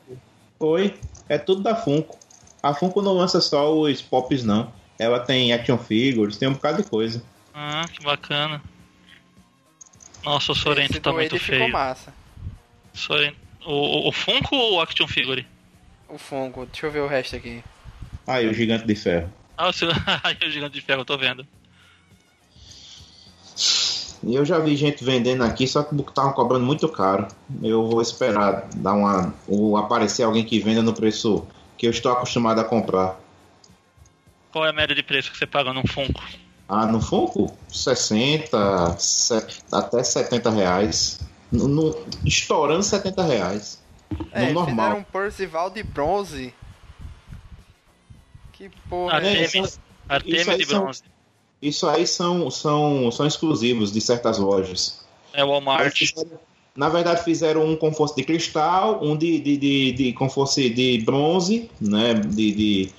[0.58, 0.94] Foi.
[1.28, 2.18] É tudo da Funko.
[2.62, 4.72] A Funko não lança só os pops, não.
[4.98, 7.22] Ela tem action figures, tem um bocado de coisa.
[7.54, 8.62] Ah, que bacana.
[10.22, 11.72] Nossa, o Sorento Esse tá muito Wade ficou feio.
[11.72, 12.12] massa.
[12.92, 13.36] Sorento...
[13.64, 15.46] O, o, o Funko ou o Action Figure?
[16.08, 17.62] O Funko, deixa eu ver o resto aqui.
[18.26, 19.32] Aí, o Gigante de Ferro.
[19.56, 19.88] Ah, o, seu...
[20.24, 21.46] Aí, o Gigante de Ferro, eu tô vendo.
[24.22, 27.26] E eu já vi gente vendendo aqui, só que estavam cobrando muito caro.
[27.62, 31.46] Eu vou esperar dar uma, ou aparecer alguém que venda no preço
[31.78, 33.18] que eu estou acostumado a comprar.
[34.52, 36.22] Qual é a média de preço que você paga num Funko?
[36.68, 37.56] Ah, no Funko?
[37.72, 41.20] 60, se- até 70 reais.
[41.50, 43.82] No, no- estourando 70 reais.
[44.32, 44.86] É, no normal.
[44.86, 46.54] fizeram um Percival de bronze.
[48.52, 49.14] Que porra.
[49.14, 51.02] É, Artemis, isso Artemis aí de são- bronze.
[51.62, 55.04] Isso aí são, são, são exclusivos de certas lojas.
[55.32, 55.82] É Walmart.
[55.82, 56.40] Aí fizeram-
[56.74, 60.60] Na verdade, fizeram um com força de cristal, um de, de, de, de com força
[60.60, 62.14] de bronze, né?
[62.14, 62.92] De, de,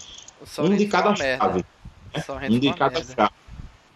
[0.58, 1.66] O um de cada chave.
[2.14, 3.14] O Sorrento Um de cada merda.
[3.16, 3.34] chave.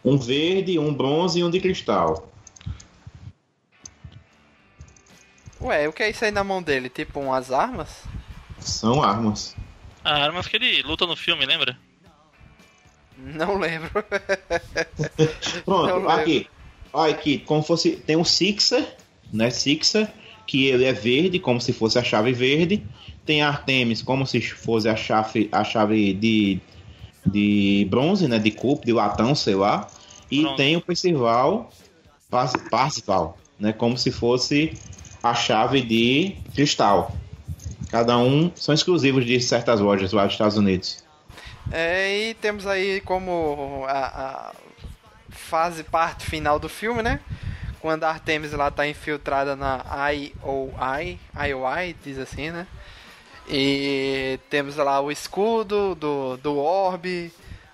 [0.04, 2.32] Um verde, um bronze e um de cristal.
[5.62, 6.90] Ué, o que é isso aí na mão dele?
[6.90, 8.04] Tipo umas armas?
[8.60, 9.56] São armas.
[10.04, 11.78] Ah, armas que ele luta no filme, lembra?
[13.18, 13.90] Não lembro.
[15.66, 16.10] Pronto, Eu lembro.
[16.12, 16.48] aqui.
[16.94, 17.92] Olha aqui, como fosse.
[17.92, 18.86] Tem um Sixer,
[19.32, 19.50] né?
[19.50, 20.08] Sixer,
[20.46, 22.84] que ele é verde, como se fosse a chave verde.
[23.26, 26.60] Tem Artemis, como se fosse a chave, a chave de,
[27.26, 28.38] de bronze, né?
[28.40, 29.88] De cupo, de latão, sei lá.
[30.30, 30.58] E Pronto.
[30.58, 31.72] tem o Percival,
[32.70, 33.74] Parcival, né?
[33.74, 34.74] Como se fosse
[35.24, 37.16] a chave de cristal.
[37.90, 41.04] Cada um são exclusivos de certas lojas lá dos Estados Unidos.
[41.72, 44.54] É, e temos aí como a, a
[45.30, 47.20] fase parte final do filme, né?
[47.80, 52.66] Quando a Artemis lá tá infiltrada na IOI, IOI, diz assim, né?
[53.48, 57.32] E temos lá o escudo do, do Orb.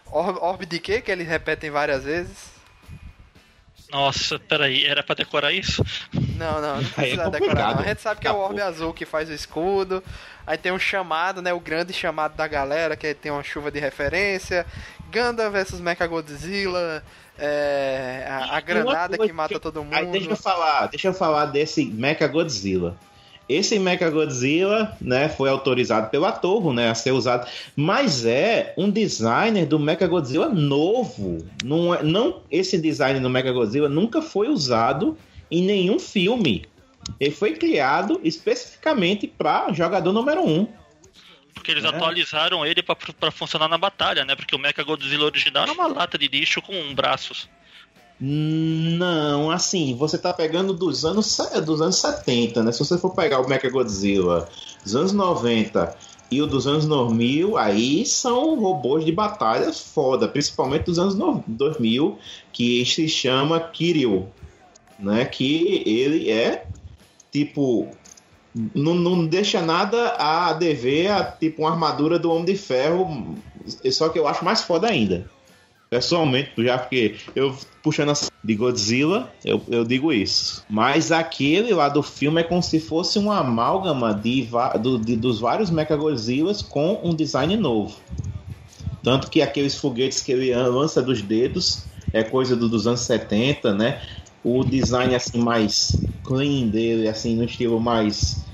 [0.08, 0.38] Orb.
[0.42, 1.02] Orb de quê?
[1.02, 2.52] Que eles repetem várias vezes.
[3.92, 5.84] Nossa, peraí, era pra decorar isso?
[6.14, 7.32] Não, não, não é precisa decorar.
[7.32, 7.76] complicado.
[7.76, 7.84] Não.
[7.84, 8.62] A gente sabe que é o Orbe.
[8.62, 10.02] Azul que faz o escudo.
[10.48, 11.54] Aí tem um chamado, né?
[11.54, 14.66] O grande chamado da galera, que tem uma chuva de referência.
[15.12, 17.04] Ganda versus Mechagodzilla.
[17.38, 20.42] É, a, a granada que mata todo Aí deixa eu mundo.
[20.42, 22.96] falar, deixa eu falar desse Mechagodzilla.
[23.52, 29.66] Esse Mechagodzilla, né, foi autorizado pelo Atorro, né, a ser usado, mas é um designer
[29.66, 31.46] do Mechagodzilla novo.
[31.64, 35.18] Não é, não esse design do Mechagodzilla nunca foi usado
[35.50, 36.66] em nenhum filme.
[37.20, 40.68] Ele foi criado especificamente para jogador número 1.
[41.54, 41.90] Porque eles É.
[41.90, 44.36] atualizaram ele pra funcionar na batalha, né?
[44.36, 47.50] Porque o Mecha Godzilla original era uma lata de lixo com braços.
[48.24, 51.36] Não, assim, você tá pegando dos anos,
[51.66, 52.72] dos anos 70, né?
[52.72, 54.48] Se você for pegar o Mechagodzilla
[54.84, 55.96] dos anos 90
[56.30, 61.44] e o dos anos 2000, aí são robôs de batalha foda, principalmente dos anos no-
[61.48, 62.20] 2000,
[62.54, 64.28] que se chama Kiryu,
[65.00, 65.26] né?
[65.26, 66.68] Que ele é
[67.32, 67.90] tipo
[68.76, 73.36] não, não deixa nada a dever a tipo uma armadura do Homem de Ferro,
[73.92, 75.28] só que eu acho mais foda ainda.
[75.92, 77.54] Pessoalmente, já porque eu
[77.84, 80.64] puxando a de Godzilla, eu, eu digo isso.
[80.70, 84.48] Mas aquele lá do filme é como se fosse uma amálgama de,
[84.82, 87.98] do- de- dos vários Mechagodzillas com um design novo.
[89.04, 93.74] Tanto que aqueles foguetes que ele lança dos dedos é coisa do- dos anos 70,
[93.74, 94.00] né?
[94.46, 98.46] O design assim mais clean dele, assim, no estilo mais,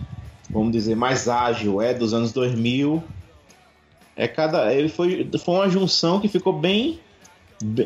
[0.50, 3.04] vamos dizer, mais ágil, é dos anos 2000.
[4.16, 7.00] É cada, ele foi, foi uma junção que ficou bem-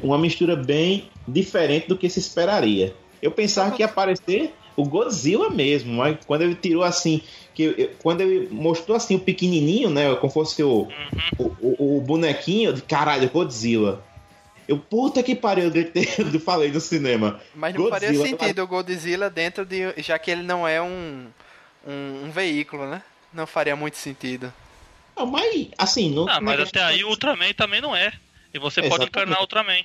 [0.04, 2.96] uma mistura bem diferente do que se esperaria.
[3.22, 7.22] Eu pensava que ia aparecer o Godzilla mesmo, mas quando ele tirou assim,
[7.54, 10.88] que eu- quando ele mostrou assim o pequenininho, né, como fosse o,
[11.38, 14.04] o, o- o bonequinho, disse, caralho, Godzilla.
[14.68, 17.40] Eu, puta que pariu, eu gritei, eu falei no cinema.
[17.54, 19.94] Mas não faria sentido o Godzilla dentro de.
[19.98, 21.28] Já que ele não é um,
[21.86, 23.02] um, um veículo, né?
[23.34, 24.52] Não faria muito sentido.
[25.18, 28.14] Não, mas, assim, não, Ah, mas é até aí o Ultraman também não é.
[28.54, 29.10] E você pode Exatamente.
[29.10, 29.82] encarnar o Ultraman.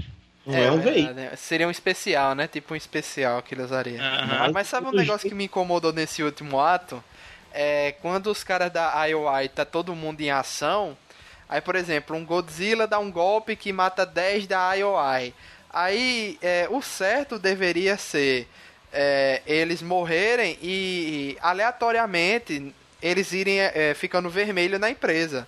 [0.46, 1.14] não é, um verdade, veículo.
[1.14, 1.30] né?
[1.36, 2.46] Seria um especial, né?
[2.48, 4.00] Tipo um especial que ele usaria.
[4.02, 4.50] Aham.
[4.52, 7.02] Mas sabe um negócio que me incomodou nesse último ato?
[7.52, 10.96] É quando os caras da IOI tá todo mundo em ação.
[11.48, 15.32] Aí, por exemplo, um Godzilla dá um golpe que mata 10 da IOI.
[15.70, 18.48] Aí, é, o certo deveria ser
[18.92, 25.46] é, eles morrerem e aleatoriamente eles irem é, ficando vermelho na empresa.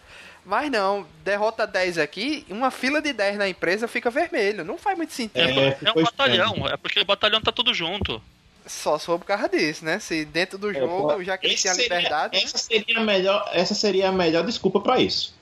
[0.48, 4.64] Mas não, derrota 10 aqui, uma fila de 10 na empresa fica vermelho.
[4.64, 5.60] Não faz muito sentido.
[5.60, 8.22] É, É, é ficou um batalhão, é porque o batalhão tá tudo junto.
[8.66, 9.98] Só se for por causa disso, né?
[9.98, 12.38] Se dentro do É, jogo, pô, já que ele esse tem a seria- liberdade.
[12.38, 15.36] essa, seria a melhor, essa seria a melhor desculpa pra isso.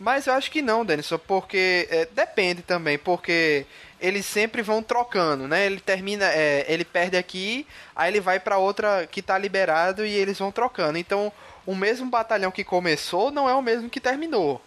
[0.00, 3.66] Mas eu acho que não, Denison, porque é, depende também, porque
[4.00, 5.66] eles sempre vão trocando, né?
[5.66, 10.14] Ele termina, é, ele perde aqui, aí ele vai pra outra que tá liberado e
[10.14, 10.96] eles vão trocando.
[10.96, 11.30] Então,
[11.70, 14.60] o mesmo batalhão que começou não é o mesmo que terminou.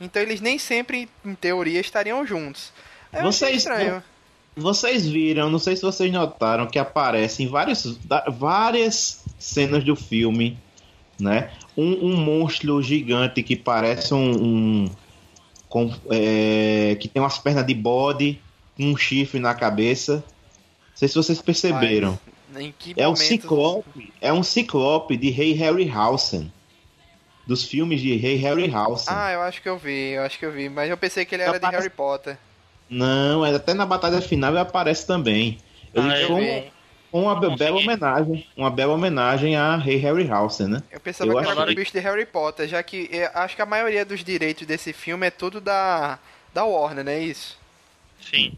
[0.00, 2.72] Então, eles nem sempre, em teoria, estariam juntos.
[3.12, 4.02] Achei Vocês- estranho.
[4.54, 10.58] Vocês viram, não sei se vocês notaram, que aparecem várias, várias cenas do filme,
[11.18, 11.50] né?
[11.76, 14.30] Um, um monstro gigante que parece um.
[14.84, 14.90] um-
[15.68, 18.38] com, é, que tem umas pernas de bode,
[18.78, 20.16] um chifre na cabeça.
[20.16, 22.18] Não sei se vocês perceberam.
[22.56, 24.12] Em que É um momento- ciclope.
[24.20, 26.52] É um ciclope de Rei Harryhausen.
[27.46, 29.06] Dos filmes de Rei Harryhausen.
[29.14, 30.68] Ah, eu acho que eu vi, eu acho que eu vi.
[30.68, 32.36] Mas eu pensei que ele era de Harry Potter.
[32.88, 35.58] Não, é até na batalha final ele aparece também.
[35.94, 37.88] Ele Ah, eu um- uma Não bela consegui.
[37.90, 38.46] homenagem.
[38.56, 40.82] Uma bela homenagem a Rei Harryhausen, né?
[40.90, 43.62] Eu pensava Eu que era um bicho de Harry Potter, já que eu acho que
[43.62, 46.18] a maioria dos direitos desse filme é tudo da,
[46.54, 47.58] da Warner, não é isso?
[48.20, 48.56] Sim.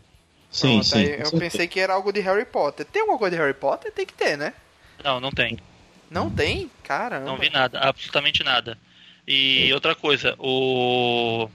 [0.54, 1.00] Sim, Pronto, sim.
[1.02, 1.36] eu certeza.
[1.38, 2.86] pensei que era algo de Harry Potter.
[2.86, 3.90] Tem alguma coisa de Harry Potter?
[3.90, 4.54] Tem que ter, né?
[5.02, 5.58] Não, não tem.
[6.08, 6.70] Não tem?
[6.84, 7.26] Caramba.
[7.26, 8.78] Não vi nada, absolutamente nada.
[9.26, 11.50] E outra coisa, o.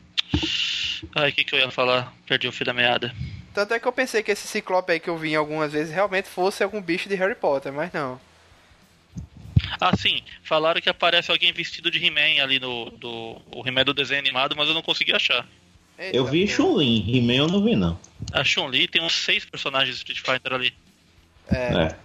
[1.15, 2.13] Ai, o que, que eu ia falar?
[2.27, 3.15] Perdi o fio da meada.
[3.53, 6.27] Tanto é que eu pensei que esse ciclope aí que eu vi algumas vezes realmente
[6.27, 8.19] fosse algum bicho de Harry Potter, mas não.
[9.79, 13.93] Ah, sim, falaram que aparece alguém vestido de He-Man ali no do, o He-Man do
[13.93, 15.47] desenho animado, mas eu não consegui achar.
[15.99, 16.47] Eita, Eu vi.
[16.47, 17.99] Chun-Li, He-Man eu não vi, não.
[18.31, 20.73] A Chun-Li tem uns seis personagens de Street Fighter ali.
[21.51, 21.95] É, É.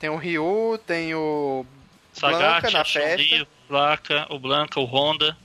[0.00, 1.64] tem o Ryu, tem o
[2.20, 3.42] Blanca Sagat, na a Chun-Li, festa.
[3.44, 5.36] o Blanca, o Blanca, o Honda.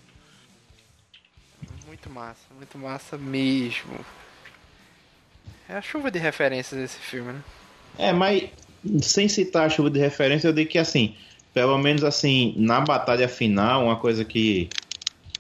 [1.86, 4.04] Muito massa, muito massa mesmo.
[5.70, 7.42] É a chuva de referências desse filme, né?
[7.98, 8.50] É, mas
[9.02, 11.16] sem citar a chuva de referência, eu digo que assim,
[11.54, 14.70] pelo menos assim, na batalha final, uma coisa que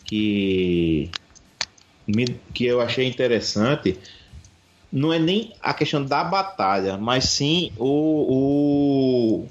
[0.05, 1.09] que
[2.53, 3.97] que eu achei interessante
[4.91, 9.47] não é nem a questão da batalha, mas sim o, o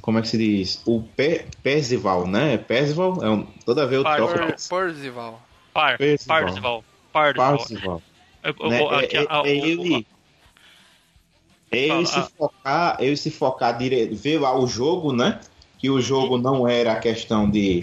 [0.00, 0.82] como é que se diz?
[0.86, 2.58] O Pe- Percival, né?
[2.58, 4.34] Percival, é um, toda vez eu Par- troco.
[4.34, 5.42] Per Percival.
[5.72, 6.40] Par, Percival.
[6.40, 6.84] Parzival.
[7.12, 7.58] Parzival.
[7.58, 8.02] Parcival.
[8.42, 8.78] Eu- eu né?
[8.78, 10.06] vou- É, aqui, é- a- o- é ele,
[11.72, 12.28] é ele se ah.
[12.36, 15.40] focar, ele se focar direito, ver lá o jogo, né?
[15.78, 17.82] Que o jogo não era a questão de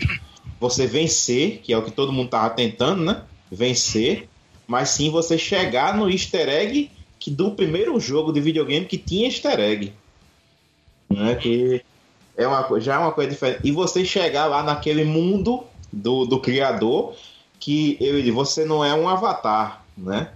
[0.59, 3.23] você vencer, que é o que todo mundo tava tentando, né?
[3.51, 4.29] Vencer,
[4.65, 9.27] mas sim você chegar no easter egg que do primeiro jogo de videogame que tinha
[9.27, 9.93] easter egg,
[11.09, 11.35] né?
[11.35, 11.83] Que
[12.37, 13.61] é uma já é uma coisa diferente.
[13.63, 17.15] E você chegar lá naquele mundo do, do criador
[17.59, 20.31] que ele, você não é um avatar, né?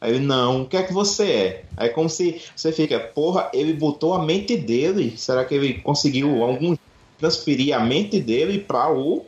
[0.00, 1.64] Aí ele, não, o que é que você é?
[1.76, 5.16] Aí como se você fica, porra, ele botou a mente dele.
[5.16, 6.76] Será que ele conseguiu algum
[7.18, 9.24] transferir a mente dele para o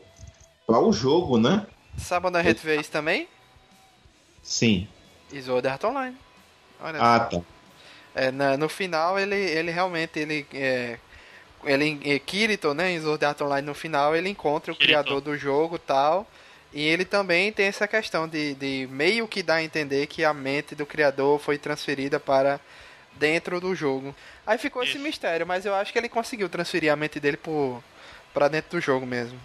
[0.66, 1.64] para o jogo, né?
[1.98, 3.28] Sabe onde a gente vê isso também?
[4.42, 4.88] Sim.
[5.32, 6.16] E Sword Art Online.
[6.80, 7.38] Olha Ah, só.
[7.38, 7.44] tá.
[8.14, 10.98] É, na- no final ele, ele realmente ele é,
[11.64, 14.86] ele é, Kirito, né, em Sword Art Online no final ele encontra o Kirito.
[15.02, 16.26] criador do jogo tal
[16.72, 20.32] e ele também tem essa questão de, de meio que dá a entender que a
[20.32, 22.60] mente do criador foi transferida para
[23.14, 24.14] dentro do jogo.
[24.46, 25.00] Aí ficou esse Isso.
[25.02, 27.38] mistério, mas eu acho que ele conseguiu transferir a mente dele
[28.32, 29.38] para dentro do jogo mesmo.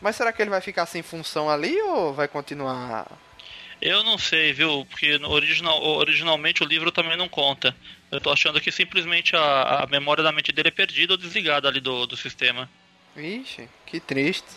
[0.00, 3.06] Mas será que ele vai ficar sem função ali ou vai continuar?
[3.80, 4.86] Eu não sei, viu?
[4.86, 7.76] Porque original, originalmente o livro também não conta.
[8.10, 11.68] Eu tô achando que simplesmente a, a memória da mente dele é perdida ou desligada
[11.68, 12.70] ali do, do sistema.
[13.14, 14.48] Vixe, que triste.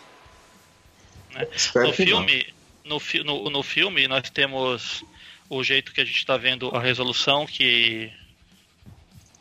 [1.56, 2.08] Espero No que não.
[2.08, 2.54] filme,
[2.86, 5.04] no, fi- no, no filme, nós temos
[5.50, 8.12] o jeito que a gente está vendo a resolução, que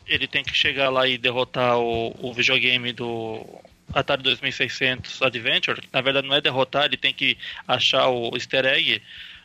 [0.07, 3.45] ele tem que chegar lá e derrotar o, o videogame do
[3.93, 5.81] Atari 2600 Adventure.
[5.91, 7.37] Na verdade, não é derrotar, ele tem que
[7.67, 9.01] achar o easter egg.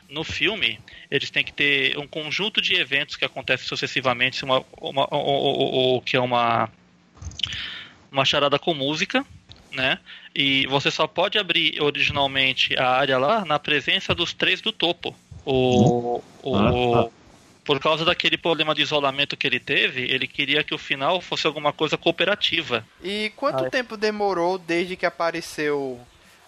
[0.07, 5.07] No filme, eles têm que ter um conjunto de eventos que acontecem sucessivamente, uma, uma,
[5.11, 6.69] o- que é uma,
[8.11, 9.25] uma charada com música,
[9.71, 9.99] né?
[10.33, 15.15] E você só pode abrir originalmente a área lá na presença dos três do topo.
[15.45, 17.24] O, o, Ah, tá.
[17.65, 21.47] Por causa daquele problema de isolamento que ele teve, ele queria que o final fosse
[21.47, 22.85] alguma coisa cooperativa.
[23.03, 23.69] E quanto Ah, é.
[23.71, 25.99] tempo demorou desde que apareceu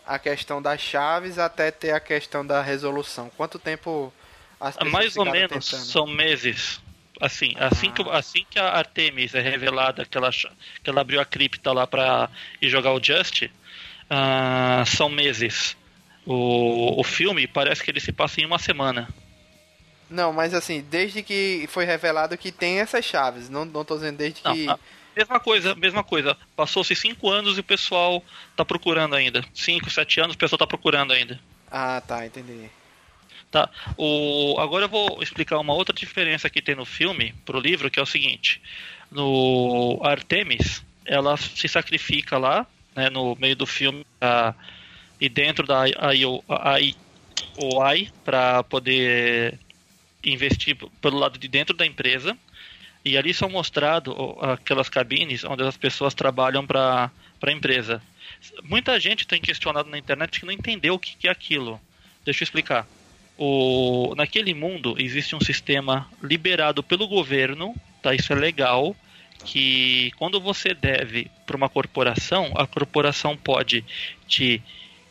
[0.05, 3.31] a questão das chaves até ter a questão da resolução?
[3.35, 4.13] Quanto tempo
[4.61, 5.85] as pessoas Mais ou menos tentando?
[5.87, 6.79] são meses.
[7.19, 7.69] Assim, Ah.
[7.71, 11.71] assim, que, assim que a Artemis é revelada que ela, que ela abriu a cripta
[11.73, 12.29] lá pra
[12.61, 13.49] ir jogar o Just,
[14.07, 15.75] ah, são meses.
[16.27, 19.07] O, o filme parece que ele se passa em uma semana.
[20.09, 23.49] Não, mas assim, desde que foi revelado que tem essas chaves.
[23.49, 24.69] Não, não tô dizendo desde Não, que.
[24.69, 24.79] a-
[25.15, 26.37] mesma coisa, mesma coisa.
[26.55, 28.23] Passou-se cinco anos e o pessoal
[28.55, 29.43] tá procurando ainda.
[29.53, 31.39] Cinco, sete anos, o pessoal tá procurando ainda.
[31.71, 32.69] Ah, tá, entendi.
[33.51, 33.69] Tá.
[33.97, 34.55] O...
[34.59, 38.03] Agora eu vou explicar uma outra diferença que tem no filme pro livro, que é
[38.03, 38.61] o seguinte.
[39.11, 42.65] No Artemis, ela se sacrifica lá,
[42.95, 44.53] né, no meio do filme, ah,
[45.19, 46.43] e dentro da IO
[47.57, 49.57] OI para poder
[50.23, 52.37] investir pelo lado de dentro da empresa.
[53.05, 57.09] E ali são mostrados aquelas cabines onde as pessoas trabalham para
[57.41, 58.01] a empresa.
[58.63, 61.79] Muita gente tem questionado na internet que não entendeu o que é aquilo.
[62.25, 62.85] Deixa eu explicar.
[63.37, 68.13] O, naquele mundo existe um sistema liberado pelo governo, tá?
[68.13, 68.95] Isso é legal,
[69.45, 73.85] que quando você deve para uma corporação, a corporação pode
[74.27, 74.61] te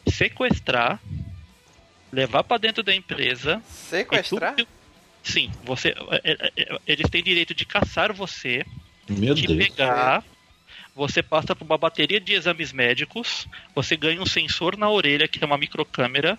[0.08, 1.00] sequestrar,
[2.12, 4.54] levar para dentro da empresa, Sequestrar?
[4.56, 4.66] que-
[5.26, 8.64] Sim, você, é, é, é, eles têm direito de caçar você,
[9.10, 9.68] Meu te Deus.
[9.68, 10.22] pegar.
[10.94, 13.48] Você passa por uma bateria de exames médicos.
[13.74, 16.38] Você ganha um sensor na orelha, que é uma microcâmera,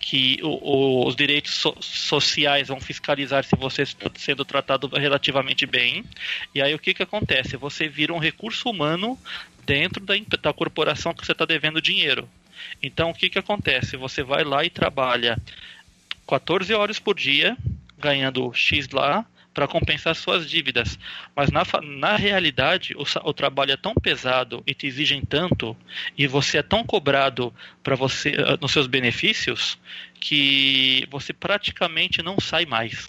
[0.00, 5.66] que o- o- os direitos so- sociais vão fiscalizar se você está sendo tratado relativamente
[5.66, 6.04] bem.
[6.54, 7.56] E aí o que, que acontece?
[7.56, 9.18] Você vira um recurso humano
[9.66, 12.28] dentro da, da corporação que você está devendo dinheiro.
[12.80, 13.96] Então o que, que acontece?
[13.96, 15.36] Você vai lá e trabalha
[16.26, 17.56] 14 horas por dia,
[17.98, 20.98] ganhando X lá, para compensar suas dívidas.
[21.34, 25.76] Mas na, na realidade, o, o trabalho é tão pesado e te exigem tanto,
[26.16, 27.52] e você é tão cobrado
[27.82, 29.76] para você ah, nos seus benefícios,
[30.20, 33.08] que você praticamente não sai mais.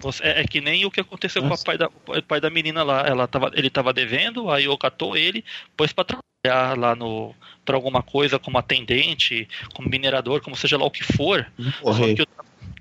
[0.00, 1.62] Você- é, é que nem o que aconteceu com Nossa.
[1.62, 3.06] o pai da, o pai da menina lá.
[3.06, 5.44] Ela tava, ele estava devendo, aí eu catou ele,
[5.76, 7.34] pôs para trabalhar lá no
[7.64, 11.46] para alguma coisa como atendente, como minerador, como seja lá o que for.
[11.82, 12.14] Só Morrer.
[12.16, 12.26] que o-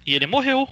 [0.05, 0.67] E ele morreu.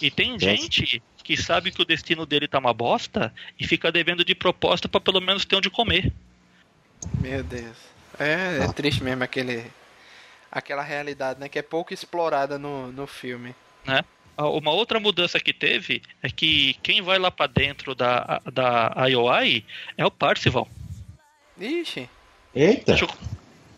[0.00, 4.24] E tem gente que sabe que o destino dele tá uma bosta e fica devendo
[4.24, 6.12] de proposta para pelo menos ter onde comer.
[7.20, 7.76] Meu Deus.
[8.18, 9.64] É, é triste mesmo aquele.
[10.50, 11.48] Aquela realidade, né?
[11.48, 13.54] Que é pouco explorada no, no filme.
[13.84, 14.02] né?
[14.36, 18.94] Ah, Uma outra mudança que teve é que quem vai lá para dentro da, da
[19.08, 19.64] IOI
[19.96, 20.66] é o Parcival.
[21.60, 22.08] Ixi.
[22.54, 22.92] Eita.
[22.92, 23.10] Deixa eu,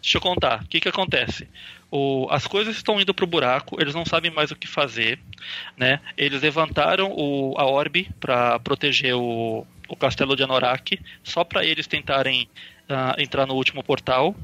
[0.01, 0.62] deixa eu contar.
[0.62, 1.48] O que, que acontece?
[1.90, 5.18] O, as coisas estão indo pro buraco, eles não sabem mais o que fazer.
[5.76, 6.00] Né?
[6.16, 11.86] Eles levantaram o, a orbe para proteger o, o castelo de Anorak, só para eles
[11.86, 12.48] tentarem
[12.88, 14.34] ah, entrar no último portal.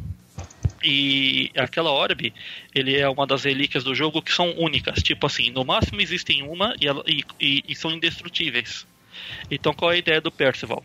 [0.82, 2.34] E aquela orbe,
[2.74, 5.02] ele é uma das relíquias do jogo que são únicas.
[5.02, 8.86] Tipo assim, no máximo existem uma e, ela- e- e- e são indestrutíveis.
[9.50, 10.84] Então qual é a ideia do Percival?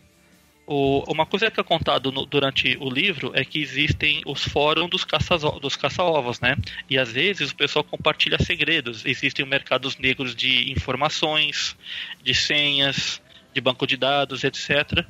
[0.66, 4.88] O- uma coisa que é contado no- durante o livro é que existem os fóruns
[4.88, 6.56] dos caça-ovos, dos caça-ovos, né?
[6.88, 9.04] E às vezes o pessoal compartilha segredos.
[9.04, 11.76] Existem mercados negros de informações,
[12.22, 13.20] de senhas,
[13.52, 15.04] de banco de dados, etc.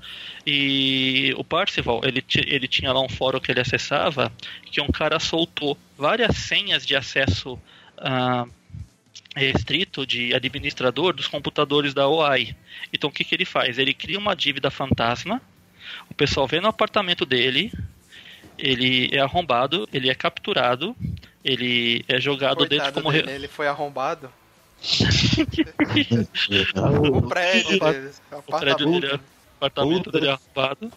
[0.47, 4.33] E o Parcival, ele, ele tinha lá um fórum que ele acessava,
[4.65, 7.61] que um cara soltou várias senhas de acesso
[7.99, 8.47] ah,
[9.35, 12.55] restrito de administrador dos computadores da OAI.
[12.93, 13.79] Então o que, que ele faz?
[13.79, 15.41] Ele cria uma dívida fantasma,
[16.11, 17.73] o pessoal vem no apartamento dele,
[18.59, 20.95] ele é arrombado, ele é capturado,
[21.45, 23.09] ele é jogado dentro Coitado como.
[23.11, 24.31] re- dele, ele foi arrombado.
[27.13, 28.11] O- prédio dele.
[28.31, 29.01] O prédio apartamento.
[29.01, 30.93] dele, o apartamento dele é arrombado.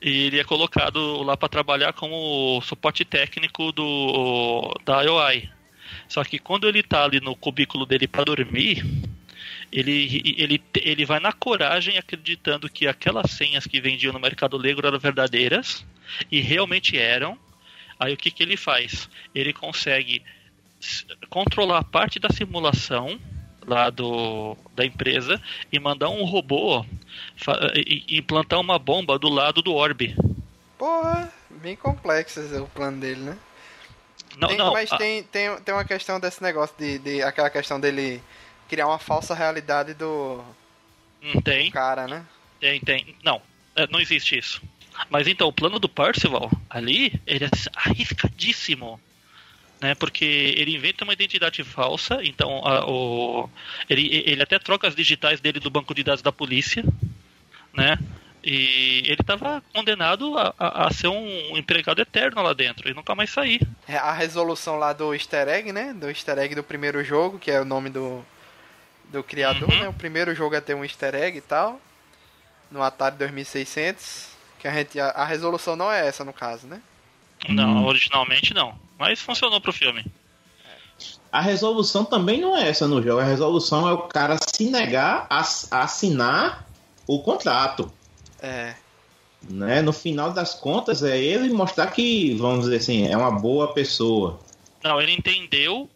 [0.00, 5.48] E ele é colocado lá para trabalhar como suporte técnico do da IOI.
[6.08, 8.84] Só que quando ele tá ali no cubículo dele para dormir,
[9.72, 14.86] ele, ele, ele vai na coragem acreditando que aquelas senhas que vendiam no Mercado Negro
[14.86, 15.84] eram verdadeiras
[16.30, 17.38] e realmente eram.
[17.98, 19.08] Aí o que, que ele faz?
[19.34, 20.22] Ele consegue
[21.30, 23.18] controlar parte da simulação
[23.66, 25.40] lá do, da empresa
[25.72, 26.84] e mandar um robô
[28.08, 30.16] implantar uma bomba do lado do orbe.
[30.76, 33.38] Porra, bem complexo é o plano dele, né?
[34.36, 37.22] Não, Tem- não, mas a- tem, tem, tem uma questão desse negócio de, de.
[37.22, 38.22] aquela questão dele
[38.68, 40.42] criar uma falsa realidade do
[41.22, 42.24] não tem, cara, né?
[42.58, 43.14] tem, tem.
[43.22, 43.40] Não,
[43.76, 44.60] é, não existe isso.
[45.10, 49.00] Mas então, o plano do Percival ali, ele é arriscadíssimo.
[49.80, 50.24] Né, porque
[50.56, 53.50] ele inventa uma identidade falsa, então a- o,
[53.90, 56.84] ele, ele até troca as digitais dele do banco de dados da polícia,
[57.74, 57.98] né?
[58.44, 63.14] E ele estava condenado a, a- a ser um empregado eterno lá dentro e nunca
[63.14, 63.60] mais sair.
[63.86, 65.92] É A resolução lá do easter egg, né?
[65.94, 68.24] Do easter egg do primeiro jogo, que é o nome do,
[69.10, 69.80] do criador, Uhum.
[69.80, 69.88] né?
[69.88, 71.80] O primeiro jogo é ter um easter egg e tal.
[72.70, 74.32] No Atari 2600.
[74.58, 74.98] Que a gente.
[74.98, 76.80] A, a resolução não é essa, no caso, né?
[77.48, 77.84] Não, Hum.
[77.86, 78.74] originalmente não.
[78.98, 80.04] Mas funcionou pro filme.
[81.30, 83.20] a resolução também não é essa no jogo.
[83.20, 85.40] A resolução é o cara se negar a,
[85.70, 86.66] a assinar
[87.06, 87.92] o contrato.
[88.42, 88.74] É.
[89.48, 89.82] Né?
[89.82, 94.40] No final das contas, é ele mostrar que, vamos dizer assim, é uma boa pessoa.
[94.82, 95.88] Não, ele entendeu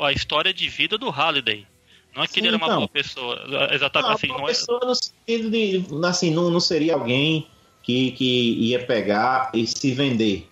[0.00, 1.66] a história de vida do Halliday.
[2.14, 2.78] Não é que Sim, ele era uma então.
[2.78, 3.70] boa pessoa.
[3.72, 4.52] Exatamente não, assim, não é.
[4.52, 7.46] Pessoa no sentido de, assim, não, não seria alguém
[7.82, 10.48] que, que ia pegar e se vender.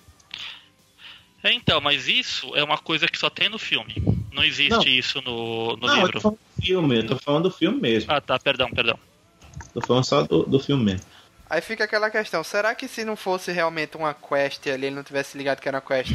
[1.43, 3.95] É, então, mas isso é uma coisa que só tem no filme.
[4.33, 4.83] Não existe não.
[4.83, 6.09] isso no, no não, livro.
[6.09, 8.13] Eu tô falando do filme, eu tô falando do filme mesmo.
[8.13, 8.99] Ah, tá, perdão, perdão.
[9.73, 11.07] Tô falando só do, do filme mesmo.
[11.49, 15.05] Aí fica aquela questão, será que se não fosse realmente uma quest ali, ele não
[15.05, 16.11] tivesse ligado que era uma quest,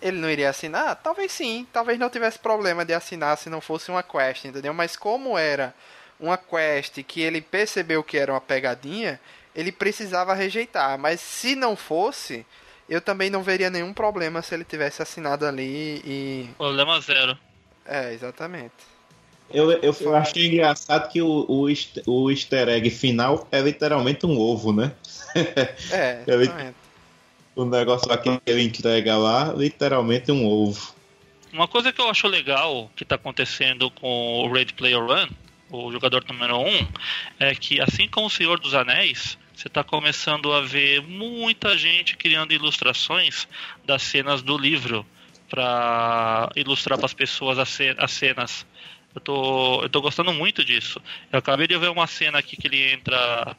[0.00, 0.96] ele não iria assinar?
[0.96, 4.72] Talvez sim, talvez não tivesse problema de assinar se não fosse uma quest, entendeu?
[4.72, 5.74] Mas como era
[6.18, 9.20] uma quest que ele percebeu que era uma pegadinha,
[9.54, 10.96] ele precisava rejeitar.
[10.96, 12.46] Mas se não fosse,
[12.88, 16.50] eu também não veria nenhum problema se ele tivesse assinado ali e.
[16.56, 17.36] Problema zero.
[17.84, 18.91] É, exatamente.
[19.52, 21.66] Eu, eu, eu achei engraçado que o, o,
[22.06, 24.92] o easter egg final é literalmente um ovo, né?
[25.90, 26.76] É, exatamente.
[27.54, 30.94] o negócio lá que ele entrega lá, literalmente um ovo.
[31.52, 35.30] Uma coisa que eu acho legal que está acontecendo com o Red Player One,
[35.70, 36.88] o jogador número 1, um,
[37.38, 42.16] é que assim como o Senhor dos Anéis, você está começando a ver muita gente
[42.16, 43.46] criando ilustrações
[43.84, 45.06] das cenas do livro
[45.48, 48.66] para ilustrar para as pessoas as cenas.
[49.14, 51.00] Eu tô, eu tô gostando muito disso.
[51.32, 53.56] Eu acabei de ver uma cena aqui que ele entra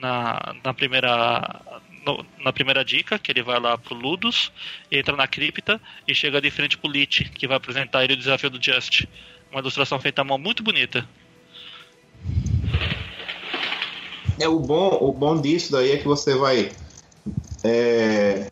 [0.00, 1.60] na, na primeira
[2.04, 4.52] no, na primeira dica, que ele vai lá pro Ludus,
[4.90, 8.50] entra na cripta e chega de frente pro Lich, que vai apresentar ele o desafio
[8.50, 9.04] do Just.
[9.50, 11.06] Uma ilustração feita à mão muito bonita.
[14.38, 16.72] É o bom, o bom disso daí é que você vai
[17.64, 18.48] é,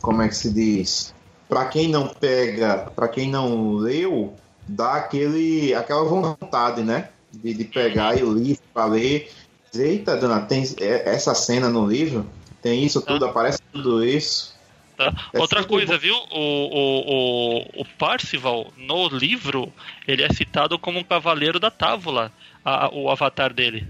[0.00, 1.14] como é que se diz?
[1.48, 4.34] Para quem não pega, para quem não leu,
[4.70, 7.08] dá aquele, aquela vontade, né?
[7.32, 9.30] De, de pegar e o livro para ler.
[9.74, 12.26] Eita, dona, tem essa cena no livro?
[12.62, 13.30] Tem isso tudo, tá.
[13.30, 14.58] aparece tudo isso.
[14.96, 15.14] Tá.
[15.32, 15.98] É Outra coisa, bom.
[15.98, 16.14] viu?
[16.14, 19.72] O, o, o, o Parcival, no livro,
[20.06, 22.32] ele é citado como um cavaleiro da távola,
[22.64, 23.86] a, o avatar dele.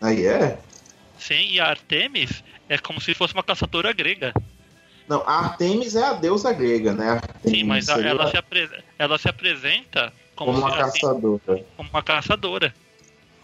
[0.00, 0.58] Aí é?
[1.18, 4.32] Sim, e a Artemis é como se fosse uma caçadora grega.
[5.08, 7.10] Não, a Artemis é a deusa grega, né?
[7.10, 8.36] Artemis Sim, mas a, ela, se
[8.98, 11.66] ela se apresenta como, como uma assim, caçadora.
[11.76, 12.74] Como uma caçadora.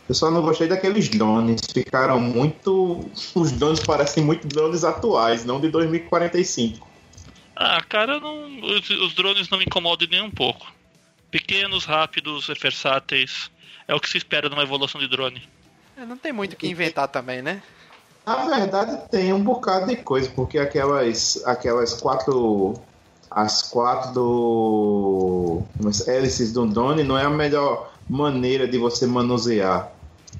[0.09, 1.62] Eu só não gostei daqueles drones.
[1.73, 3.09] Ficaram muito.
[3.35, 6.86] Os drones parecem muito drones atuais, não de 2045.
[7.57, 8.61] Ah, cara, não...
[8.61, 10.73] os, os drones não me incomodam nem um pouco.
[11.31, 13.51] Pequenos, rápidos, versáteis.
[13.89, 15.43] É o que se espera numa evolução de drone.
[15.97, 17.62] É, não tem muito o que inventar também, né?
[18.27, 22.75] Na verdade tem um bocado de coisa, porque aquelas, aquelas quatro.
[23.31, 25.63] As quatro do.
[26.07, 29.93] hélices do drone não é a melhor maneira de você manusear.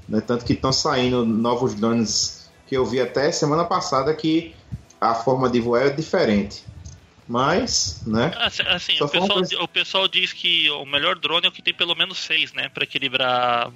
[0.07, 0.21] Né?
[0.21, 4.55] Tanto que estão saindo novos drones que eu vi até semana passada que
[4.99, 6.65] a forma de voar é diferente.
[7.27, 8.31] Mas, né?
[8.37, 11.73] Assim, assim o, pessoal, o pessoal diz que o melhor drone é o que tem
[11.73, 12.69] pelo menos seis, né?
[12.69, 13.71] Para equilibrar.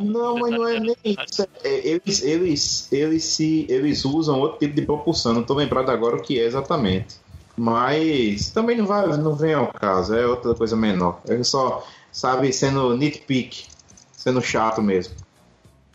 [0.00, 1.46] não, mas não é nem isso.
[1.64, 5.32] É, eles, eles, eles, se, eles usam outro tipo de propulsão.
[5.32, 7.16] Não estou lembrado agora o que é exatamente.
[7.56, 10.14] Mas também não, vai, não vem ao caso.
[10.14, 11.20] É outra coisa menor.
[11.26, 13.66] É só, sabe, sendo nitpick.
[14.12, 15.14] Sendo chato mesmo.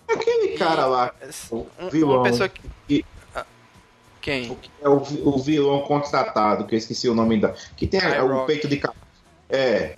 [0.08, 1.14] Aquele cara lá,
[1.50, 2.18] o vilão.
[2.18, 3.06] Uma pessoa que
[4.22, 4.58] quem?
[4.82, 7.54] É o, o vilão contratado, que eu esqueci o nome da.
[7.76, 8.82] Que tem a, o peito de
[9.50, 9.98] É.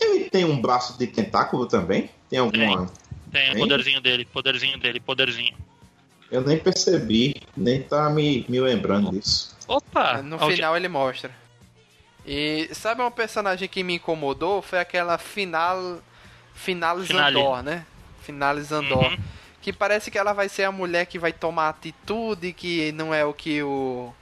[0.00, 2.10] Ele tem um braço de tentáculo também?
[2.28, 2.90] Tem alguma.
[3.30, 5.56] Tem, tem o poderzinho dele, poderzinho dele, poderzinho.
[6.30, 9.56] Eu nem percebi, nem tá me, me lembrando disso.
[9.68, 10.22] Opa!
[10.22, 11.30] No final ele mostra.
[12.26, 14.62] E sabe um personagem que me incomodou?
[14.62, 16.00] Foi aquela final.
[16.54, 17.10] Finales.
[17.10, 17.86] Andor, né?
[18.22, 19.04] Finales Andor.
[19.04, 19.18] Uhum
[19.62, 23.24] que parece que ela vai ser a mulher que vai tomar atitude que não é
[23.24, 24.12] o que o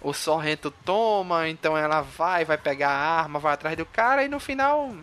[0.00, 4.28] o Sorrento toma, então ela vai, vai pegar a arma, vai atrás do cara e
[4.28, 4.94] no final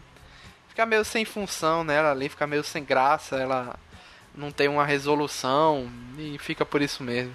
[0.70, 3.76] fica meio sem função nela ali, fica meio sem graça, ela
[4.34, 7.34] não tem uma resolução e fica por isso mesmo.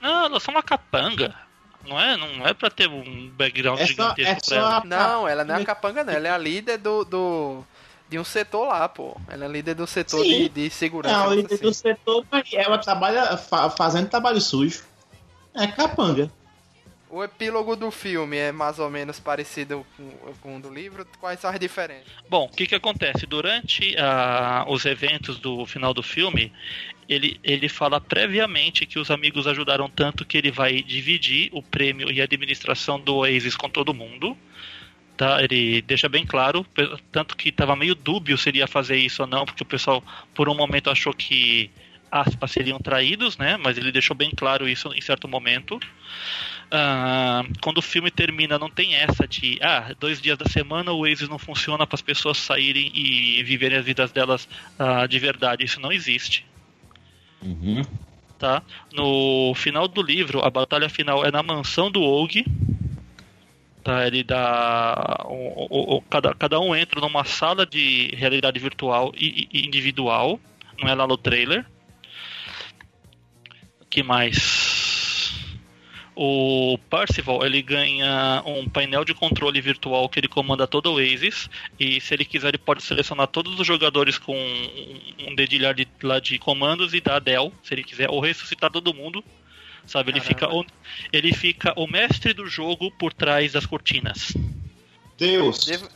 [0.00, 1.34] Não, ela é só uma capanga.
[1.84, 4.84] Não é, não é pra ter um background é gigantesco só, é pra ela.
[4.84, 6.12] Não, ela não é a capanga, não.
[6.12, 7.64] Ela é a líder do, do,
[8.12, 9.16] de um setor lá, pô.
[9.26, 11.16] Ela é líder do setor de, de, segurança.
[11.16, 11.64] Não, líder assim.
[11.64, 13.38] do setor, ela trabalha
[13.74, 14.84] fazendo trabalho sujo.
[15.54, 16.30] É capanga.
[17.08, 20.10] O epílogo do filme é mais ou menos parecido com,
[20.42, 21.06] com o do livro.
[21.18, 22.06] Quais são as diferenças?
[22.28, 23.26] Bom, o que, que acontece?
[23.26, 26.52] Durante uh, os eventos do final do filme,
[27.08, 32.10] ele, ele fala previamente que os amigos ajudaram tanto que ele vai dividir o prêmio
[32.10, 34.36] e a administração do Oasis com todo mundo
[35.16, 36.66] Tá, ele deixa bem claro,
[37.12, 40.02] tanto que estava meio dúbio se ele ia fazer isso ou não, porque o pessoal
[40.34, 41.70] por um momento achou que
[42.10, 43.56] aspas seriam traídos, né?
[43.56, 45.76] Mas ele deixou bem claro isso em certo momento.
[45.76, 51.02] Uh, quando o filme termina, não tem essa de ah, dois dias da semana o
[51.02, 54.48] Waze não funciona para as pessoas saírem e viverem as vidas delas
[54.78, 55.64] uh, de verdade.
[55.64, 56.46] Isso não existe.
[57.42, 57.82] Uhum.
[58.38, 58.62] Tá?
[58.92, 62.44] No final do livro, a batalha final é na mansão do Og.
[63.82, 64.06] Tá?
[64.06, 65.24] Ele dá.
[65.26, 70.38] O, o, o, cada, cada um entra numa sala de realidade virtual e, e individual.
[70.80, 71.64] Não é lá no trailer.
[73.90, 74.72] que mais?
[76.14, 81.48] o Parcival ele ganha um painel de controle virtual que ele comanda todo o Oasis
[81.80, 84.36] e se ele quiser ele pode selecionar todos os jogadores com
[85.26, 88.94] um dedilhar de, lá de comandos e dar Del, se ele quiser, ou ressuscitar todo
[88.94, 89.24] mundo.
[89.86, 90.64] Sabe, ele fica, o,
[91.12, 94.32] ele fica o mestre do jogo por trás das cortinas.
[95.18, 95.64] Deus.
[95.64, 95.88] Devo,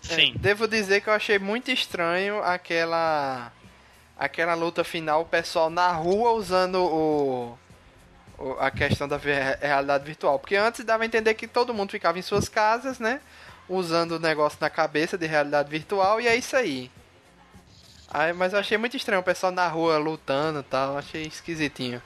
[0.00, 0.32] Sim.
[0.34, 3.52] É, devo dizer que eu achei muito estranho aquela
[4.16, 7.58] aquela luta final, o pessoal na rua usando o
[8.58, 10.38] a questão da realidade virtual.
[10.38, 13.20] Porque antes dava a entender que todo mundo ficava em suas casas, né?
[13.68, 16.90] Usando o negócio na cabeça de realidade virtual e é isso aí.
[18.10, 20.96] aí mas eu achei muito estranho o pessoal na rua lutando e tal.
[20.96, 22.02] Achei esquisitinho.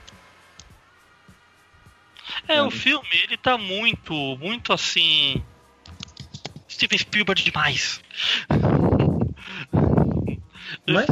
[2.47, 5.41] É, o filme, ele tá muito, muito assim.
[6.69, 8.01] Steven Spielberg demais.
[10.87, 11.07] Mas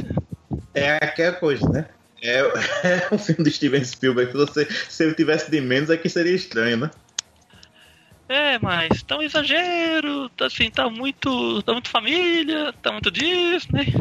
[0.74, 1.88] é aquela coisa, né?
[2.22, 2.40] É,
[3.12, 4.32] é um filme do Steven Spielberg.
[4.32, 6.92] Se, você, se ele tivesse de menos, aqui seria estranho, né?
[8.30, 11.62] É, mas tá um exagero, tá assim, tá muito.
[11.64, 13.94] tá muito família, tá muito Disney.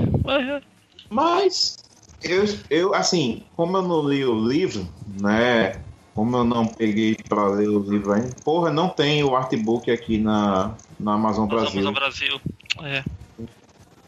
[1.11, 1.77] Mas
[2.23, 4.89] eu, eu, assim, como eu não li o livro,
[5.21, 5.73] né?
[6.15, 10.19] Como eu não peguei pra ler o livro ainda, porra, não tem o artbook aqui
[10.19, 11.81] na, na Amazon Brasil.
[11.81, 12.41] Amazon Brasil,
[12.83, 13.05] é.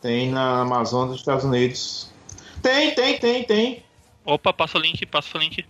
[0.03, 2.13] Tem na Amazon dos Estados Unidos.
[2.61, 3.83] Tem, tem, tem, tem.
[4.23, 5.65] Opa, passa o link, passa o link.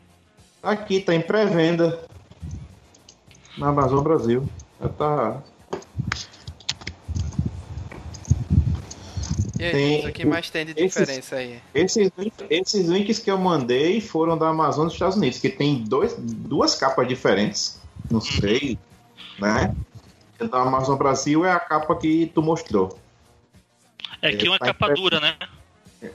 [0.60, 2.04] Aqui, tá em pré-venda.
[3.56, 4.48] Na Amazon Brasil.
[4.80, 5.42] Já tá.
[9.58, 11.60] E aí, tem, o que mais tem de diferença esses, aí?
[11.74, 12.10] Esses,
[12.50, 16.74] esses links que eu mandei foram da Amazon dos Estados Unidos, que tem dois, duas
[16.74, 17.80] capas diferentes.
[18.10, 18.78] Não sei,
[19.38, 19.74] né?
[20.38, 22.98] Da Amazon Brasil é a capa que tu mostrou.
[24.20, 25.36] É que uma é tá capa dura, né?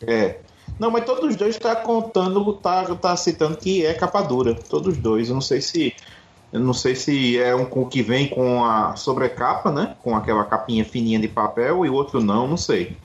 [0.05, 0.39] É.
[0.77, 4.55] Não, mas todos os dois tá contando, tá, tá citando que é capa dura.
[4.55, 5.29] Todos os dois.
[5.29, 5.95] Eu não sei se.
[6.51, 9.95] Eu não sei se é um com que vem com a sobrecapa, né?
[10.01, 12.97] Com aquela capinha fininha de papel e o outro não, não sei.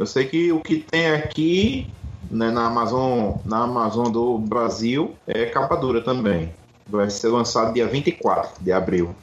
[0.00, 1.86] Eu sei que o que tem aqui
[2.30, 6.50] né, na Amazon, na Amazon do Brasil é capa dura também.
[6.86, 9.14] Vai ser lançado dia 24 de abril.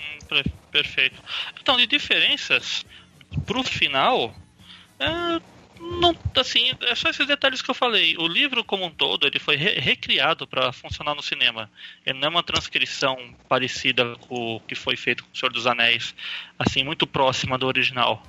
[0.00, 1.22] Hum, perfeito.
[1.60, 2.84] Então, de diferenças
[3.46, 4.34] pro final,
[4.98, 5.40] é,
[5.78, 8.16] não, assim, é só esses detalhes que eu falei.
[8.18, 11.70] O livro como um todo, ele foi re recriado para funcionar no cinema.
[12.04, 13.16] Ele não é uma transcrição
[13.48, 16.16] parecida com o que foi feito com o Senhor dos Anéis,
[16.58, 18.20] assim, muito próxima do original.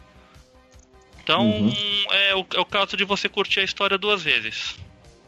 [1.24, 1.74] Então, uhum.
[2.12, 4.76] é, o, é, o, caso de você curtir a história duas vezes.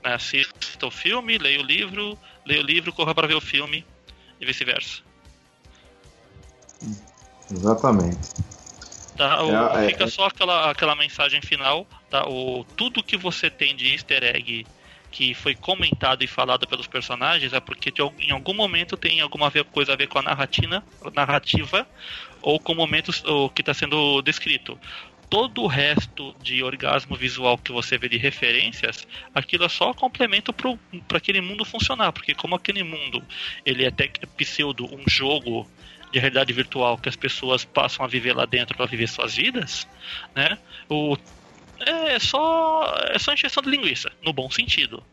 [0.04, 0.14] Né?
[0.14, 3.86] Assista o filme, leia o livro, leia o livro, corra para ver o filme
[4.40, 5.02] e vice-versa.
[7.50, 8.30] Exatamente.
[9.16, 9.42] Tá?
[9.44, 12.28] O, é, fica é, só aquela, aquela mensagem final, tá?
[12.28, 14.66] O, tudo que você tem de easter egg
[15.10, 19.94] que foi comentado e falado pelos personagens é porque em algum momento tem alguma coisa
[19.94, 21.88] a ver com a narrativa, narrativa
[22.42, 23.14] ou com o momento
[23.54, 24.78] que está sendo descrito.
[25.36, 30.54] Todo o resto de orgasmo visual que você vê de referências, aquilo é só complemento
[30.54, 33.22] para aquele mundo funcionar, porque como aquele mundo
[33.66, 35.70] ele é até pseudo um jogo
[36.10, 39.86] de realidade virtual que as pessoas passam a viver lá dentro para viver suas vidas,
[40.34, 40.58] né?
[40.88, 41.18] O,
[41.82, 45.04] é só é só encheção de linguiça, no bom sentido.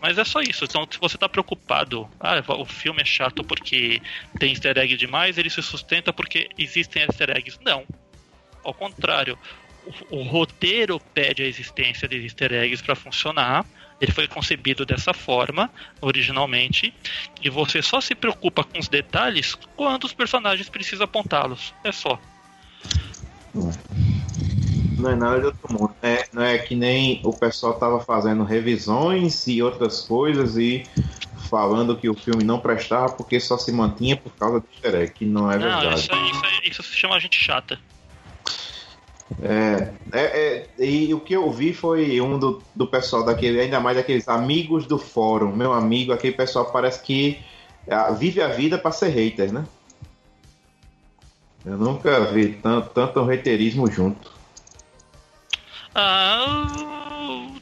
[0.00, 0.64] Mas é só isso.
[0.64, 4.00] Então, se você está preocupado, ah, o filme é chato porque
[4.38, 7.58] tem easter egg demais, ele se sustenta porque existem easter eggs.
[7.64, 7.84] Não.
[8.66, 9.38] Ao contrário,
[10.10, 13.64] o, o roteiro pede a existência de easter eggs para funcionar
[14.00, 15.70] ele foi concebido dessa forma,
[16.00, 16.92] originalmente,
[17.42, 21.72] e você só se preocupa com os detalhes quando os personagens precisam apontá-los.
[21.82, 22.20] É só.
[24.98, 25.94] Não é nada de outro mundo.
[26.02, 30.84] É, não é que nem o pessoal tava fazendo revisões e outras coisas e
[31.48, 35.12] falando que o filme não prestava porque só se mantinha por causa do easter egg,
[35.12, 36.00] que não é não, verdade.
[36.00, 37.78] Isso, isso, isso se chama gente chata.
[39.42, 43.80] É, é, é, e o que eu vi foi um do, do pessoal daquele, ainda
[43.80, 47.42] mais daqueles amigos do fórum, meu amigo, aquele pessoal parece que
[47.90, 49.66] ah, vive a vida para ser hater, né?
[51.64, 54.30] Eu nunca vi tanto, tanto reiterismo junto.
[55.92, 56.66] Ah,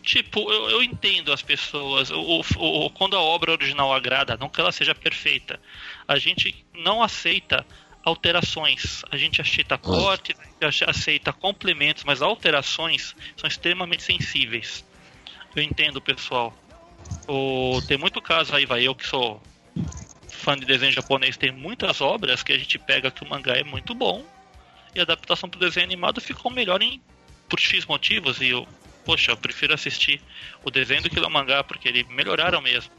[0.02, 2.10] tipo, eu, eu entendo as pessoas.
[2.10, 5.58] O, o, quando a obra original agrada, não que ela seja perfeita,
[6.06, 7.64] a gente não aceita
[8.04, 9.02] alterações.
[9.10, 14.84] A gente aceita cortes, a gente aceita complementos, mas alterações são extremamente sensíveis.
[15.56, 16.52] Eu entendo, pessoal.
[17.26, 19.40] O, tem muito caso aí, vai eu que sou
[20.28, 23.64] fã de desenho japonês, tem muitas obras que a gente pega que o mangá é
[23.64, 24.24] muito bom
[24.94, 27.00] e a adaptação para o desenho animado ficou melhor em
[27.48, 28.68] por X motivos e eu,
[29.04, 30.20] poxa, eu prefiro assistir
[30.62, 32.92] o desenho do que o mangá porque eles melhoraram mesmo.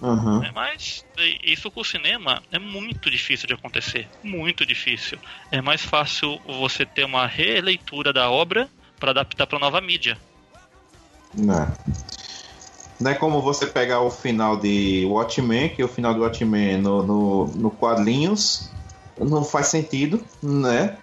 [0.00, 0.44] Uhum.
[0.44, 1.04] É, mas
[1.42, 4.08] isso com o cinema é muito difícil de acontecer.
[4.22, 5.18] Muito difícil.
[5.50, 8.68] É mais fácil você ter uma releitura da obra
[8.98, 10.18] para adaptar para nova mídia.
[11.34, 11.72] Não.
[12.98, 17.02] Não é como você pegar o final de Watchmen, que o final do Watchmen no,
[17.02, 18.70] no, no quadrinhos
[19.18, 20.96] não faz sentido, né?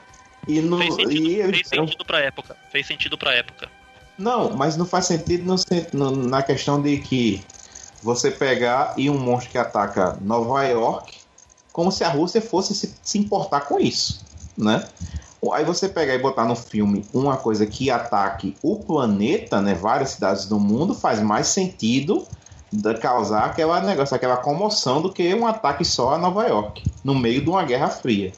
[0.48, 2.57] E no, fez sentido, e fez sentido pra época.
[2.72, 3.70] Fez sentido pra época.
[4.18, 5.56] Não, mas não faz sentido no,
[5.94, 7.44] no, na questão de que
[8.04, 11.18] você pegar e um monstro que ataca Nova York,
[11.72, 14.24] como se a Rússia fosse se, se importar com isso,
[14.58, 14.86] né?
[15.52, 20.12] Aí você pegar e botar no filme uma coisa que ataque o planeta, né, várias
[20.12, 22.26] cidades do mundo, faz mais sentido
[22.72, 27.14] de causar aquela negócio, aquela comoção do que um ataque só a Nova York, no
[27.14, 28.32] meio de uma guerra fria.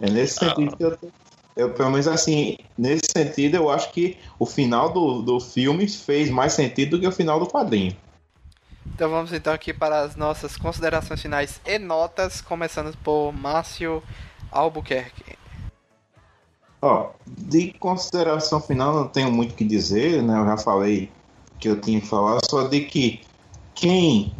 [0.00, 0.48] É nesse ah.
[0.48, 0.98] sentido que eu,
[1.56, 6.30] eu, pelo menos assim, nesse sentido, eu acho que o final do, do filme fez
[6.30, 7.94] mais sentido do que o final do quadrinho.
[8.94, 14.02] Então vamos então aqui para as nossas considerações finais e notas, começando por Márcio
[14.50, 15.36] Albuquerque.
[16.80, 20.38] Ó, de consideração final não tenho muito o que dizer, né?
[20.38, 21.10] Eu já falei
[21.58, 23.20] que eu tinha que falar, só de que
[23.74, 24.34] quem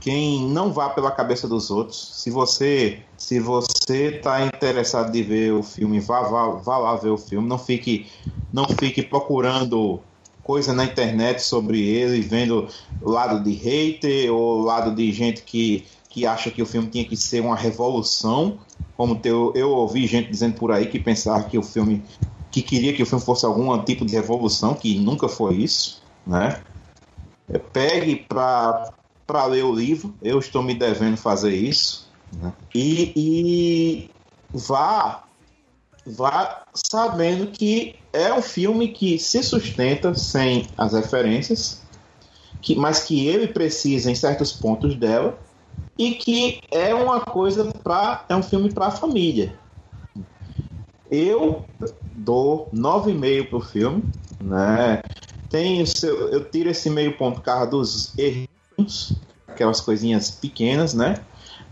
[0.00, 5.52] quem não vá pela cabeça dos outros, se você se você está interessado de ver
[5.52, 8.06] o filme, vá, vá, vá lá ver o filme, não fique
[8.52, 10.00] não fique procurando
[10.46, 12.68] coisa na internet sobre ele, vendo
[13.02, 17.16] lado de hater ou lado de gente que, que acha que o filme tinha que
[17.16, 18.56] ser uma revolução,
[18.96, 22.00] como teu, eu ouvi gente dizendo por aí que pensava que o filme
[22.52, 26.62] que queria que o filme fosse algum tipo de revolução, que nunca foi isso, né?
[27.72, 28.92] Pegue para
[29.26, 32.08] para ler o livro, eu estou me devendo fazer isso,
[32.40, 32.52] né?
[32.72, 34.10] e, e
[34.56, 35.25] vá
[36.06, 41.82] vá sabendo que é um filme que se sustenta sem as referências,
[42.62, 45.38] que, mas que ele precisa em certos pontos dela
[45.98, 49.58] e que é uma coisa para é um filme para a família.
[51.10, 51.64] Eu
[52.12, 54.02] dou 9,5 pro filme,
[54.40, 55.02] né?
[55.50, 59.12] Tem seu, eu tiro esse meio ponto por dos erros,
[59.46, 61.14] aquelas coisinhas pequenas, né?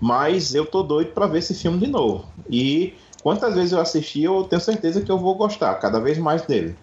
[0.01, 2.27] Mas eu tô doido para ver esse filme de novo.
[2.49, 2.95] E
[3.25, 6.77] quantas vezes eu assisti, eu tenho certeza que eu vou gostar cada vez mais dele.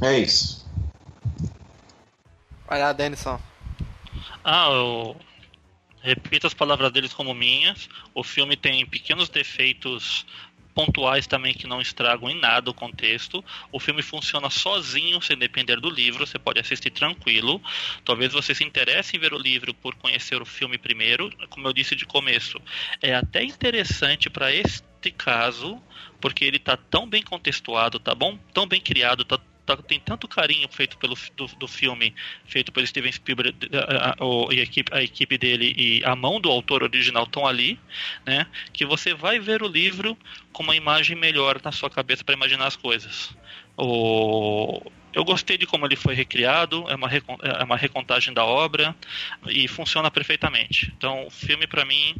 [0.00, 0.64] É isso.
[2.68, 3.40] Vai lá, Denison.
[4.44, 5.16] Ah, eu
[6.00, 7.88] repito as palavras deles como minhas.
[8.14, 10.24] O filme tem pequenos defeitos
[10.76, 13.42] pontuais também que não estragam em nada o contexto.
[13.72, 17.62] O filme funciona sozinho, sem depender do livro, você pode assistir tranquilo.
[18.04, 21.32] Talvez você se interesse em ver o livro por conhecer o filme primeiro.
[21.48, 22.60] Como eu disse de começo,
[23.00, 25.82] é até interessante para este caso,
[26.20, 28.38] porque ele está tão bem contextuado, tá bom?
[28.52, 32.14] Tão bem criado, tá tá, tem tanto carinho feito pelo do, do filme,
[32.46, 36.50] feito pelo Steven Spielberg a, a, a, equipe, a equipe dele e a mão do
[36.50, 37.78] autor original estão ali,
[38.24, 38.46] né?
[38.72, 40.16] Que você vai ver o livro
[40.52, 43.36] com uma imagem melhor na sua cabeça para imaginar as coisas.
[43.76, 44.80] O,
[45.12, 48.94] eu gostei de como ele foi recriado, é uma, é uma recontagem da obra
[49.48, 50.92] e funciona perfeitamente.
[50.96, 52.14] Então, o filme para mim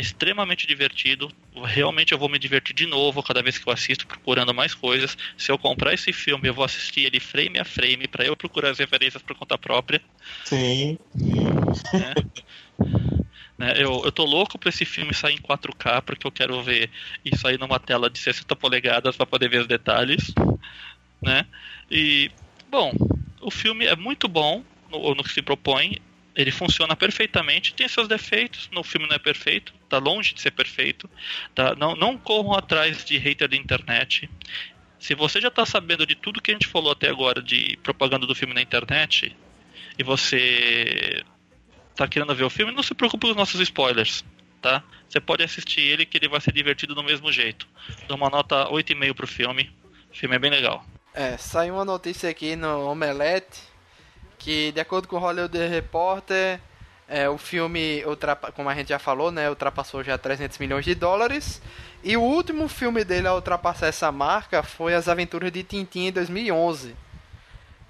[0.00, 1.30] extremamente divertido.
[1.64, 5.16] Realmente eu vou me divertir de novo cada vez que eu assisto, procurando mais coisas.
[5.36, 8.70] Se eu comprar esse filme, eu vou assistir ele frame a frame para eu procurar
[8.70, 10.00] as referências por conta própria.
[10.44, 10.98] Sim.
[11.14, 12.14] Né?
[13.58, 13.74] né?
[13.76, 16.90] Eu, eu tô louco pra esse filme sair em 4K, porque eu quero ver
[17.24, 20.32] e sair numa tela de 60 polegadas para poder ver os detalhes.
[21.22, 21.46] Né?
[21.90, 22.30] E,
[22.70, 22.92] bom,
[23.40, 25.98] o filme é muito bom no, no que se propõe
[26.34, 30.52] ele funciona perfeitamente, tem seus defeitos, no filme não é perfeito, tá longe de ser
[30.52, 31.10] perfeito,
[31.54, 31.74] tá?
[31.74, 34.30] Não, não corram atrás de hater da internet.
[34.98, 38.26] Se você já está sabendo de tudo que a gente falou até agora de propaganda
[38.26, 39.36] do filme na internet,
[39.98, 41.22] e você
[41.90, 44.24] está querendo ver o filme, não se preocupe com os nossos spoilers,
[44.62, 44.82] tá?
[45.08, 47.66] Você pode assistir ele que ele vai ser divertido do mesmo jeito.
[48.06, 49.70] Dou uma nota 8,5 pro filme.
[50.12, 50.84] O filme é bem legal.
[51.12, 53.69] É, saiu uma notícia aqui no Omelete
[54.40, 56.58] que, de acordo com o Hollywood Reporter,
[57.12, 58.04] É, o filme,
[58.54, 61.60] como a gente já falou, né, ultrapassou já 300 milhões de dólares.
[62.04, 66.12] E o último filme dele a ultrapassar essa marca foi As Aventuras de Tintin em
[66.12, 66.94] 2011,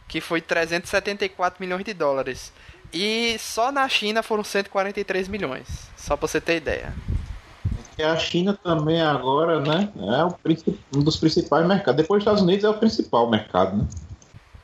[0.09, 2.51] que foi 374 milhões de dólares.
[2.91, 5.69] E só na China foram 143 milhões,
[5.99, 6.95] só pra você ter ideia.
[7.97, 9.91] Que a China também agora, né?
[9.97, 11.97] É um dos principais mercados.
[11.97, 13.87] Depois dos Estados Unidos é o principal mercado, né?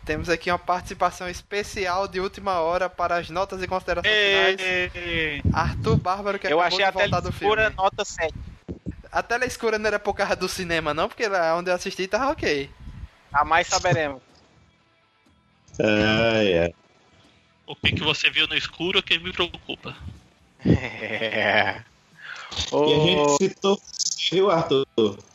[0.06, 4.60] Temos aqui uma participação especial de última hora para as notas e considerações finais.
[4.94, 7.54] Ei, Arthur Bárbaro que eu acabou achei a de voltar tela do filme.
[7.54, 8.32] escura nota 7.
[9.10, 12.06] A tela escura não era por causa do cinema, não, porque lá onde eu assisti
[12.06, 12.70] tava ok.
[13.32, 14.22] A mais saberemos.
[15.80, 16.72] É, é.
[17.66, 19.96] O que, que você viu no escuro é que me preocupa.
[20.64, 21.82] É.
[22.72, 23.80] E a gente citou,
[24.30, 24.86] viu, Arthur?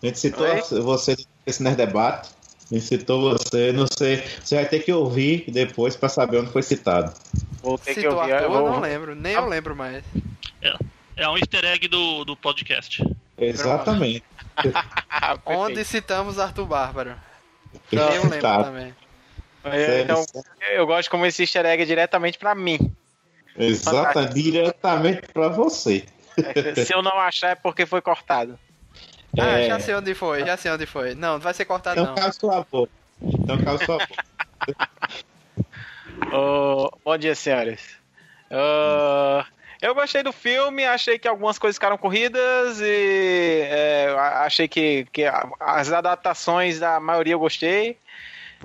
[0.02, 0.62] A gente citou Oi?
[0.82, 2.30] você nesse Debate.
[2.72, 4.24] Gente citou você, não sei.
[4.42, 7.14] Você vai ter que ouvir depois pra saber onde foi citado.
[7.62, 8.32] Vou ter que Citou ouvir.
[8.34, 10.04] Arthur, eu eu vou- não lembro, nem eu lembro mais.
[11.18, 13.04] É um easter egg do, do podcast.
[13.38, 14.24] Exatamente.
[15.46, 17.16] Onde citamos Arthur Bárbaro.
[17.90, 18.64] Foi Eu lembro citado.
[18.64, 18.96] também.
[19.64, 20.26] É, Então,
[20.72, 22.92] eu gosto como esse easter egg é diretamente pra mim.
[23.58, 26.06] Exatamente, diretamente pra você.
[26.86, 28.58] Se eu não achar é porque foi cortado.
[29.40, 29.68] Ah, É.
[29.68, 31.16] já sei onde foi, já sei onde foi.
[31.16, 32.22] Não, não vai ser cortado Então não.
[32.22, 32.92] cala sua boca.
[33.22, 34.24] Então cala sua boca.
[36.34, 37.82] Ô, bom dia, senhores.
[38.50, 39.46] Ah,
[39.82, 44.14] eu gostei do filme, achei que algumas coisas ficaram corridas e é,
[44.44, 45.24] achei que, que
[45.60, 47.98] as adaptações da maioria eu gostei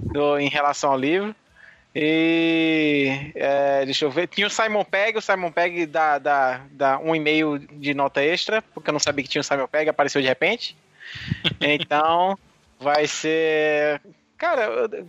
[0.02, 1.34] do- em relação ao livro.
[1.98, 6.98] E é, deixa eu ver, tinha o Simon Pegg, o Simon Pegg dá, dá, dá
[6.98, 10.20] um e-mail de nota extra, porque eu não sabia que tinha o Simon Pegg, apareceu
[10.20, 10.76] de repente.
[11.58, 12.36] Então,
[12.78, 14.02] vai ser.
[14.36, 15.06] Cara, eu,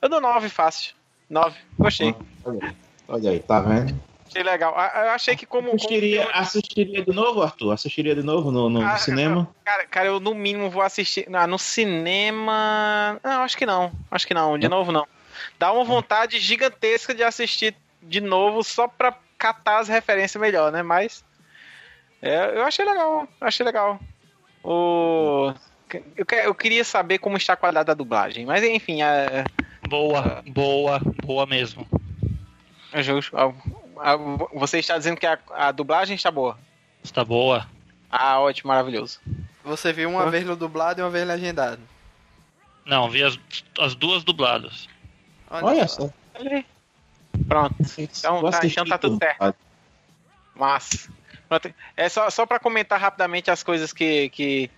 [0.00, 0.94] eu dou 9 fácil.
[1.28, 2.14] 9, gostei.
[2.44, 2.72] Olha aí,
[3.08, 4.00] olha aí, tá vendo?
[4.28, 4.72] Achei legal.
[4.74, 5.66] Eu achei que como.
[5.70, 7.72] como Assistiria, filme- assistiria de novo, Arthur?
[7.72, 9.48] Assistiria de novo no, no Ah, cinema?
[9.64, 11.26] Cara, cara, eu no mínimo vou assistir.
[11.32, 13.18] Ah, no cinema.
[13.24, 13.90] Não, acho que não.
[14.08, 14.56] Acho que não.
[14.56, 15.04] De novo, não.
[15.58, 20.82] Dá uma vontade gigantesca de assistir de novo só pra catar as referências melhor, né?
[20.82, 21.24] Mas.
[22.22, 23.28] é, eu achei legal.
[23.40, 23.98] eu Achei legal.
[24.62, 25.52] O.
[26.16, 28.46] Eu, que- eu queria saber como está a qualidade da dublagem.
[28.46, 29.44] Mas enfim, é.
[29.88, 31.86] Boa, boa, boa mesmo.
[32.92, 33.36] é justo.
[33.36, 33.52] Ah,
[33.98, 34.16] ah,
[34.54, 36.56] Você está dizendo que a, a dublagem está boa.
[37.02, 37.66] Está boa.
[38.10, 39.20] Ah, ótimo, maravilhoso.
[39.64, 40.30] Você viu uma Ah.
[40.30, 41.80] vez no dublado e uma vez legendado.
[42.84, 43.38] Não, vi as,
[43.78, 44.88] as duas dubladas.
[45.50, 46.08] Olha só.
[46.38, 46.66] Olha aí.
[47.46, 47.74] Pronto.
[47.98, 49.54] Então, tá, então tá tudo certo.
[50.54, 51.08] Mas.
[51.96, 54.70] É só, só para comentar rapidamente as coisas que, que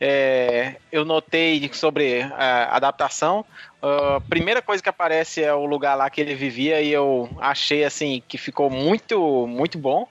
[0.00, 3.44] é, eu notei sobre a adaptação.
[3.80, 7.84] A primeira coisa que aparece é o lugar lá que ele vivia e eu achei
[7.84, 10.08] assim que ficou muito, muito bom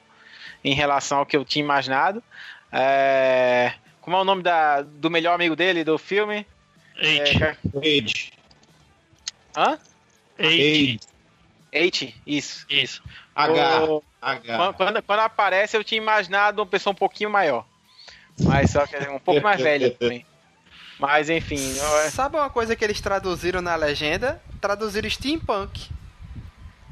[0.63, 2.23] em relação ao que eu tinha imaginado.
[2.71, 6.47] É, como é o nome da, do melhor amigo dele do filme?
[6.97, 7.43] Eight.
[7.43, 7.57] É,
[9.59, 9.77] hã?
[10.37, 10.99] Eight.
[11.71, 12.65] Eight, isso.
[12.69, 13.01] Isso.
[13.35, 13.83] H.
[13.85, 14.57] O- H.
[14.57, 17.65] Quando, quando- quando aparece, eu tinha imaginado uma pessoa um pouquinho maior.
[18.41, 20.25] Mas só que um pouco mais velha também.
[20.99, 24.41] Mas enfim, eu- Sabe uma coisa que eles traduziram na legenda?
[24.61, 25.89] Traduziram steampunk.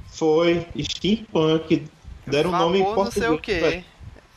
[0.08, 1.88] Foi Steampunk.
[2.28, 3.86] Deram um nome em Vapor não sei o português.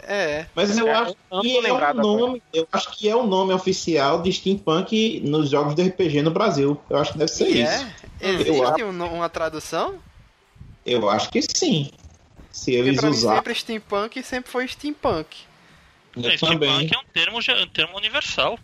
[0.09, 0.47] É.
[0.55, 3.27] Mas eu É, acho eu não que é o nome, eu acho que é o
[3.27, 6.81] nome oficial de Steampunk nos jogos de RPG no Brasil.
[6.89, 7.87] Eu acho que deve ser E isso.
[8.21, 8.29] é?
[8.29, 9.97] Existe um- uma tradução?
[10.85, 11.91] Eu acho que sim.
[12.53, 13.37] Se Porque eles usarem.
[13.39, 15.27] sempre steampunk sempre foi steampunk.
[16.17, 16.71] Eu É, também.
[16.89, 18.59] Steampunk é um termo, um termo universal.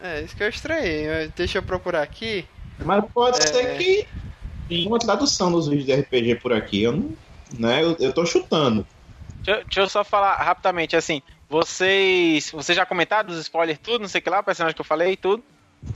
[0.00, 1.06] É, isso que eu estranhei.
[1.06, 2.46] Eu- Deixa eu procurar aqui.
[2.78, 3.46] Mas pode É.
[3.46, 4.06] ser que
[4.68, 6.82] tenha uma tradução nos vídeos de RPG por aqui.
[6.84, 7.10] Eu não.
[7.58, 7.82] Né?
[7.82, 8.86] Eu, eu tô chutando.
[9.46, 12.50] Deixa, deixa eu só falar rapidamente, assim, vocês.
[12.50, 14.84] Vocês já comentaram dos spoilers tudo, não sei o que lá, o personagem que eu
[14.84, 15.42] falei, tudo.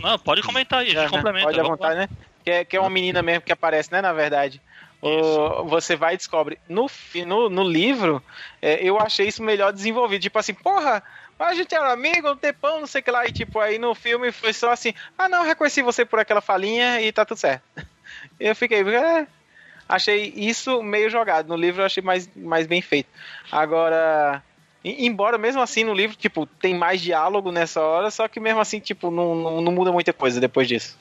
[0.01, 1.19] Não, pode comentar aí, Já, gente né?
[1.19, 1.47] complementa.
[1.47, 2.09] Pode à vontade, né?
[2.45, 4.61] Que é, que é uma menina mesmo que aparece, né, na verdade.
[5.67, 6.59] Você vai e descobre.
[6.69, 6.87] No,
[7.27, 8.23] no, no livro,
[8.61, 10.23] é, eu achei isso melhor desenvolvido.
[10.23, 11.03] Tipo assim, porra,
[11.39, 13.27] a gente era amigo um tempão, não sei o que lá.
[13.27, 17.01] E tipo, aí no filme foi só assim, ah não, reconheci você por aquela falinha
[17.01, 17.63] e tá tudo certo.
[18.39, 19.27] Eu fiquei, é,
[19.91, 21.49] achei isso meio jogado.
[21.49, 23.09] No livro eu achei mais, mais bem feito.
[23.51, 24.43] Agora,
[24.85, 28.81] embora mesmo assim no livro, tipo, tem mais diálogo nessa hora, só que mesmo assim,
[28.81, 30.97] tipo, não, não, não muda muita coisa depois disso.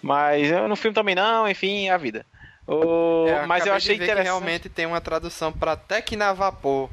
[0.00, 2.24] Mas no filme também não, enfim, é a vida.
[2.66, 4.24] O- É, mas eu achei de ver que interessante.
[4.24, 6.88] realmente tem uma tradução pra Tecnavapor.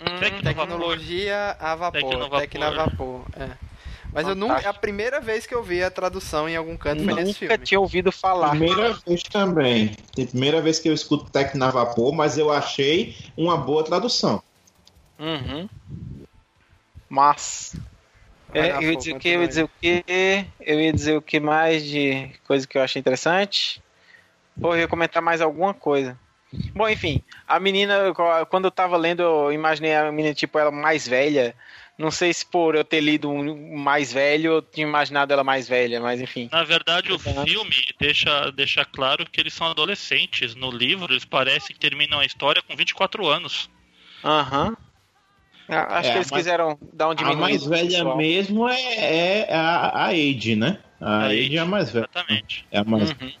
[0.00, 2.00] Hum, Tecno- Tecnologia a vapor.
[2.00, 2.40] Tecnovapor.
[2.40, 3.20] Tecnavapor.
[3.38, 3.63] É.
[4.14, 7.02] Mas eu nunca, é a primeira vez que eu vi a tradução em algum canto
[7.02, 7.58] foi nesse Nunca filme.
[7.58, 8.50] tinha ouvido falar.
[8.50, 9.96] Primeira vez também.
[10.14, 14.40] Primeira vez que eu escuto Tecno a Vapor, mas eu achei uma boa tradução.
[15.18, 15.68] Uhum.
[17.08, 17.74] Mas.
[18.52, 19.28] É, eu ia dizer o que?
[19.28, 20.04] Eu ia dizer o que?
[20.60, 23.82] Eu ia dizer o que mais de coisa que eu achei interessante.
[24.60, 26.16] Pô, eu ia comentar mais alguma coisa.
[26.72, 28.14] Bom, enfim, a menina,
[28.48, 31.52] quando eu tava lendo, eu imaginei a menina, tipo, ela mais velha.
[31.96, 35.68] Não sei se por eu ter lido um mais velho, eu tinha imaginado ela mais
[35.68, 36.48] velha, mas enfim.
[36.50, 37.46] Na verdade, o Uhum.
[37.46, 40.54] filme deixa, deixa claro que eles são adolescentes.
[40.56, 43.68] No livro, eles parecem que terminam a história com 24 anos.
[44.24, 44.76] Aham.
[45.68, 47.40] Ah, Acho É, que eles quiseram dar um A diminuído.
[47.40, 48.16] mais velha pessoal.
[48.16, 50.78] mesmo é, é a, a Age, né?
[51.00, 52.08] A, A Age é a mais velha.
[52.12, 52.66] Exatamente.
[52.70, 53.32] É a mais Uhum.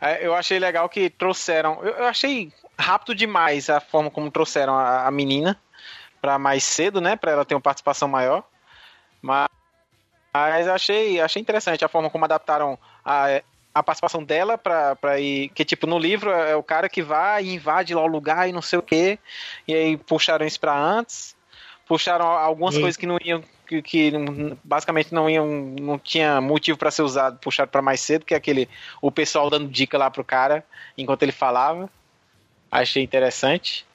[0.00, 1.80] É, Eu achei legal que trouxeram.
[1.82, 5.60] Eu, eu achei rápido demais a forma como trouxeram a, a menina
[6.20, 7.16] para mais cedo, né?
[7.16, 8.44] Para ela ter uma participação maior.
[9.20, 9.48] Mas,
[10.32, 13.42] mas achei, achei interessante a forma como adaptaram a,
[13.74, 15.48] a participação dela para ir.
[15.50, 18.52] Que, tipo, no livro é o cara que vai e invade lá o lugar e
[18.52, 19.18] não sei o quê.
[19.66, 21.36] E aí puxaram isso pra antes.
[21.86, 22.80] Puxaram algumas Sim.
[22.80, 23.42] coisas que não iam.
[23.66, 24.12] Que, que
[24.64, 25.46] basicamente não iam.
[25.46, 27.38] Não tinha motivo para ser usado.
[27.38, 28.68] Puxaram pra mais cedo, que é aquele.
[29.00, 30.64] O pessoal dando dica lá pro cara
[30.96, 31.88] enquanto ele falava.
[32.70, 33.86] Achei interessante.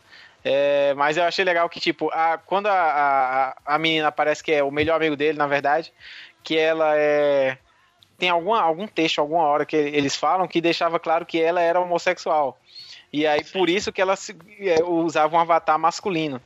[0.44, 4.52] É, mas eu achei legal que, tipo, a, quando a, a, a menina parece que
[4.52, 5.92] é o melhor amigo dele, na verdade,
[6.44, 7.58] que ela é.
[8.18, 11.80] Tem alguma, algum texto, alguma hora que eles falam que deixava claro que ela era
[11.80, 12.58] homossexual.
[13.12, 16.42] E aí, por isso que ela se- é, usava um avatar masculino.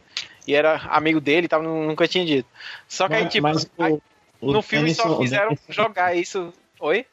[0.48, 2.48] E era amigo dele nu- nunca tinha dito.
[2.88, 4.00] Só que aí, tipo, mas aí,
[4.40, 6.54] o no filme só Denison- o fizeram Denison- jogar isso.
[6.80, 7.06] Oi?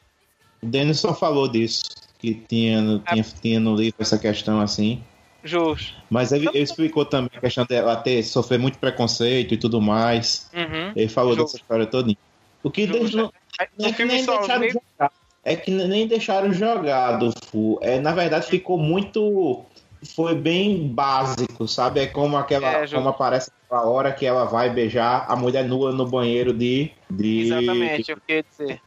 [0.62, 1.82] O Denison falou disso,
[2.18, 3.12] que tinha, É.
[3.12, 5.02] tinha, tinha no livro essa questão assim.
[5.44, 5.94] Justo.
[6.08, 10.50] Mas ele, ele explicou também a questão dela ter, sofrer muito preconceito e tudo mais.
[10.54, 10.92] Uhum.
[10.96, 11.44] Ele falou Justo.
[11.44, 12.14] dessa história toda.
[12.62, 13.30] O que não
[13.60, 15.12] é No que nem deixaram meio jogar.
[15.44, 17.78] É que nem deixaram jogado, Fu.
[17.82, 19.62] É, na verdade, ficou muito.
[20.16, 22.00] Foi bem básico, sabe?
[22.00, 22.84] É como aquela.
[22.84, 26.90] É, como aparece a hora que ela vai beijar a mulher nua no banheiro de.
[27.10, 28.80] de Exatamente, eu queria dizer.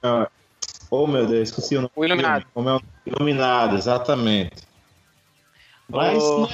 [0.90, 1.92] Oh, meu Deus, esqueci o nome.
[1.96, 2.46] O Iluminado.
[2.54, 4.67] Como é o Iluminado, exatamente.
[5.90, 6.50] Mas O- não é-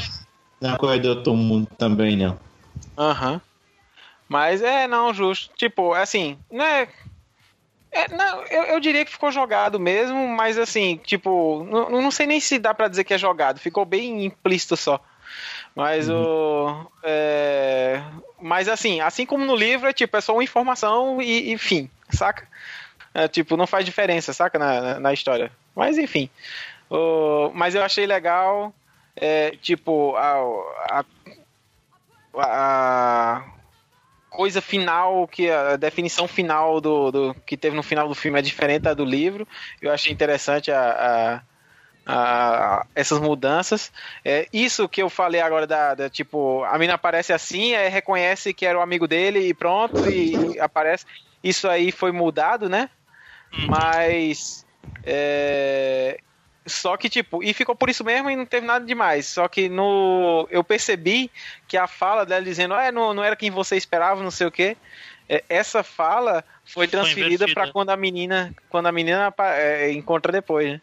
[0.61, 2.37] não é uma coisa do outro mundo também, não.
[2.97, 3.41] Aham.
[4.29, 5.53] Mas é, não, justo.
[5.55, 6.87] Tipo, assim, não é.
[8.11, 12.39] não, eu, eu diria que ficou jogado mesmo, mas assim, tipo, não, não sei nem
[12.39, 14.99] se dá pra dizer que é jogado, ficou bem implícito só.
[15.75, 16.85] Mas o.
[17.03, 18.01] é,
[18.41, 21.89] mas assim, assim como no livro, é tipo, é só uma informação e, e fim,
[22.09, 22.47] saca?
[23.13, 24.57] É, tipo, não faz diferença, saca?
[24.57, 25.51] Na, na, na história.
[25.75, 26.29] Mas enfim.
[26.89, 28.73] O, mas eu achei legal,
[29.15, 31.05] é, tipo, a, a
[32.35, 33.45] a
[34.29, 38.41] coisa final, que a definição final do, do que teve no final do filme é
[38.41, 39.47] diferente da do livro.
[39.81, 41.43] Eu achei interessante a,
[42.05, 43.91] a- essas mudanças.
[44.25, 48.53] É, isso que eu falei agora da, da, tipo, a mina aparece assim, é, reconhece
[48.53, 51.05] que era o amigo dele e pronto, e, e aparece.
[51.43, 52.89] Isso aí foi mudado, né?
[53.51, 54.65] Mas
[55.05, 56.19] é,
[56.65, 59.25] só que, tipo, e ficou por isso mesmo e não teve nada demais.
[59.25, 60.47] Só que no.
[60.49, 61.29] Eu percebi
[61.67, 64.51] que a fala dela dizendo, ah, não, não era quem você esperava, não sei o
[64.51, 64.77] quê.
[65.27, 68.53] é, essa fala foi transferida para quando a menina.
[68.69, 70.81] Quando a menina é, encontra depois, né?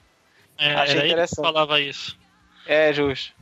[0.58, 1.44] É, Achei era ele interessante.
[1.44, 2.18] falava isso.
[2.66, 3.32] É, justo.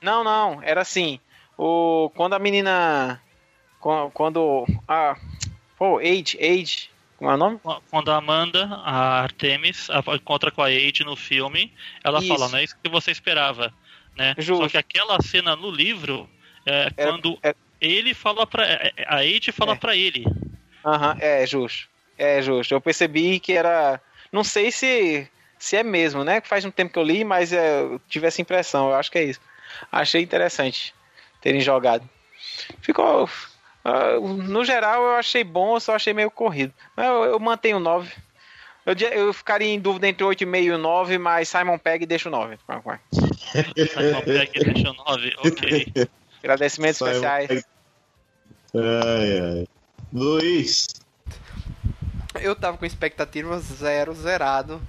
[0.00, 1.20] Não, não, era assim.
[1.58, 3.20] O, quando a menina.
[3.78, 4.10] Quando.
[4.12, 5.16] quando ah,
[5.76, 6.91] pô, Age, Age.
[7.22, 7.60] Como é o nome?
[7.88, 11.72] Quando a Amanda, a Artemis, a- encontra com a Age no filme,
[12.02, 12.26] ela Isso.
[12.26, 13.72] fala, não é isso que você esperava.
[14.16, 14.34] Né?
[14.36, 14.64] Justo.
[14.64, 16.28] Só que aquela cena no livro
[16.66, 18.66] é Era- quando era- ele fala pra.
[18.66, 19.76] é, é, A Age fala É.
[19.76, 20.24] pra ele.
[20.84, 21.88] Aham, é justo.
[22.18, 22.74] É justo.
[22.74, 24.00] Eu percebi que era.
[24.32, 25.30] Não sei se,
[25.60, 26.40] se é mesmo, né?
[26.40, 28.88] Faz um tempo que eu li, mas é, eu tive essa impressão.
[28.90, 29.40] Eu acho que é isso.
[29.92, 30.92] Achei interessante
[31.40, 32.02] terem jogado.
[32.80, 33.30] Ficou.
[33.84, 36.72] Ah, no geral, eu achei bom, eu só achei meio corrido.
[36.96, 38.12] Mas eu, eu mantenho 9.
[38.84, 42.58] Eu, eu ficaria em dúvida entre 8,5 e 9, mas Simon Pegg deixa o 9.
[42.66, 43.00] Vai, vai.
[43.12, 45.92] Simon Pegg deixa 9, ok.
[46.42, 47.48] Agradecimentos Simon especiais.
[47.48, 47.64] Pegg.
[48.74, 49.66] Ai, ai.
[50.12, 50.88] Luiz,
[52.40, 54.80] Eu tava com expectativa zero, zerado.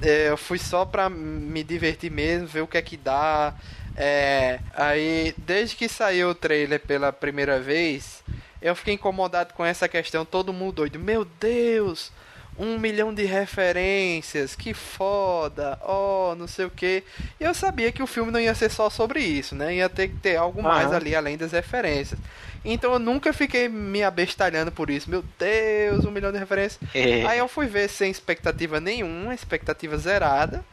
[0.00, 3.54] É, eu fui só pra me divertir mesmo, ver o que é que dá.
[3.96, 8.22] É, aí, desde que saiu o trailer pela primeira vez,
[8.60, 10.24] eu fiquei incomodado com essa questão.
[10.24, 10.98] Todo mundo doido.
[10.98, 12.12] Meu Deus,
[12.58, 17.02] um milhão de referências, que foda, oh, não sei o que.
[17.40, 19.76] E eu sabia que o filme não ia ser só sobre isso, né?
[19.76, 22.18] Ia ter que ter algo mais ali além das referências.
[22.64, 25.08] Então eu nunca fiquei me abestalhando por isso.
[25.08, 26.80] Meu Deus, um milhão de referências.
[26.94, 27.24] É.
[27.26, 30.64] Aí eu fui ver sem expectativa nenhuma, expectativa zerada.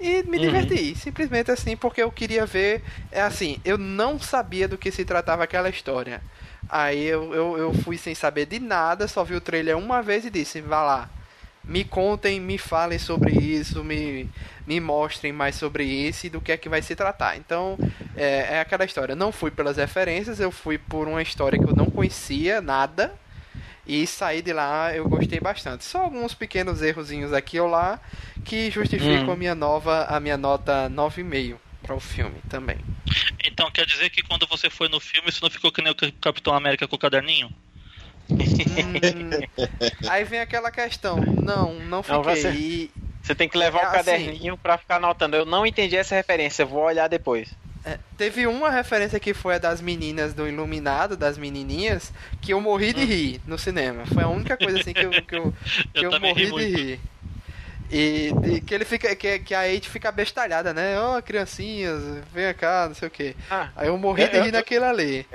[0.00, 2.82] E me diverti, simplesmente assim, porque eu queria ver.
[3.10, 6.22] É assim, eu não sabia do que se tratava aquela história.
[6.68, 10.24] Aí eu, eu, eu fui sem saber de nada, só vi o trailer uma vez
[10.24, 11.10] e disse: vá lá,
[11.64, 14.28] me contem, me falem sobre isso, me,
[14.66, 17.36] me mostrem mais sobre isso e do que é que vai se tratar.
[17.36, 17.78] Então,
[18.16, 19.16] é, é aquela história.
[19.16, 23.12] Não fui pelas referências, eu fui por uma história que eu não conhecia nada.
[23.88, 25.82] E saí de lá, eu gostei bastante.
[25.82, 27.98] Só alguns pequenos errozinhos aqui ou lá
[28.44, 29.32] que justificam Hum.
[29.32, 32.76] a minha nova, a minha nota 9,5 para o filme também.
[33.44, 35.96] Então quer dizer que quando você foi no filme, você não ficou que nem o
[36.20, 37.50] Capitão América com o caderninho?
[38.30, 38.36] Hum,
[40.08, 41.16] aí vem aquela questão.
[41.42, 42.16] Não, não fiquei.
[42.18, 42.90] Não, você- E,
[43.22, 45.36] Você tem que levar É, o assim- caderninho pra ficar anotando.
[45.36, 47.50] Eu não entendi essa referência, vou olhar depois.
[47.88, 52.60] É, teve uma referência que foi a das meninas do Iluminado, das menininhas, que eu
[52.60, 54.04] morri de rir no cinema.
[54.06, 55.54] Foi a única coisa assim que eu, que eu,
[55.94, 56.76] que Eu eu morri de muito.
[56.76, 57.00] rir.
[57.90, 59.14] E que ele fica.
[59.16, 60.98] Que, que a Eight fica bestalhada, né?
[61.00, 62.02] Ó, criancinhas,
[62.34, 63.34] vem cá, não sei o que.
[63.50, 65.26] Ah, Aí eu morri de rir eu- naquele ali.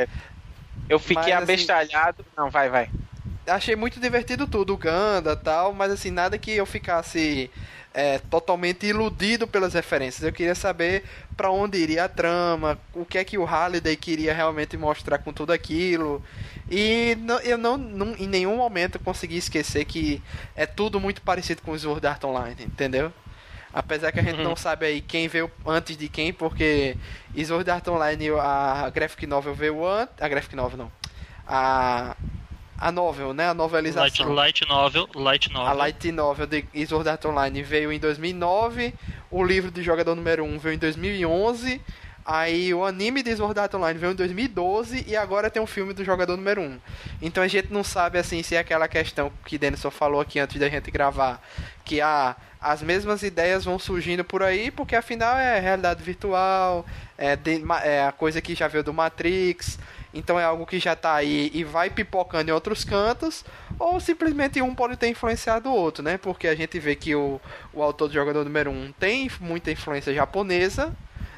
[0.88, 2.24] eu fiquei Mas, assim- abestalhado.
[2.38, 2.90] Não, vai, vai.
[3.48, 7.50] achei muito divertido tudo, o Ganda tal, mas assim, nada que eu ficasse
[7.94, 10.24] é, totalmente iludido pelas referências.
[10.24, 11.04] Eu queria saber
[11.38, 15.32] pra onde iria a trama, o que é que o Halliday queria realmente mostrar com
[15.32, 16.24] tudo aquilo.
[16.70, 20.22] E não- eu não, não- em nenhum momento consegui esquecer que
[20.56, 23.14] é tudo muito parecido com o Sword Art Online, entendeu?
[23.72, 26.96] Apesar que a gente não sabe aí quem veio antes de quem, porque
[27.46, 30.14] Sword Art Online, a Graphic Novel veio antes.
[30.22, 30.92] A Graphic Novel não.
[31.48, 32.16] A.
[32.86, 33.44] A novel, né?
[33.46, 34.34] A Light, novelização.
[34.34, 35.76] light Novel, Light A Novel.
[35.78, 38.94] Light Novel de Sword Art Online veio em 2009,
[39.32, 41.82] o livro de jogador número 1 veio em 2011,
[42.26, 45.94] aí o anime de Sword Art Online veio em 2012 e agora tem um filme
[45.94, 46.80] do jogador número 1.
[47.22, 50.60] Então a gente não sabe assim se é aquela questão que Denison falou aqui antes
[50.60, 51.42] da gente gravar,
[51.86, 56.86] que ah, as mesmas ideias vão surgindo por aí, porque afinal é realidade virtual,
[57.18, 59.78] é, de- é a coisa que já veio do Matrix,
[60.14, 63.44] então é algo que já tá aí e vai pipocando em outros cantos,
[63.80, 66.18] ou simplesmente um pode ter influenciado o outro, né?
[66.18, 67.42] Porque a gente vê que o,
[67.74, 70.96] o autor do jogador número 1 um tem muita influência japonesa,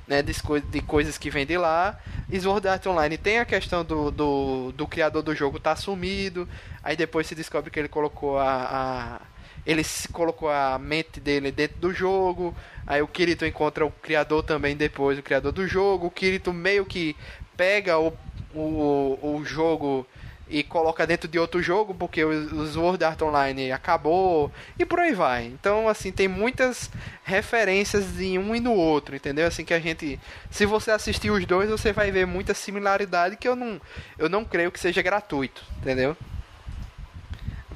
[0.07, 0.21] né?
[0.21, 0.33] De,
[0.69, 1.97] de coisas que vem de lá.
[2.29, 6.47] Sword Art Online tem a questão do, do, do criador do jogo tá sumido,
[6.83, 9.35] aí depois se descobre que ele colocou a, a
[9.65, 12.55] ele colocou a mente dele dentro do jogo.
[12.85, 16.05] Aí o Kirito encontra o criador também depois, o criador do jogo.
[16.05, 17.15] O Kirito meio que
[17.57, 18.13] pega o,
[18.55, 20.05] o, o jogo
[20.47, 25.13] e coloca dentro de outro jogo, porque o, Sword Art Online acabou e por aí
[25.13, 25.45] vai.
[25.45, 26.89] Então, assim, tem muitas
[27.23, 29.47] referências em um e no outro, entendeu?
[29.47, 30.19] Assim que a gente,
[30.51, 33.81] se você assistir os dois, você vai ver muita similaridade que eu não,
[34.17, 36.15] eu não creio que seja gratuito, entendeu?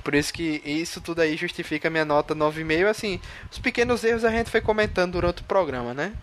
[0.04, 2.88] Por isso que isso tudo aí justifica minha nota 9,5.
[2.88, 3.20] Assim,
[3.52, 6.14] os pequenos erros a gente foi comentando durante o programa, né?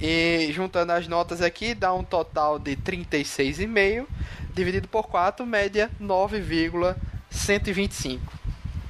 [0.00, 4.06] E juntando as notas aqui, dá um total de 36,5
[4.52, 8.20] dividido por 4, média 9,125.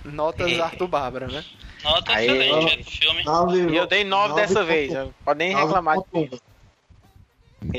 [0.05, 1.45] Notas Arthur Bárbara, né?
[1.85, 3.23] Nota Aí, excelente do filme.
[3.73, 4.93] E eu dei 9 dessa vez.
[4.93, 6.29] eu- Pode nem reclamar de mim.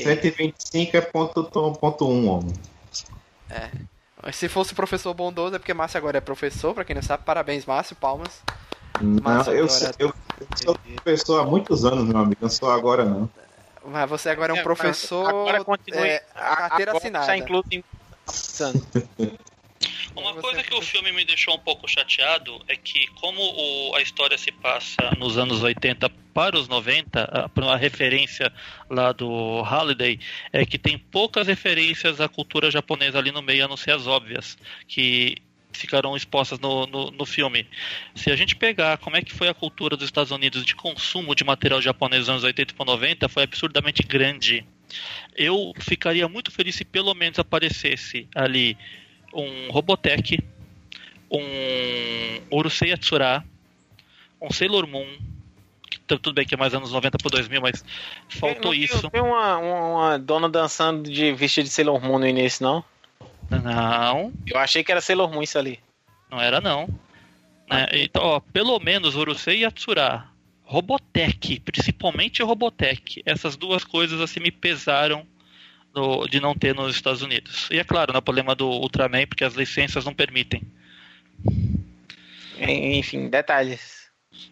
[0.01, 1.43] 125 é ponto,
[1.79, 2.53] ponto 1, homem.
[4.21, 7.23] Mas se fosse professor bondoso, é porque Márcio agora é professor, pra quem não sabe,
[7.25, 8.41] parabéns, Márcio, palmas.
[8.99, 12.37] Não, Márcio eu, agora- eu, eu sou professor há muitos anos, meu amigo.
[12.41, 13.29] Não sou agora, não.
[13.85, 15.27] Mas você agora é um É, professor.
[15.27, 16.07] Agora continue.
[16.07, 17.23] é, a carteira agora assinada.
[17.25, 17.83] Está incluso em.
[20.15, 24.01] Uma coisa que o filme me deixou um pouco chateado é que, como o- a
[24.01, 28.51] história se passa nos anos 80 para os 90, a, a referência
[28.89, 30.19] lá do Holiday
[30.51, 34.07] é que tem poucas referências à cultura japonesa ali no meio, a não ser as
[34.07, 34.55] óbvias,
[34.87, 35.35] que
[35.79, 37.67] ficarão expostas no, no, no filme.
[38.15, 41.35] Se a gente pegar como é que foi a cultura dos Estados Unidos de consumo
[41.35, 44.65] de material japonês nos anos 80 para 90, foi absurdamente grande.
[45.35, 48.77] Eu ficaria muito feliz se pelo menos aparecesse ali
[49.33, 50.39] um Robotech,
[51.31, 53.43] um Urusei Yatsura,
[54.39, 55.07] um Sailor Moon,
[56.07, 57.83] tudo bem que é mais anos 90 por 2000, mas
[58.29, 59.09] faltou tem- isso.
[59.09, 62.83] Tem uma, uma, uma dona dançando de vestido de Sailor Moon no início, não?
[63.59, 65.79] Não, Eu achei que era Sailor Moon isso ali.
[66.29, 66.87] não era não.
[67.69, 67.87] Né?
[67.93, 70.25] Então, ó, pelo menos Urusei Yatsura,
[70.63, 75.25] Robotech, principalmente Robotech, essas duas coisas assim me pesaram
[75.95, 77.69] no- de não ter nos Estados Unidos.
[77.71, 80.61] E é claro, no problema do Ultraman, porque as licenças não permitem.
[82.59, 84.03] Enfim, detalhes.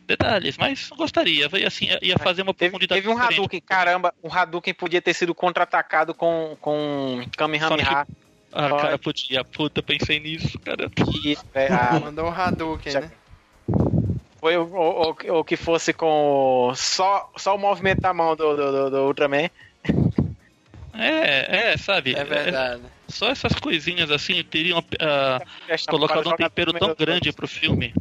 [0.06, 1.50] Detalhes, mas gostaria.
[1.58, 3.18] Ia, assim, ia fazer uma Teve, profundidade teve um.
[3.18, 8.08] Hadouken, caramba, um Hadouken podia ter sido contra-atacado com, com Kamehameha.
[8.52, 8.82] Ah, Pode.
[8.84, 9.44] cara, podia.
[9.44, 10.90] Puta, pensei nisso, cara.
[10.90, 13.12] Que, é, a- Mandou um Hadouken, né?
[14.40, 18.56] foi o, o, o- o que fosse com só, só o movimento da mão do,
[18.56, 19.50] do, do, do Ultraman.
[20.94, 22.14] É, é, sabe?
[22.16, 22.82] É verdade.
[23.08, 25.40] só essas coisinhas assim teriam ah,
[25.90, 27.94] colocado um tempero tão grande pro filme.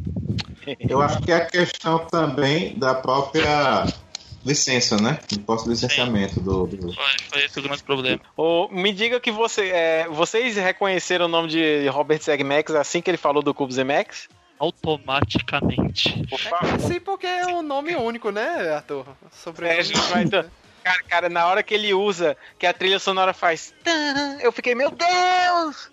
[0.79, 3.85] Eu acho que é a questão também da própria
[4.45, 5.19] licença, né?
[5.31, 8.19] Do pós-licenciamento do, do- Foi, foi esse o grande problema.
[8.35, 13.09] Ô, me diga que você, é, vocês reconheceram o nome de Robert Zegmax assim que
[13.11, 14.27] ele falou do Cubo Zemax?
[14.59, 16.25] Automaticamente.
[16.29, 16.79] Por É favor.
[16.81, 19.05] sim, porque é um nome único, né, Arthur?
[19.31, 20.25] Sobre É, a gente vai-
[20.83, 23.71] Cara, cara, na hora que ele usa, que a trilha sonora faz.
[24.41, 25.91] Eu fiquei, meu Deus!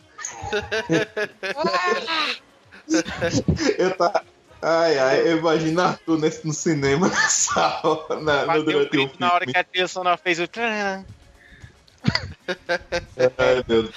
[3.78, 4.22] Eu tá.
[4.60, 9.16] Ai, ai, eu imagino Arthur nesse, no cinema nessa hora, na, no, durante o grito
[9.20, 9.52] na hora filme.
[9.52, 10.48] que a trilha sonora fez o.
[13.38, 13.90] Ai, meu Deus.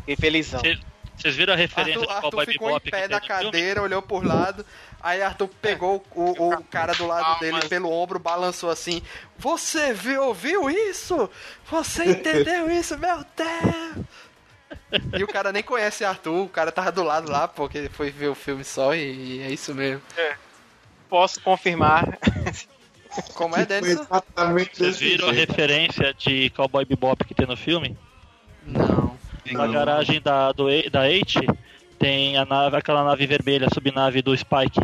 [0.00, 0.60] Fiquei felizão.
[0.60, 0.78] Cê-
[1.16, 3.44] Vocês viram a referência Arthur, Arthur Cowboy ficou em Bebop pé que da filme?
[3.44, 4.66] cadeira, olhou por lado.
[5.00, 7.40] Aí Arthur pegou o, o cara do lado Calma.
[7.40, 9.02] dele pelo ombro, balançou assim.
[9.38, 11.30] Você viu, ouviu isso?
[11.70, 14.06] Você entendeu isso, meu Deus?
[15.18, 18.28] E o cara nem conhece Arthur, o cara tava do lado lá, porque foi ver
[18.28, 20.00] o filme só e, é isso mesmo.
[21.08, 22.18] Posso confirmar.
[23.34, 24.02] Como é, Denison?
[24.02, 27.96] exatamente Vocês viram a referência de Cowboy Bebop que tem no filme?
[28.66, 29.16] Não.
[29.52, 29.72] Na Não.
[29.72, 31.38] garagem da, do, E- da Eight
[31.98, 34.80] tem a nave, aquela nave vermelha, a subnave do Spike.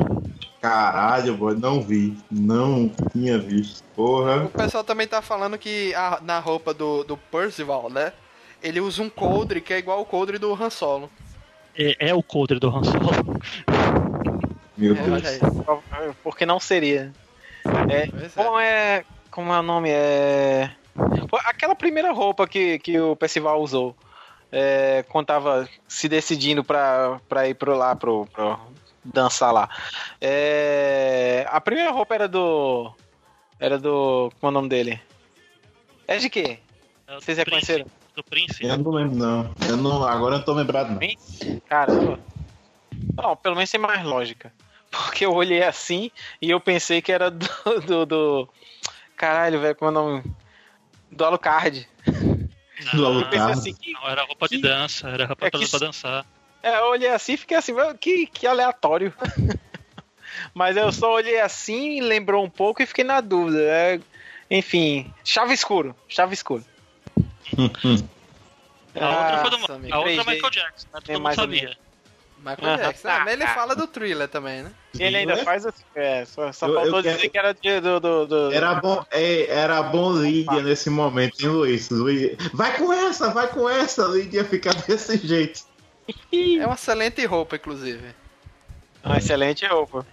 [0.61, 2.17] Caralho, boy, não vi.
[2.31, 3.83] Não tinha visto.
[3.97, 4.45] Porra.
[4.45, 8.13] O pessoal também tá falando que a- na roupa do, do Percival, né?
[8.63, 11.11] Ele usa um coldre que é igual o coldre do Han Solo.
[11.77, 13.41] É, é o coldre do Han Solo.
[14.77, 15.25] Meu É, Deus.
[15.27, 16.15] aí.
[16.23, 17.13] Porque não seria.
[17.91, 18.29] É, é.
[18.35, 19.05] como é.
[19.31, 19.91] Como é o nome?
[19.91, 20.71] É.
[21.45, 23.95] Aquela primeira roupa que, que o Percival usou.
[24.53, 28.59] É, quando tava se decidindo pra, pra ir pro lá, pro, pro
[29.05, 29.69] dançar lá.
[30.21, 32.93] É, a primeira roupa era do.
[33.59, 34.33] Era do.
[34.41, 35.01] Como é o nome dele?
[36.09, 36.59] É de quê?
[37.07, 37.87] É Vocês reconheceram?
[38.15, 38.65] Do Prince.
[38.65, 39.55] Eu não lembro, não.
[39.69, 40.03] Eu não.
[40.05, 41.01] Agora eu não tô lembrado, não.
[41.69, 42.19] Caramba.
[43.17, 44.53] Não, pelo menos tem mais lógica.
[44.91, 46.11] Porque eu olhei assim
[46.43, 47.47] e eu pensei que era do.
[47.87, 48.49] do, do-
[49.17, 50.25] Caralho, velho, como é o nome?
[51.11, 51.87] Do Alucard.
[52.95, 53.59] Do Não, Eu pensei Alucard.
[53.61, 56.27] assim, que, não, era roupa de que- dança, era roupa É pra, que- pra dançar.
[56.63, 59.15] é, eu olhei assim e fiquei assim, "Meu, que, que aleatório.
[60.55, 63.61] Mas eu só olhei assim, lembrou um pouco e fiquei na dúvida.
[63.63, 64.01] É,
[64.51, 66.65] enfim, chave escuro, chave escuro.
[68.95, 69.57] A outra foi do,
[69.95, 70.27] a outra é 3D.
[70.27, 71.01] Michael Jackson, né?
[71.01, 71.77] Todo É mundo sabia.
[72.39, 73.09] Michael Ah, Jackson.
[73.09, 74.73] Ah, mas ele fala do thriller também, né?
[74.99, 77.81] Ele ainda faz assim, é, só, só Eu- faltou eu quero- dizer que era de-
[77.81, 78.01] do.
[78.01, 81.91] do, do- Era bom, é, era bom Lídia nesse momento, hein, Luiz?
[81.91, 82.37] Luiz?
[82.55, 85.61] Vai com essa, vai com essa, Lídia fica desse jeito.
[86.33, 88.15] É uma excelente roupa, inclusive.
[89.05, 90.05] Uma excelente roupa.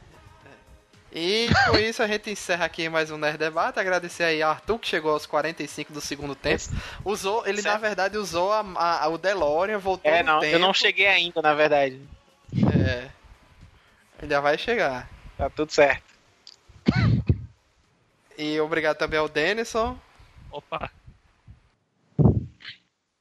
[1.11, 3.79] E com isso a gente encerra aqui mais um Nerd Debate.
[3.79, 6.63] Agradecer aí a Arthur, que chegou aos 45 do segundo tempo.
[7.03, 7.81] Usou, ele na Certo.
[7.81, 10.55] verdade usou a, a- o DeLorean, voltou É, no não, tempo.
[10.55, 12.01] eu não cheguei ainda, na verdade.
[12.85, 13.09] É.
[14.21, 15.09] Ainda vai chegar.
[15.38, 16.03] Tá tudo certo.
[18.38, 19.97] E obrigado também ao Denison
[20.51, 20.91] Opa.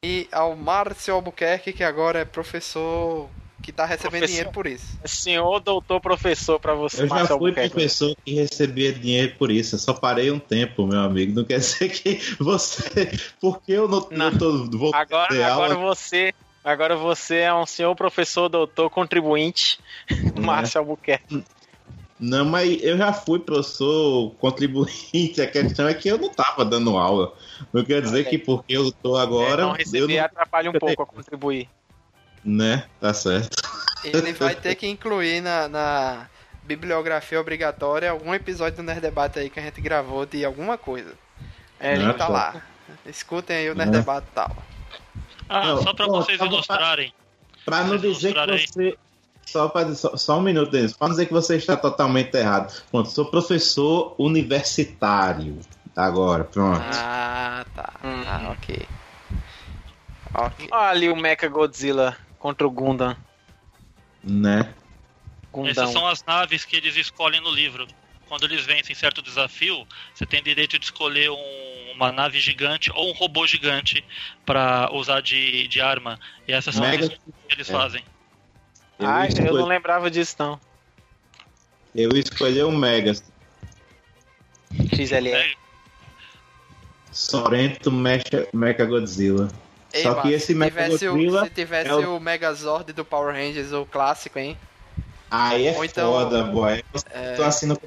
[0.03, 3.31] e ao Márcio Albuquerque, que agora é professor
[3.67, 4.29] que tá recebendo Professor.
[4.29, 4.87] dinheiro por isso.
[5.05, 9.75] Senhor doutor professor pra você, Eu já Marcelo fui professor que recebia dinheiro por isso.
[9.75, 11.35] Eu só parei um tempo, meu amigo.
[11.35, 13.11] Não quer dizer que você.
[13.41, 14.31] Porque eu não, Não.
[14.31, 16.33] não tô voltando a Agora, agora você.
[16.63, 19.81] Agora você é um senhor professor, doutor, contribuinte,
[20.41, 21.45] Márcio Albuquerque.
[22.19, 25.41] Não, mas eu já fui professor contribuinte.
[25.43, 27.35] A questão é que eu não tava dando aula.
[27.73, 28.31] Não quer dizer Ok.
[28.31, 29.63] que porque eu tô agora.
[29.63, 31.69] É, não eu receber não, atrapalha um pouco a contribuir.
[32.47, 32.85] Né?
[33.01, 33.57] Tá certo.
[34.05, 36.27] Ele vai ter que incluir na, na
[36.63, 41.13] bibliografia obrigatória algum episódio do Nerd Debate aí que a gente gravou de alguma coisa.
[41.81, 42.63] É, Não, Ele gente, tá lá.
[43.05, 43.99] Escutem aí o Nerd Né?
[43.99, 44.57] Debate e tal.
[45.49, 47.13] Ah, Não, só pra pô, vocês ilustrarem.
[47.65, 48.99] Pra não Vocês dizer que você.
[49.45, 50.93] Só, pra, só, só um minuto, Denis.
[50.93, 52.83] Pra não dizer que você está totalmente errado.
[52.91, 55.59] Pronto, sou professor universitário.
[55.95, 56.85] Agora, pronto.
[56.93, 57.93] Ah, tá.
[58.05, 58.23] Hum.
[58.27, 58.87] Ah, ok.
[60.35, 60.69] Ok.
[60.71, 62.17] Olha ali o Mecha Godzilla
[62.47, 63.17] contra o Gundam.
[64.23, 64.73] Né?
[65.53, 65.71] Gundam.
[65.73, 67.89] Essas são as naves que eles escolhem no livro.
[68.29, 73.11] Quando eles vencem certo desafio, você tem direito de escolher um- uma nave gigante ou
[73.11, 74.05] um robô gigante
[74.45, 76.21] pra usar de, de arma.
[76.47, 77.73] E essas são as Mega- escolhas que eles é.
[77.73, 78.05] fazem.
[79.01, 80.61] Ah, eu escolhi- não lembrava disso, não.
[81.95, 83.25] Eu escolhi o Megas.
[84.95, 85.57] XLR.
[87.11, 89.49] Sorento Mecha, Mecha Godzilla.
[89.97, 93.05] Ei, Só que esse se Mecha tivesse, o, se tivesse é o- o Megazord do
[93.05, 94.57] Power Rangers, o clássico, hein?
[95.31, 96.85] Aí é Ou então- foda, boy.
[97.11, 97.81] É, Tô assinando.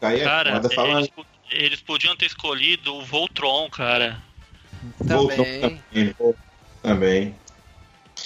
[0.00, 0.70] Aí é Cara, foda.
[0.74, 1.10] Fala eles,
[1.50, 4.22] eles podiam ter escolhido o Voltron, cara.
[5.06, 5.36] Também.
[5.60, 5.82] também.
[6.18, 6.36] voltou
[6.82, 7.34] Também.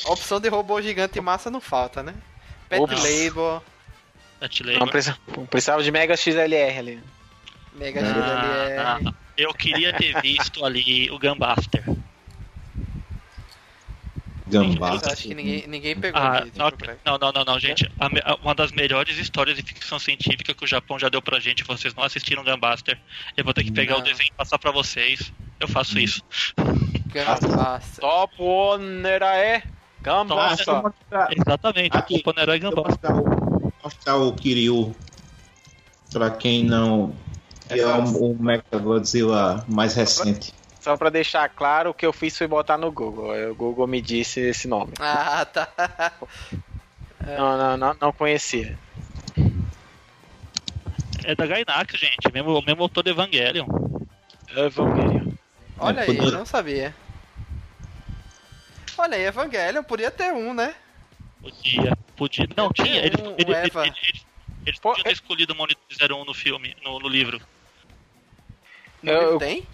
[0.07, 2.15] A opção de robô gigante massa não falta, né?
[2.69, 3.03] Pet Ops.
[3.03, 3.63] Label,
[4.39, 4.91] Pet Não Labor.
[4.91, 5.19] precisa-
[5.51, 7.01] precisava de Mega XLR ali.
[7.73, 8.79] Mega Ah, XLR.
[9.09, 11.83] ah, eu queria ter visto ali o Gunbuster.
[14.51, 14.99] Gambá.
[15.05, 16.21] Acho que ninguém, ninguém pegou.
[16.21, 16.71] Ah, não,
[17.05, 17.91] não, não, não, não, gente.
[17.99, 21.39] A a- uma das melhores histórias de ficção científica que o Japão já deu pra
[21.41, 21.65] gente.
[21.65, 22.99] Vocês não assistiram Gunbuster.
[23.37, 24.01] Eu vou ter que pegar Não.
[24.01, 25.33] o desenho e passar pra vocês.
[25.59, 26.23] Eu faço isso.
[26.57, 28.01] Gunbuster.
[28.01, 29.63] Top Onerae.
[30.03, 30.83] Gambaça.
[31.37, 31.97] Exatamente.
[31.97, 32.17] Aqui.
[32.17, 33.11] O Ponerói Vou Gunbuster.
[33.13, 34.95] mostrar o, mostrar o Kiryu.
[36.13, 37.15] Pra quem não.
[37.69, 40.53] Que é o, o Mecha Godzilla mais recente.
[40.81, 43.33] Só pra deixar claro, o que eu fiz foi botar no Google.
[43.33, 44.93] Aí O Google me disse esse nome.
[44.99, 45.69] Ah, tá.
[47.23, 48.79] Não, não, não, não conhecia.
[51.23, 52.33] É da Gainax, gente.
[52.33, 53.67] Mesmo, o mesmo autor do Evangelion.
[54.57, 55.31] Evangelion.
[55.79, 56.95] Olha aí, poder- não sabia.
[58.97, 60.75] Olha aí, Evangelion, podia ter um, né?
[61.43, 61.93] Podia.
[62.17, 62.49] Podia.
[62.57, 63.05] Não, Tem tinha.
[63.05, 63.87] Eles, um- eles, o eles, Eva.
[63.87, 64.27] eles-
[64.67, 67.39] eles Pô, podiam ter é- escolhido o Monitor 01 no filme, no, no livro.
[69.03, 69.67] No Eu- livro tem?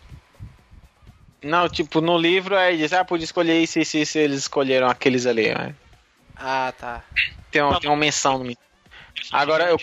[1.42, 5.26] Não, tipo, no livro aí diz, ah, podia escolher isso, isso, isso, eles escolheram aqueles
[5.26, 5.54] ali.
[5.54, 5.74] né?
[6.34, 7.04] Ah, tá.
[7.50, 8.54] Tem, um- Tá tem uma menção no
[9.32, 9.78] Agora eu-.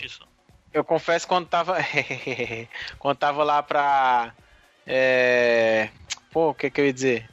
[0.72, 1.76] Eu confesso quando tava.
[2.98, 4.34] quando tava lá pra.
[4.86, 5.88] É...
[6.32, 7.30] Pô, o que que eu ia dizer?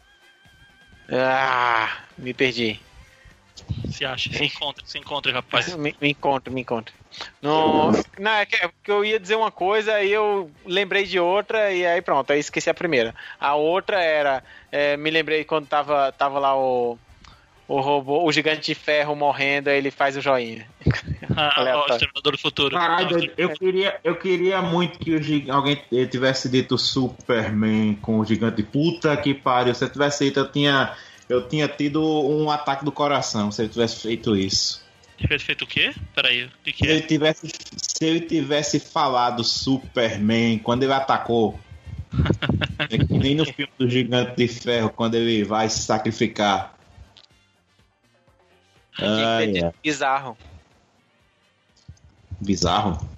[1.10, 2.80] Ah, me perdi.
[3.89, 5.76] Se acha, se encontra, se encontra, rapaz.
[5.76, 6.93] Me, me encontro, me encontro.
[7.41, 7.91] No...
[8.19, 11.72] Não, é que, é que eu ia dizer uma coisa, aí eu lembrei de outra,
[11.72, 13.14] e aí pronto, aí esqueci a primeira.
[13.39, 14.43] A outra era.
[14.72, 16.98] é, me lembrei quando tava, tava lá o.
[17.68, 20.68] O robô, o gigante de ferro morrendo, aí ele faz o joinha.
[21.34, 21.93] Ah, ó, o.
[21.93, 22.76] Exterminador do Futuro.
[22.76, 28.61] Caralho, eu queria, eu queria muito que o alguém tivesse dito Superman com o gigante.
[28.64, 29.73] Puta que pariu.
[29.73, 30.93] Se eu tivesse dito, eu tinha,
[31.31, 34.83] eu tinha tido um ataque do coração se ele tivesse feito isso.
[35.17, 35.93] Tivesse feito o quê?
[36.13, 37.01] Peraí, o que, Se que ele é?
[37.01, 37.47] tivesse,
[37.77, 41.57] se ele tivesse falado Superman quando ele atacou.
[42.89, 46.75] é que nem no filme do Gigante de Ferro, quando ele vai se sacrificar.
[48.99, 49.71] Ah, é.
[49.81, 50.37] Bizarro.
[52.41, 53.09] Bizarro.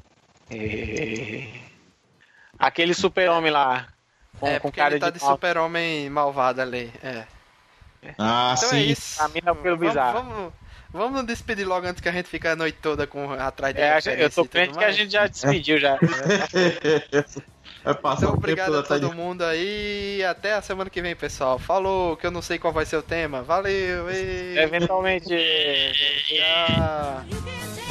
[2.59, 3.87] Aquele super-homem lá.
[4.39, 6.91] Com, é, com porque cara ele tá de, de super-homem malvado ali.
[7.01, 7.25] É.
[8.17, 8.75] Ah, Então sim.
[8.77, 9.23] é isso.
[9.29, 10.13] Mim é pelo Vamos- bizarro.
[10.23, 10.53] Vamos,
[10.91, 13.81] vamos nos despedir logo antes que a gente fique a noite toda com, atrás de
[13.81, 15.97] É, a eu tô crente que a gente já despediu já.
[18.01, 20.23] Passar Então, obrigado a todo mundo aí.
[20.23, 21.59] Até a semana que vem, pessoal.
[21.59, 23.41] Falou, que eu não sei qual vai ser o tema.
[23.41, 24.09] Valeu.
[24.09, 24.57] E...
[24.57, 25.33] Eventualmente.
[25.33, 25.91] É, é,
[26.37, 27.82] é, Tchau.